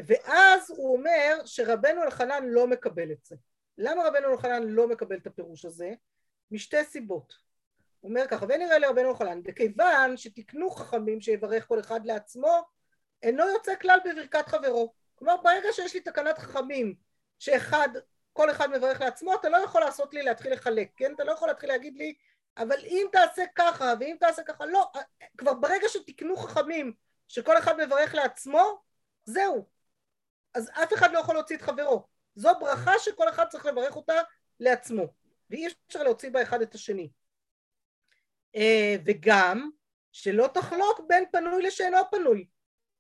ואז 0.05 0.71
הוא 0.71 0.97
אומר 0.97 1.45
שרבנו 1.45 2.03
אלחנן 2.03 2.45
לא 2.45 2.67
מקבל 2.67 3.11
את 3.11 3.25
זה. 3.25 3.35
למה 3.77 4.03
רבנו 4.07 4.31
אלחנן 4.31 4.63
לא 4.63 4.87
מקבל 4.87 5.17
את 5.17 5.27
הפירוש 5.27 5.65
הזה? 5.65 5.93
משתי 6.51 6.83
סיבות. 6.83 7.33
הוא 7.99 8.09
אומר 8.09 8.27
ככה, 8.27 8.45
ונראה 8.49 8.79
לרבנו 8.79 9.09
אלחנן, 9.09 9.41
וכיוון 9.45 10.17
שתקנו 10.17 10.69
חכמים 10.69 11.21
שיברך 11.21 11.67
כל 11.67 11.79
אחד 11.79 12.05
לעצמו, 12.05 12.61
אינו 13.23 13.47
יוצא 13.47 13.75
כלל 13.75 13.99
בברכת 14.05 14.47
חברו. 14.47 14.93
כלומר, 15.15 15.37
ברגע 15.37 15.67
שיש 15.71 15.93
לי 15.93 16.01
תקנת 16.01 16.37
חכמים 16.37 16.95
שאחד, 17.39 17.89
כל 18.33 18.51
אחד 18.51 18.69
מברך 18.69 19.01
לעצמו, 19.01 19.35
אתה 19.35 19.49
לא 19.49 19.57
יכול 19.57 19.81
לעשות 19.81 20.13
לי 20.13 20.23
להתחיל 20.23 20.53
לחלק, 20.53 20.89
כן? 20.95 21.13
אתה 21.13 21.23
לא 21.23 21.31
יכול 21.31 21.47
להתחיל 21.47 21.69
להגיד 21.69 21.97
לי, 21.97 22.13
אבל 22.57 22.79
אם 22.85 23.07
תעשה 23.11 23.43
ככה, 23.55 23.93
ואם 23.99 24.15
תעשה 24.19 24.43
ככה, 24.43 24.65
לא, 24.65 24.91
כבר 25.37 25.53
ברגע 25.53 25.89
שתקנו 25.89 26.37
חכמים 26.37 26.93
שכל 27.27 27.57
אחד 27.57 27.77
מברך 27.77 28.15
לעצמו, 28.15 28.81
זהו. 29.23 29.65
אז 30.53 30.69
אף 30.69 30.93
אחד 30.93 31.11
לא 31.11 31.19
יכול 31.19 31.35
להוציא 31.35 31.55
את 31.55 31.61
חברו. 31.61 32.07
זו 32.35 32.49
ברכה 32.59 32.99
שכל 32.99 33.29
אחד 33.29 33.45
צריך 33.47 33.65
לברך 33.65 33.95
אותה 33.95 34.21
לעצמו, 34.59 35.03
ואי 35.49 35.67
אפשר 35.87 36.03
להוציא 36.03 36.29
בה 36.29 36.41
אחד 36.41 36.61
את 36.61 36.75
השני. 36.75 37.09
אה, 38.55 38.95
וגם 39.05 39.69
שלא 40.11 40.49
תחלוק 40.53 41.01
בין 41.07 41.23
פנוי 41.31 41.63
לשאינו 41.63 41.97
פנוי. 42.11 42.47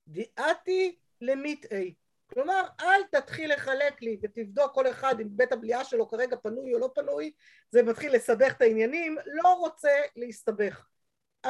דיאתי 0.07 0.97
למיטעי. 1.21 1.93
כלומר, 2.33 2.63
אל 2.79 3.03
תתחיל 3.11 3.53
לחלק 3.53 4.01
לי 4.01 4.17
ותבדוק 4.21 4.73
כל 4.73 4.89
אחד 4.89 5.19
אם 5.19 5.27
בית 5.29 5.51
הבליעה 5.51 5.83
שלו 5.83 6.09
כרגע 6.09 6.35
פנוי 6.35 6.73
או 6.73 6.79
לא 6.79 6.91
פנוי, 6.95 7.31
זה 7.71 7.83
מתחיל 7.83 8.15
לסבך 8.15 8.53
את 8.57 8.61
העניינים, 8.61 9.17
לא 9.25 9.53
רוצה 9.53 10.01
להסתבך. 10.15 10.85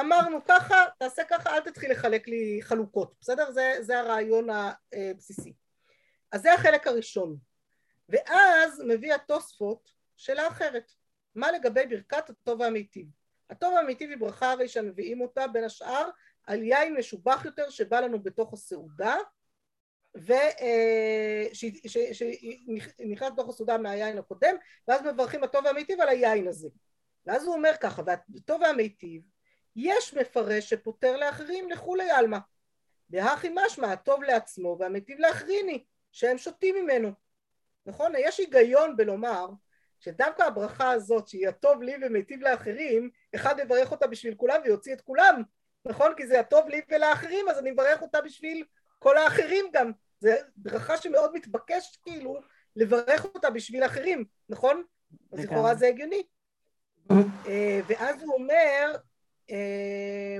אמרנו 0.00 0.44
ככה, 0.44 0.84
תעשה 0.98 1.24
ככה, 1.24 1.56
אל 1.56 1.60
תתחיל 1.60 1.92
לחלק 1.92 2.28
לי 2.28 2.58
חלוקות, 2.62 3.14
בסדר? 3.20 3.50
זה, 3.50 3.74
זה 3.80 4.00
הרעיון 4.00 4.48
הבסיסי. 4.92 5.52
אז 6.32 6.42
זה 6.42 6.54
החלק 6.54 6.86
הראשון. 6.86 7.36
ואז 8.08 8.82
מביא 8.86 9.14
התוספות 9.14 9.90
שאלה 10.16 10.48
אחרת. 10.48 10.92
מה 11.34 11.52
לגבי 11.52 11.86
ברכת 11.86 12.30
הטוב 12.30 12.60
והמיטיב? 12.60 13.06
הטוב 13.50 13.74
והמיטיב 13.74 14.10
היא 14.10 14.18
ברכה 14.18 14.52
הרי 14.52 14.68
שמביאים 14.68 15.20
אותה 15.20 15.46
בין 15.46 15.64
השאר 15.64 16.08
על 16.46 16.62
יין 16.62 16.94
משובח 16.94 17.44
יותר 17.44 17.70
שבא 17.70 18.00
לנו 18.00 18.22
בתוך 18.22 18.52
הסעודה 18.52 19.16
ושנכנס 21.52 23.32
בתוך 23.32 23.48
הסעודה 23.48 23.78
מהיין 23.78 24.18
הקודם 24.18 24.54
ואז 24.88 25.02
מברכים 25.02 25.44
הטוב 25.44 25.64
והמיטיב 25.64 26.00
על 26.00 26.08
היין 26.08 26.48
הזה 26.48 26.68
ואז 27.26 27.44
הוא 27.44 27.54
אומר 27.54 27.72
ככה 27.80 28.02
והטוב 28.06 28.60
והמיטיב 28.60 29.22
יש 29.76 30.14
מפרש 30.14 30.70
שפותר 30.70 31.16
לאחרים 31.16 31.70
לכולי 31.70 32.10
עלמא 32.10 32.38
דהכי 33.10 33.48
משמע 33.54 33.92
הטוב 33.92 34.22
לעצמו 34.22 34.76
והמיטיב 34.80 35.18
לאחריני 35.18 35.84
שהם 36.12 36.38
שותים 36.38 36.74
ממנו 36.74 37.12
נכון? 37.86 38.12
יש 38.18 38.38
היגיון 38.38 38.96
בלומר 38.96 39.46
שדווקא 40.00 40.42
הברכה 40.42 40.90
הזאת 40.90 41.28
שהיא 41.28 41.48
הטוב 41.48 41.82
לי 41.82 41.94
ומיטיב 42.02 42.42
לאחרים 42.42 43.10
אחד 43.34 43.54
יברך 43.58 43.90
אותה 43.92 44.06
בשביל 44.06 44.34
כולם 44.34 44.60
ויוציא 44.64 44.92
את 44.92 45.00
כולם 45.00 45.42
נכון? 45.84 46.12
כי 46.16 46.26
זה 46.26 46.40
הטוב 46.40 46.68
לי 46.68 46.80
ולאחרים 46.90 47.48
אז 47.48 47.58
אני 47.58 47.70
מברך 47.70 48.02
אותה 48.02 48.20
בשביל 48.20 48.64
כל 49.00 49.16
האחרים 49.16 49.66
גם 49.72 49.92
זה 50.20 50.36
ברכה 50.56 50.96
שמאוד 50.96 51.30
מתבקש 51.34 51.98
כאילו 52.02 52.40
לברך 52.76 53.24
אותה 53.24 53.50
בשביל 53.50 53.84
אחרים 53.84 54.24
נכון? 54.48 54.82
אז 55.32 55.38
לכאורה 55.38 55.74
זה 55.74 55.86
הגיוני 55.86 56.22
אה, 57.46 57.80
ואז 57.86 58.22
הוא 58.22 58.34
אומר 58.34 58.92
אה, 59.50 60.36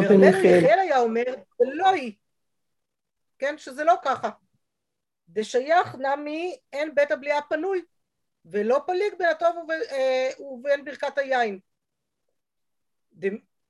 ורבנו 0.00 0.18
מיכאל 0.18 0.78
היה 0.78 0.98
אומר 0.98 1.34
זה 1.58 1.64
לא 1.74 1.90
היא 1.90 2.12
כן? 3.40 3.58
שזה 3.58 3.84
לא 3.84 3.94
ככה 4.04 4.30
דשייך 5.28 5.94
נמי 5.94 6.58
אין 6.72 6.94
בית 6.94 7.10
הבליעה 7.10 7.42
פנוי 7.42 7.82
ולא 8.44 8.82
פליג 8.86 9.14
בין 9.18 9.28
הטוב 9.28 9.70
אה, 9.70 10.30
ובין 10.40 10.84
ברכת 10.84 11.18
היין. 11.18 11.58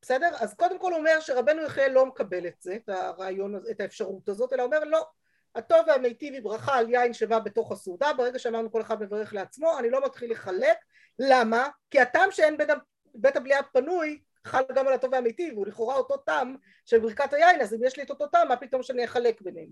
בסדר? 0.02 0.30
אז 0.38 0.54
קודם 0.54 0.78
כל 0.78 0.92
הוא 0.92 0.98
אומר 0.98 1.20
שרבנו 1.20 1.62
יחיאל 1.62 1.92
לא 1.92 2.06
מקבל 2.06 2.46
את 2.46 2.54
זה, 2.60 2.76
את 2.76 2.88
הרעיון, 2.88 3.62
את 3.70 3.80
האפשרות 3.80 4.28
הזאת, 4.28 4.52
אלא 4.52 4.62
אומר 4.62 4.84
לא, 4.84 5.06
הטוב 5.54 5.78
והמיטיב 5.86 6.34
היא 6.34 6.42
ברכה 6.42 6.78
על 6.78 6.90
יין 6.90 7.12
שבא 7.12 7.38
בתוך 7.38 7.72
הסעודה, 7.72 8.12
ברגע 8.12 8.38
שאמרנו 8.38 8.72
כל 8.72 8.80
אחד 8.80 9.02
מברך 9.02 9.34
לעצמו, 9.34 9.78
אני 9.78 9.90
לא 9.90 10.04
מתחיל 10.04 10.30
לחלק, 10.30 10.76
למה? 11.18 11.68
כי 11.90 12.00
הטעם 12.00 12.30
שאין 12.30 12.56
בית, 12.56 12.68
בית 13.14 13.36
הבליעה 13.36 13.62
פנוי 13.62 14.20
חל 14.46 14.62
גם 14.74 14.86
על 14.86 14.92
הטוב 14.92 15.12
והמיטיב, 15.12 15.54
הוא 15.54 15.66
לכאורה 15.66 15.94
אותו 15.94 16.16
טעם 16.16 16.56
של 16.86 16.98
ברכת 16.98 17.32
היין, 17.32 17.60
אז 17.60 17.74
אם 17.74 17.84
יש 17.84 17.96
לי 17.96 18.02
את 18.02 18.10
אותו 18.10 18.26
טעם, 18.26 18.48
מה 18.48 18.56
פתאום 18.56 18.82
שאני 18.82 19.04
אחלק 19.04 19.40
ביניהם? 19.42 19.70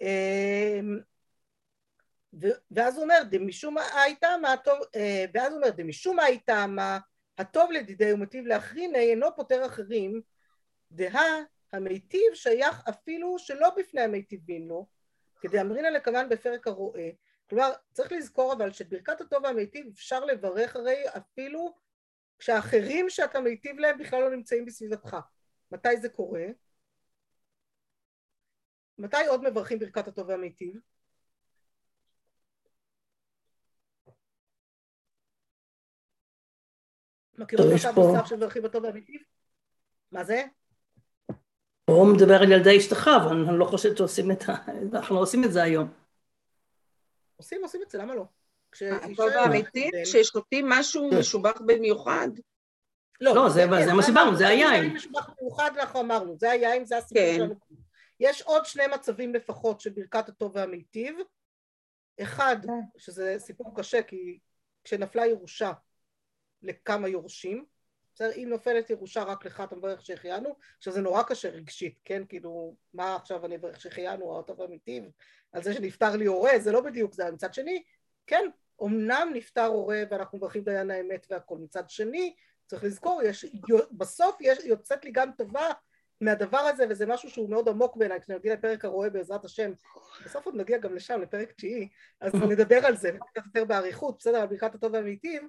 אמ, 0.00 0.98
ואז 2.70 2.96
הוא 2.96 3.02
אומר 3.02 3.22
דמשום 3.30 3.76
הייתה 3.78 4.28
מה 4.42 4.52
הטוב 4.52 4.78
אה, 4.96 5.24
ואז 5.34 5.52
הוא 5.52 5.62
אומר 5.62 5.70
דמשום 5.70 6.18
הייתה 6.18 6.66
מה 6.66 6.98
הטוב 7.38 7.70
לדידי 7.72 8.12
ומטיב 8.12 8.46
לאחריני 8.46 8.98
אינו 8.98 9.26
פותר 9.36 9.66
אחרים 9.66 10.22
דהה 10.92 11.42
המיטיב 11.72 12.34
שייך 12.34 12.82
אפילו 12.88 13.38
שלא 13.38 13.70
בפני 13.76 14.00
המיטיבים 14.00 14.68
לו 14.68 14.86
כדי 15.40 15.60
אמרינא 15.60 15.86
לכוון 15.86 16.28
בפרק 16.28 16.66
הרואה 16.66 17.10
כלומר 17.50 17.72
צריך 17.92 18.12
לזכור 18.12 18.52
אבל 18.52 18.72
שברכת 18.72 19.20
הטוב 19.20 19.44
והמיטיב 19.44 19.86
אפשר 19.94 20.24
לברך 20.24 20.76
הרי 20.76 21.04
אפילו 21.16 21.74
כשאחרים 22.38 23.10
שאתה 23.10 23.40
מיטיב 23.40 23.78
להם 23.78 23.98
בכלל 23.98 24.20
לא 24.20 24.30
נמצאים 24.30 24.64
בסביבתך 24.64 25.16
מתי 25.72 25.96
זה 25.96 26.08
קורה? 26.08 26.46
מתי 28.98 29.26
עוד 29.28 29.42
מברכים 29.42 29.78
ברכת 29.78 30.08
הטוב 30.08 30.28
והמיטיב? 30.28 30.80
מכירות 37.38 37.66
מצב 37.74 37.98
נוסף 37.98 38.26
שמברכים 38.26 38.62
בטוב 38.62 38.84
והמיטיב? 38.84 39.20
מה 40.12 40.24
זה? 40.24 40.44
הוא 41.90 42.14
מדבר 42.14 42.42
על 42.42 42.52
ילדי 42.52 42.78
אשתך, 42.78 43.10
אבל 43.22 43.36
אני 43.48 43.58
לא 43.58 43.64
חושבת 43.64 43.96
שעושים 43.96 44.30
את 44.30 44.48
ה... 44.48 44.54
אנחנו 44.92 45.14
לא 45.14 45.20
עושים 45.20 45.44
את 45.44 45.52
זה 45.52 45.62
היום. 45.62 45.92
עושים, 47.36 47.62
עושים 47.62 47.80
את 47.82 47.90
זה, 47.90 47.98
למה 47.98 48.14
לא? 48.14 48.24
הטוב 48.82 49.26
והמיטיב, 49.34 49.90
כששותים 50.04 50.68
משהו 50.68 51.10
משובח 51.18 51.60
במיוחד. 51.66 52.28
לא, 53.20 53.34
לא 53.34 53.48
זה 53.48 53.66
מה 53.66 54.02
שדיברנו, 54.02 54.36
זה 54.36 54.48
היין. 54.48 54.92
משובח 54.92 55.30
במיוחד 55.38 55.70
אנחנו 55.80 56.00
אמרנו, 56.00 56.36
זה 56.38 56.50
היין, 56.50 56.84
זה 56.84 56.96
הסיפור 56.96 57.22
כן. 57.22 57.36
שלנו. 57.36 57.54
יש 58.20 58.42
עוד 58.42 58.64
שני 58.64 58.86
מצבים 58.94 59.34
לפחות 59.34 59.80
של 59.80 59.90
ברכת 59.90 60.28
הטוב 60.28 60.52
והמיטיב. 60.54 61.16
אחד, 62.22 62.56
כן. 62.62 62.98
שזה 62.98 63.34
סיפור 63.38 63.76
קשה, 63.76 64.02
כי 64.02 64.38
כשנפלה 64.84 65.26
ירושה 65.26 65.72
לכמה 66.62 67.08
יורשים, 67.08 67.64
בסדר, 68.14 68.32
אם 68.36 68.48
נופלת 68.50 68.90
ירושה 68.90 69.22
רק 69.22 69.46
לך 69.46 69.60
אתה 69.60 69.76
מברך 69.76 70.06
שהחיינו, 70.06 70.56
עכשיו 70.78 70.92
זה 70.92 71.00
נורא 71.00 71.22
קשה 71.22 71.48
רגשית, 71.48 72.00
כן, 72.04 72.22
כאילו, 72.28 72.74
מה 72.94 73.16
עכשיו 73.16 73.46
אני 73.46 73.56
אברך 73.56 73.80
שהחיינו, 73.80 74.24
או 74.24 74.40
הטוב 74.40 74.60
והמיטיב, 74.60 75.04
על 75.52 75.62
זה 75.62 75.74
שנפטר 75.74 76.16
לי 76.16 76.26
הורה, 76.26 76.58
זה 76.58 76.72
לא 76.72 76.80
בדיוק 76.80 77.14
זה, 77.14 77.30
מצד 77.30 77.54
שני, 77.54 77.82
כן, 78.26 78.44
אמנם 78.82 79.30
נפטר 79.34 79.66
הורה 79.66 80.02
ואנחנו 80.10 80.38
מברכים 80.38 80.62
דיין 80.62 80.90
האמת 80.90 81.26
והכל, 81.30 81.58
מצד 81.58 81.90
שני, 81.90 82.34
צריך 82.66 82.84
לזכור, 82.84 83.22
יש, 83.22 83.44
בסוף 83.92 84.36
יש, 84.40 84.58
יוצאת 84.64 85.04
לי 85.04 85.10
גם 85.10 85.30
טובה 85.32 85.66
מהדבר 86.20 86.58
הזה, 86.58 86.84
וזה 86.90 87.06
משהו 87.06 87.30
שהוא 87.30 87.50
מאוד 87.50 87.68
עמוק 87.68 87.96
בעיניי, 87.96 88.20
כשנגיע 88.20 88.54
לפרק 88.54 88.84
הרואה 88.84 89.10
בעזרת 89.10 89.44
השם, 89.44 89.72
בסוף 90.24 90.46
עוד 90.46 90.54
נגיע 90.54 90.78
גם 90.78 90.94
לשם, 90.94 91.20
לפרק 91.20 91.52
תשיעי, 91.52 91.88
אז 92.20 92.34
נדבר 92.34 92.86
על 92.86 92.96
זה, 92.96 93.10
קצת 93.30 93.46
יותר 93.46 93.64
באריכות, 93.64 94.18
בסדר, 94.18 94.40
על 94.40 94.46
ברכת 94.46 94.74
הטוב 94.74 94.92
והמיטיב, 94.92 95.42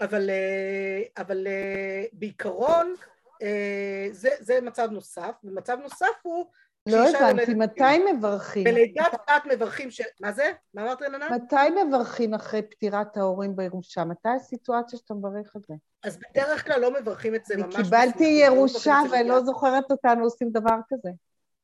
אבל, 0.00 0.30
אה, 0.30 1.22
אבל 1.22 1.46
אה, 1.46 2.04
בעיקרון 2.12 2.94
אה, 3.42 4.08
זה, 4.12 4.30
זה 4.40 4.60
מצב 4.62 4.88
נוסף, 4.90 5.32
ומצב 5.44 5.78
נוסף 5.82 6.06
הוא 6.22 6.46
לא 6.86 7.08
הבנתי, 7.08 7.54
מתי 7.54 8.12
מברכים? 8.12 8.64
בלידת 8.64 9.12
בת 9.14 9.52
מברכים, 9.52 9.90
ש... 9.90 10.00
מה 10.20 10.32
זה? 10.32 10.52
מה 10.74 10.82
אמרת 10.82 11.02
רננה? 11.02 11.28
מתי 11.30 11.84
מברכים 11.84 12.34
אחרי 12.34 12.62
פטירת 12.62 13.16
ההורים 13.16 13.56
בירושה? 13.56 14.04
מתי 14.04 14.28
הסיטואציה 14.28 14.98
שאתה 14.98 15.14
מברך 15.14 15.56
על 15.56 15.62
זה? 15.68 15.74
אז 16.04 16.18
בדרך 16.18 16.66
כלל 16.66 16.80
לא 16.80 17.00
מברכים 17.00 17.34
את 17.34 17.44
זה 17.44 17.56
ממש... 17.56 17.76
קיבלתי 17.76 18.24
ירושה 18.24 18.98
ואני 19.10 19.28
לא 19.28 19.44
זוכרת 19.44 19.90
אותנו 19.90 20.24
עושים 20.24 20.50
דבר 20.50 20.76
כזה. 20.88 21.10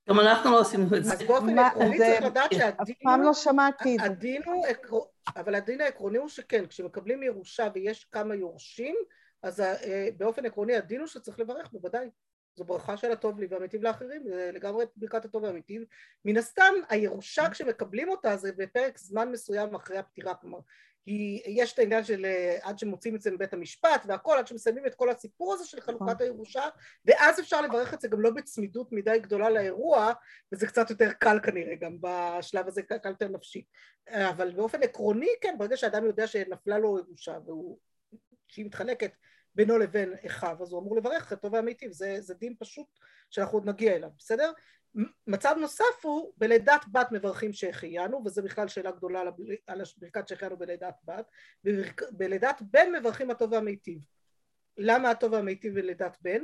גם 0.09 0.21
אנחנו 0.21 0.51
לא 0.51 0.61
עושים 0.61 0.83
את 0.83 1.05
זה. 1.05 1.13
אז 1.13 1.23
באופן 1.23 1.59
עקרוני 1.59 1.99
צריך 1.99 2.23
לדעת 2.23 2.53
שהדין... 2.53 2.95
אף 2.97 3.03
פעם 3.03 3.23
לא 3.23 3.35
שמעתי 3.35 3.95
את 3.95 4.01
זה. 4.01 4.07
הדין 4.07 4.43
הוא... 4.47 5.07
אבל 5.37 5.55
הדין 5.55 5.81
העקרוני 5.81 6.19
הוא 6.19 6.29
שכן, 6.29 6.67
כשמקבלים 6.67 7.23
ירושה 7.23 7.69
ויש 7.75 8.05
כמה 8.05 8.35
יורשים, 8.35 8.97
אז 9.43 9.61
אה, 9.61 10.09
באופן 10.17 10.47
עקרוני 10.47 10.77
הדין 10.77 11.01
הוא 11.01 11.07
שצריך 11.07 11.41
לברך, 11.41 11.73
בוודאי. 11.73 12.11
זו 12.57 12.65
ברכה 12.65 12.97
של 12.97 13.13
הטוב 13.13 13.41
לי 13.41 13.47
והמיטיב 13.51 13.83
לאחרים, 13.83 14.23
זה 14.29 14.51
לגמרי 14.55 14.85
ברכת 14.97 15.25
הטוב 15.25 15.43
והמיטיב. 15.43 15.83
מן 16.25 16.37
הסתם, 16.37 16.75
הירושה 16.89 17.51
כשמקבלים 17.51 18.09
אותה 18.09 18.37
זה 18.37 18.53
בפרק 18.57 18.99
זמן 18.99 19.31
מסוים 19.31 19.75
אחרי 19.75 19.99
הפטירה, 19.99 20.35
כלומר, 20.35 20.59
כי 21.07 21.43
יש 21.47 21.73
את 21.73 21.79
העניין 21.79 22.05
של 22.05 22.25
אה, 22.25 22.59
עד 22.63 22.79
שמוצאים 22.79 23.17
את 23.17 23.21
זה 23.21 23.31
מבית 23.31 23.53
המשפט 23.53 24.05
והכל, 24.09 24.39
עד 24.39 24.47
שמסיימים 24.47 24.87
את 24.87 24.95
כל 24.95 25.11
הסיפור 25.11 25.55
הזה 25.55 25.65
של 25.67 25.81
חלוקת 25.81 26.21
הירושה, 26.21 26.69
ואז 27.05 27.41
אפשר 27.41 27.61
לברך 27.61 27.95
את 27.95 28.01
זה 28.01 28.09
גם 28.09 28.21
לא 28.21 28.31
בצמידות 28.31 28.93
מדי 28.93 29.19
גדולה 29.19 29.51
לאירוע, 29.51 30.13
וזה 30.53 30.67
קצת 30.67 30.91
יותר 30.91 31.13
קל 31.13 31.41
כנראה, 31.43 31.75
גם 31.75 31.97
בשלב 32.01 32.69
הזה 32.69 32.83
קל 32.83 33.09
יותר 33.09 33.29
נפשי. 33.29 33.65
אבל 34.11 34.51
באופן 34.51 34.83
עקרוני, 34.83 35.29
כן, 35.41 35.55
ברגע 35.59 35.77
שאדם 35.77 36.05
יודע 36.05 36.27
שנפלה 36.27 36.79
לו 36.79 36.99
ירושה, 36.99 37.39
והוא, 37.47 37.79
שהיא 38.49 38.67
מתחלקת 38.67 39.13
בינו 39.55 39.79
לבין 39.79 40.15
אחיו, 40.27 40.57
אז 40.63 40.73
הוא 40.73 40.81
אמור 40.81 40.97
לברך 40.97 41.27
את 41.27 41.33
הטוב 41.33 41.53
והמיטיב, 41.53 41.93
זה, 41.93 42.17
זה 42.21 42.35
דין 42.35 42.55
פשוט 42.59 42.87
שאנחנו 43.31 43.59
עוד 43.59 43.69
נגיע 43.69 43.97
אליו, 43.97 44.11
בסדר? 44.19 44.53
מצב 45.27 45.55
נוסף 45.61 45.85
הוא 46.03 46.33
בלידת 46.37 46.85
בת 46.93 47.13
מברכים 47.13 47.53
שהחיינו 47.53 48.23
וזה 48.25 48.43
בכלל 48.43 48.69
שאלה 48.69 48.91
גדולה 48.91 49.23
על 49.67 49.83
ברכת 49.97 50.29
שהחיינו 50.29 50.57
בלידת 50.57 50.95
בת 51.05 51.31
בלידת 52.11 52.63
בן 52.71 52.93
מברכים 52.93 53.31
הטוב 53.31 53.53
והמיטיב 53.53 53.99
למה 54.79 55.11
הטוב 55.11 55.33
והמיטיב 55.33 55.75
בלידת 55.75 56.17
בן? 56.21 56.43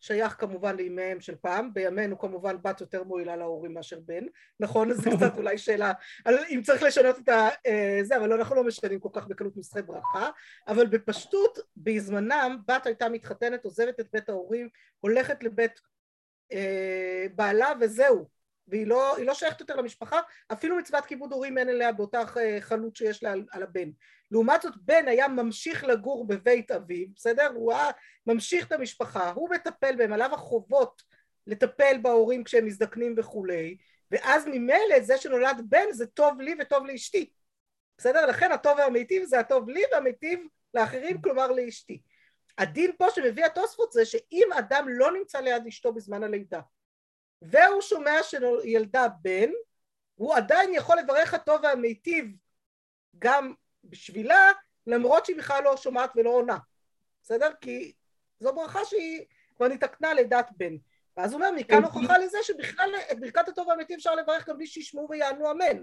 שייך 0.00 0.32
כמובן 0.38 0.76
לימיהם 0.76 1.20
של 1.20 1.36
פעם, 1.36 1.74
בימינו 1.74 2.18
כמובן 2.18 2.56
בת 2.62 2.80
יותר 2.80 3.04
מועילה 3.04 3.36
להורים 3.36 3.74
מאשר 3.74 4.00
בן, 4.00 4.24
נכון? 4.60 4.92
זו 4.92 5.10
קצת 5.16 5.36
אולי 5.36 5.58
שאלה 5.58 5.92
על 6.24 6.38
אם 6.50 6.60
צריך 6.62 6.82
לשנות 6.82 7.18
את 7.18 7.28
ה... 7.28 7.48
אה, 7.66 7.98
זה, 8.02 8.16
אבל 8.16 8.32
אנחנו 8.32 8.56
לא 8.56 8.64
משנים 8.64 9.00
כל 9.00 9.08
כך 9.12 9.26
בקלות 9.26 9.56
נוסחי 9.56 9.82
ברכה, 9.82 10.30
אבל 10.68 10.86
בפשטות, 10.86 11.58
בזמנם 11.76 12.56
בת 12.68 12.86
הייתה 12.86 13.08
מתחתנת, 13.08 13.64
עוזבת 13.64 14.00
את 14.00 14.06
בית 14.12 14.28
ההורים, 14.28 14.68
הולכת 15.00 15.44
לבית 15.44 15.80
בעלה 17.34 17.72
וזהו, 17.80 18.28
והיא 18.68 18.86
לא, 18.86 19.16
לא 19.24 19.34
שייכת 19.34 19.60
יותר 19.60 19.76
למשפחה, 19.76 20.20
אפילו 20.52 20.76
מצוות 20.76 21.06
כיבוד 21.06 21.32
הורים 21.32 21.58
אין 21.58 21.68
אליה 21.68 21.92
באותה 21.92 22.20
חלות 22.60 22.96
שיש 22.96 23.22
לה 23.22 23.32
על, 23.32 23.44
על 23.50 23.62
הבן. 23.62 23.90
לעומת 24.30 24.62
זאת 24.62 24.74
בן 24.76 25.08
היה 25.08 25.28
ממשיך 25.28 25.84
לגור 25.84 26.26
בבית 26.26 26.70
אביו, 26.70 27.06
בסדר? 27.16 27.50
הוא 27.54 27.72
היה 27.72 27.90
ממשיך 28.26 28.66
את 28.66 28.72
המשפחה, 28.72 29.30
הוא 29.30 29.50
מטפל 29.50 29.96
בהם, 29.96 30.12
עליו 30.12 30.34
החובות 30.34 31.02
לטפל 31.46 31.96
בהורים 32.02 32.44
כשהם 32.44 32.66
מזדקנים 32.66 33.14
וכולי, 33.18 33.76
ואז 34.10 34.46
ממילא 34.46 35.00
זה 35.00 35.18
שנולד 35.18 35.62
בן 35.68 35.92
זה 35.92 36.06
טוב 36.06 36.40
לי 36.40 36.54
וטוב 36.60 36.86
לאשתי, 36.86 37.30
בסדר? 37.98 38.26
לכן 38.26 38.52
הטוב 38.52 38.78
והמיטיב 38.78 39.24
זה 39.24 39.40
הטוב 39.40 39.68
לי 39.68 39.82
והמיטיב 39.92 40.40
לאחרים, 40.74 41.22
כלומר 41.22 41.52
לאשתי. 41.52 42.02
הדין 42.58 42.90
פה 42.98 43.10
שמביא 43.10 43.44
התוספות 43.44 43.92
זה 43.92 44.04
שאם 44.04 44.48
אדם 44.58 44.86
לא 44.88 45.12
נמצא 45.12 45.40
ליד 45.40 45.66
אשתו 45.66 45.92
בזמן 45.92 46.22
הלידה 46.22 46.60
והוא 47.42 47.80
שומע 47.80 48.22
שילדה 48.22 49.06
בן, 49.22 49.50
הוא 50.14 50.34
עדיין 50.34 50.74
יכול 50.74 50.98
לברך 50.98 51.34
הטוב 51.34 51.60
והמיטיב 51.62 52.26
גם 53.18 53.54
בשבילה, 53.84 54.52
למרות 54.86 55.26
שהיא 55.26 55.36
בכלל 55.36 55.64
לא 55.64 55.76
שומעת 55.76 56.12
ולא 56.16 56.30
עונה, 56.30 56.58
בסדר? 57.22 57.50
כי 57.60 57.92
זו 58.40 58.54
ברכה 58.54 58.84
שהיא 58.84 59.24
כבר 59.56 59.68
נתקנה 59.68 60.14
לידת 60.14 60.48
בן. 60.56 60.76
ואז 61.16 61.32
הוא 61.32 61.40
אומר, 61.40 61.52
מכאן 61.56 61.84
הוכחה 61.84 62.18
לזה 62.18 62.38
שבכלל 62.42 62.90
את 63.12 63.20
ברכת 63.20 63.48
הטוב 63.48 63.68
והמיטיב 63.68 63.96
אפשר 63.96 64.14
לברך 64.14 64.48
גם 64.48 64.56
בלי 64.56 64.66
שישמעו 64.66 65.06
ויענו 65.10 65.50
אמן, 65.50 65.82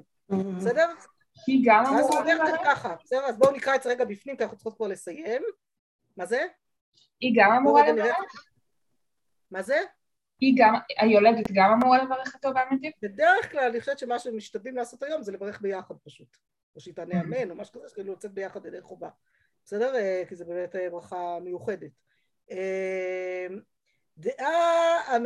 בסדר? 0.58 0.90
היא 1.48 1.62
גם 1.66 1.86
אמורה... 1.86 2.02
אז 2.02 2.06
הוא 2.06 2.18
אומר 2.20 2.56
ככה, 2.66 2.96
בסדר? 3.04 3.26
אז 3.26 3.38
בואו 3.38 3.52
נקרא 3.52 3.76
את 3.76 3.84
זה 3.84 3.90
רגע 3.90 4.06
בפנים, 4.06 4.38
כי 4.38 4.44
אנחנו 4.44 4.58
צריכות 4.58 4.76
כבר 4.76 4.88
לסיים. 4.88 5.42
מה 6.20 6.26
זה? 6.26 6.46
היא 7.20 7.34
גם 7.36 7.52
אמורה 7.52 7.92
לברך? 7.92 8.46
מה 9.52 9.62
זה? 9.62 9.78
היא 10.40 10.54
גם, 10.58 10.74
היולדת 10.98 11.52
גם 11.54 11.72
אמורה 11.72 12.04
לברך 12.04 12.36
הטוב 12.36 12.56
והמיטיב? 12.56 12.92
בדרך 13.02 13.52
כלל 13.52 13.70
אני 13.70 13.80
חושבת 13.80 14.00
שמה 14.00 14.20
שמשתדלים 14.20 14.76
לעשות 14.76 15.04
היום 15.04 15.24
זה 15.24 15.32
לברך 15.32 15.62
ביחד 15.62 15.96
פשוט. 16.04 16.38
או 16.76 16.82
שהיא 16.82 16.94
תענה 16.94 17.22
אמן 17.22 17.50
או 17.52 17.56
משהו 17.56 17.74
כזה, 17.74 17.90
שכאילו 17.90 18.14
לצאת 18.14 18.32
ביחד 18.32 18.66
ידי 18.66 18.82
חובה. 18.82 19.10
בסדר? 19.66 19.96
אה, 19.96 20.24
כי 20.28 20.36
זה 20.36 20.46
באמת 20.46 20.76
אה, 20.76 20.90
ברכה 20.90 21.40
מיוחדת. 21.42 21.92
אה, 22.52 23.48
דעה 24.18 25.18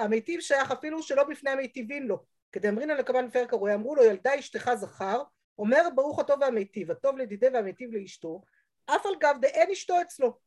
המיטיב 0.00 0.40
שייך 0.40 0.70
אפילו 0.70 1.02
שלא 1.02 1.24
בפני 1.24 1.50
המיטיבים 1.50 2.08
לו. 2.08 2.24
כדאמרינן 2.52 2.96
לקבלן 2.96 3.30
פרק 3.30 3.52
הרואה, 3.52 3.74
אמרו 3.74 3.94
לו 3.94 4.04
ילדה 4.04 4.38
אשתך 4.38 4.70
זכר, 4.74 5.22
אומר 5.58 5.88
ברוך 5.94 6.18
הטוב 6.18 6.40
והמיטיב, 6.40 6.90
הטוב 6.90 7.18
לדידי 7.18 7.48
והמיטיב 7.48 7.90
לאשתו, 7.92 8.42
אף 8.86 9.06
על 9.06 9.14
גב 9.20 9.36
דאין 9.40 9.70
אשתו 9.70 10.00
אצלו. 10.02 10.38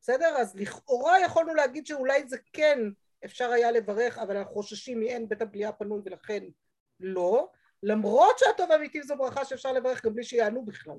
בסדר? 0.00 0.36
אז 0.38 0.56
לכאורה 0.56 1.20
יכולנו 1.20 1.54
להגיד 1.54 1.86
שאולי 1.86 2.28
זה 2.28 2.36
כן 2.52 2.78
אפשר 3.24 3.50
היה 3.50 3.70
לברך, 3.70 4.18
אבל 4.18 4.36
אנחנו 4.36 4.54
חוששים 4.54 5.00
מאין 5.00 5.28
בית 5.28 5.42
הבליעה 5.42 5.72
פנוי 5.72 6.00
ולכן 6.04 6.44
לא, 7.00 7.50
למרות 7.82 8.38
שהטוב 8.38 8.72
האמיתי 8.72 9.02
זו 9.02 9.16
ברכה 9.16 9.44
שאפשר 9.44 9.72
לברך 9.72 10.04
גם 10.04 10.14
בלי 10.14 10.24
שיענו 10.24 10.64
בכלל. 10.64 10.98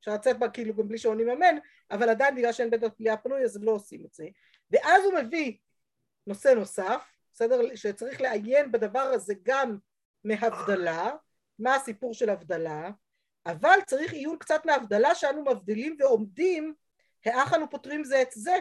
אפשר 0.00 0.14
לצאת 0.14 0.38
בה 0.38 0.48
כאילו 0.48 0.74
גם 0.74 0.88
בלי 0.88 0.98
שעונים 0.98 1.28
אמן, 1.28 1.56
אבל 1.90 2.08
עדיין 2.08 2.34
בגלל 2.34 2.52
שאין 2.52 2.70
בית 2.70 2.82
הבליעה 2.82 3.16
פנוי 3.16 3.44
אז 3.44 3.62
לא 3.62 3.70
עושים 3.70 4.04
את 4.06 4.14
זה. 4.14 4.24
ואז 4.70 5.04
הוא 5.04 5.14
מביא 5.14 5.56
נושא 6.26 6.48
נוסף, 6.48 7.02
בסדר? 7.32 7.74
שצריך 7.74 8.20
לעיין 8.20 8.72
בדבר 8.72 8.98
הזה 8.98 9.34
גם 9.42 9.78
מהבדלה, 10.24 11.10
מה 11.58 11.74
הסיפור 11.74 12.14
של 12.14 12.30
הבדלה, 12.30 12.90
אבל 13.46 13.78
צריך 13.86 14.12
עיון 14.12 14.38
קצת 14.38 14.66
מהבדלה 14.66 15.14
שאנו 15.14 15.44
מבדילים 15.44 15.96
ועומדים 15.98 16.74
האח 17.24 17.54
אנו 17.54 17.70
פותרים 17.70 18.04
זה 18.04 18.22
את 18.22 18.30
זה 18.30 18.56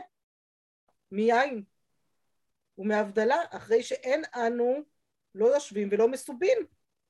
מיין 1.11 1.63
ומהבדלה 2.77 3.38
אחרי 3.49 3.83
שאין 3.83 4.23
אנו 4.36 4.83
לא 5.36 5.45
יושבים 5.45 5.89
ולא 5.91 6.07
מסובין 6.07 6.57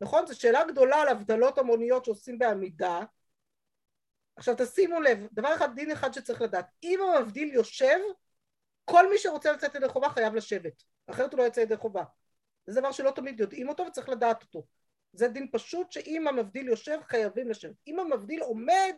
נכון? 0.02 0.28
זו 0.28 0.40
שאלה 0.40 0.64
גדולה 0.64 1.02
על 1.02 1.08
הבדלות 1.08 1.58
המוניות 1.58 2.06
שעושים 2.06 2.40
בעמידה. 2.40 3.00
עכשיו 4.36 4.56
תשימו 4.58 5.02
לב 5.02 5.28
דבר 5.34 5.56
אחד 5.56 5.76
דין 5.76 5.92
אחד 5.92 6.14
שצריך 6.14 6.42
לדעת. 6.42 6.66
אם 6.84 7.00
המבדיל 7.02 7.54
יושב 7.54 8.00
כל 8.86 9.10
מי 9.10 9.18
שרוצה 9.18 9.52
לצאת 9.52 9.76
ידי 9.76 9.90
חובה 9.90 10.10
חייב 10.10 10.36
לשבת. 10.36 10.84
אחרת 11.08 11.34
הוא 11.34 11.38
לא 11.38 11.44
יוצא 11.44 11.60
ידי 11.60 11.78
חובה. 11.78 12.04
זה 12.68 12.80
דבר 12.80 12.92
שלא 12.92 13.12
תמיד 13.12 13.40
יודעים 13.40 13.70
אותו 13.70 13.84
וצריך 13.84 14.10
לדעת 14.10 14.44
אותו 14.44 14.64
זה 15.18 15.28
דין 15.28 15.48
פשוט 15.52 15.92
שאם 15.92 16.28
המבדיל 16.28 16.68
יושב 16.68 17.00
חייבים 17.04 17.50
לשבת. 17.50 17.76
אם 17.88 18.00
המבדיל 18.00 18.42
עומד 18.42 18.96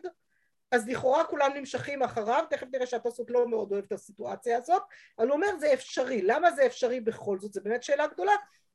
אז 0.70 0.88
לכאורה 0.88 1.24
כולם 1.24 1.50
נמשכים 1.54 2.02
אחריו, 2.02 2.44
תכף 2.50 2.66
נראה 2.72 2.86
שהתוספות 2.86 3.30
לא 3.30 3.48
מאוד 3.48 3.72
אוהב 3.72 3.84
את 3.84 3.92
הסיטואציה 3.92 4.58
הזאת, 4.58 4.82
אבל 5.18 5.28
הוא 5.28 5.34
אומר 5.34 5.46
זה 5.60 5.72
אפשרי, 5.72 6.22
למה 6.22 6.50
זה 6.50 6.66
אפשרי 6.66 7.00
בכל 7.00 7.38
זאת? 7.38 7.52
זו 7.52 7.60
באמת 7.64 7.82
שאלה 7.82 8.06
גדולה, 8.06 8.32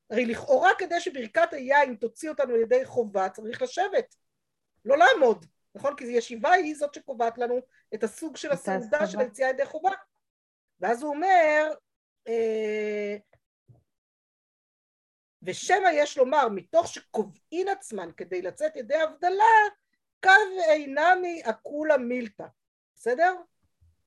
הרי 0.10 0.26
לכאורה 0.26 0.72
כדי 0.78 1.00
שברכת 1.00 1.54
היין 1.54 1.96
תוציא 1.96 2.30
אותנו 2.30 2.56
לידי 2.56 2.86
חובה 2.86 3.30
צריך 3.30 3.62
לשבת, 3.62 4.16
לא 4.86 4.98
לעמוד, 4.98 5.46
נכון? 5.76 5.96
כי 5.96 6.04
ישיבה 6.04 6.52
היא 6.52 6.76
זאת 6.76 6.94
שקובעת 6.94 7.38
לנו 7.38 7.60
את 7.94 8.04
הסוג 8.04 8.38
של 8.38 8.52
הסעודה. 8.52 9.08
של 9.08 9.20
היציאה 9.20 9.50
ידי 9.50 9.66
חובה, 9.66 9.92
ואז 10.80 11.04
הוא 11.04 11.14
אומר 11.14 11.74
אה, 12.28 13.16
ושמא 15.44 15.90
יש 15.94 16.18
לומר 16.18 16.48
מתוך 16.50 16.88
שקובעין 16.88 17.68
עצמן 17.68 18.10
כדי 18.18 18.42
לצאת 18.42 18.76
ידי 18.76 18.96
הבדלה 18.96 19.44
קו 20.24 20.30
אינמי 20.70 21.42
אקולה 21.46 21.98
מילתא, 21.98 22.46
בסדר? 22.96 23.36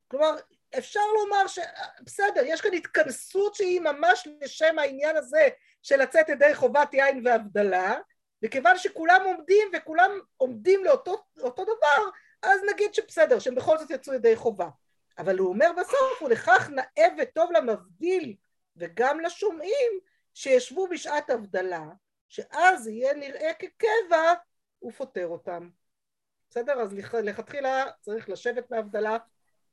כלומר, 0.09 0.37
אפשר 0.79 1.01
לומר 1.21 1.47
ש... 1.47 1.59
בסדר, 2.03 2.43
יש 2.45 2.61
כאן 2.61 2.75
התכנסות 2.75 3.55
שהיא 3.55 3.81
ממש 3.81 4.29
לשם 4.41 4.79
העניין 4.79 5.17
הזה 5.17 5.49
של 5.83 5.97
לצאת 5.97 6.29
ידי 6.29 6.55
חובת 6.55 6.95
יין 6.95 7.27
והבדלה, 7.27 7.99
וכיוון 8.43 8.79
שכולם 8.79 9.21
עומדים 9.25 9.69
וכולם 9.77 10.11
עומדים 10.37 10.85
לאותו 10.85 11.65
דבר, 11.65 12.09
אז 12.43 12.61
נגיד 12.73 12.95
שבסדר, 12.95 13.39
שהם 13.39 13.55
בכל 13.55 13.79
זאת 13.79 13.91
יצאו 13.91 14.15
ידי 14.15 14.37
חובה. 14.37 14.69
אבל 15.19 15.39
הוא 15.39 15.49
אומר 15.49 15.71
בסוף, 15.81 16.23
ולכך 16.23 16.71
נאה 16.71 17.09
וטוב 17.19 17.53
למבדיל 17.53 18.35
וגם 18.77 19.21
לשומעים 19.21 20.01
שישבו 20.37 20.89
בשעת 20.89 21.31
הבדלה, 21.31 21.85
שאז 22.29 22.89
יהיה 22.89 23.15
נראה 23.15 23.51
כקבע, 23.59 24.33
ופותר 24.85 25.27
אותם. 25.27 25.69
בסדר? 26.51 26.81
אז 26.81 26.95
לכתחילה 27.23 27.85
צריך 28.01 28.29
לשבת 28.29 28.65
בהבדלה, 28.71 29.17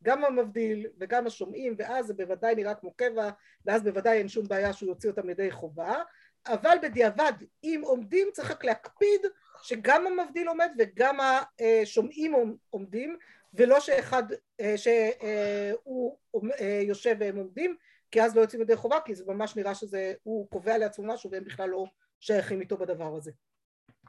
גם 0.04 0.26
המבדיל 0.26 0.88
וגם 1.00 1.28
השומעים, 1.28 1.76
ואז 1.78 2.08
זה 2.08 2.14
בוודאי 2.14 2.56
נראה 2.56 2.76
כמו 2.76 2.94
קבע, 2.94 3.30
ואז 3.66 3.84
בוודאי 3.84 4.18
אין 4.18 4.28
שום 4.28 4.48
בעיה 4.48 4.74
שהוא 4.74 4.90
יוציא 4.90 5.10
אותם 5.10 5.30
ידי 5.30 5.52
חובה, 5.52 6.04
אבל 6.48 6.78
בדיעבד, 6.82 7.34
אם 7.64 7.82
עומדים 7.84 8.28
צריך 8.34 8.52
רק 8.52 8.66
להקפיד 8.66 9.22
שגם 9.64 10.08
המבדיל 10.08 10.48
עומד 10.48 10.72
וגם 10.80 11.18
השומעים 11.60 12.56
עומדים, 12.70 13.18
ולא 13.54 13.80
שאחד, 13.80 14.24
אה, 14.60 14.78
שהוא 14.78 16.18
אה, 16.60 16.80
יושב 16.84 17.16
והם 17.20 17.38
עומדים, 17.38 17.76
כי 18.14 18.22
אז 18.22 18.36
לא 18.36 18.42
יוצאים 18.42 18.62
ידי 18.62 18.76
חובה, 18.76 18.98
כי 19.06 19.16
זה 19.16 19.26
ממש 19.28 19.56
נראה 19.56 19.76
שהוא 19.76 20.48
קובע 20.50 20.78
לעצמו 20.78 21.14
משהו 21.14 21.32
והם 21.32 21.44
בכלל 21.44 21.70
לא 21.70 21.86
שייכים 22.20 22.62
איתו 22.62 22.78
בדבר 22.78 23.16
הזה. 23.16 23.32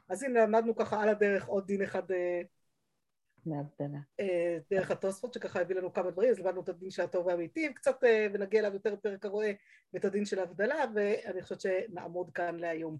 אז 0.09 0.23
הנה 0.23 0.43
למדנו 0.43 0.75
ככה 0.75 1.03
על 1.03 1.09
הדרך 1.09 1.47
עוד 1.47 1.67
דין 1.67 1.81
אחד 1.81 2.11
אה, 2.11 2.41
מהבדלה. 3.45 3.99
אה, 4.19 4.57
דרך 4.71 4.91
התוספות 4.91 5.33
שככה 5.33 5.61
הביא 5.61 5.75
לנו 5.75 5.93
כמה 5.93 6.11
דברים, 6.11 6.31
אז 6.31 6.39
למדנו 6.39 6.61
את 6.61 6.69
הדין 6.69 6.91
של 6.91 7.01
הטוב 7.01 7.27
והמיטיב 7.27 7.71
קצת 7.71 8.03
אה, 8.03 8.27
ונגיע 8.33 8.59
אליו 8.59 8.73
יותר 8.73 8.95
בפרק 8.95 9.25
הרואה 9.25 9.51
ואת 9.93 10.05
הדין 10.05 10.25
של 10.25 10.39
ההבדלה 10.39 10.85
ואני 10.95 11.41
חושבת 11.41 11.61
שנעמוד 11.61 12.31
כאן 12.31 12.59
להיום. 12.59 12.93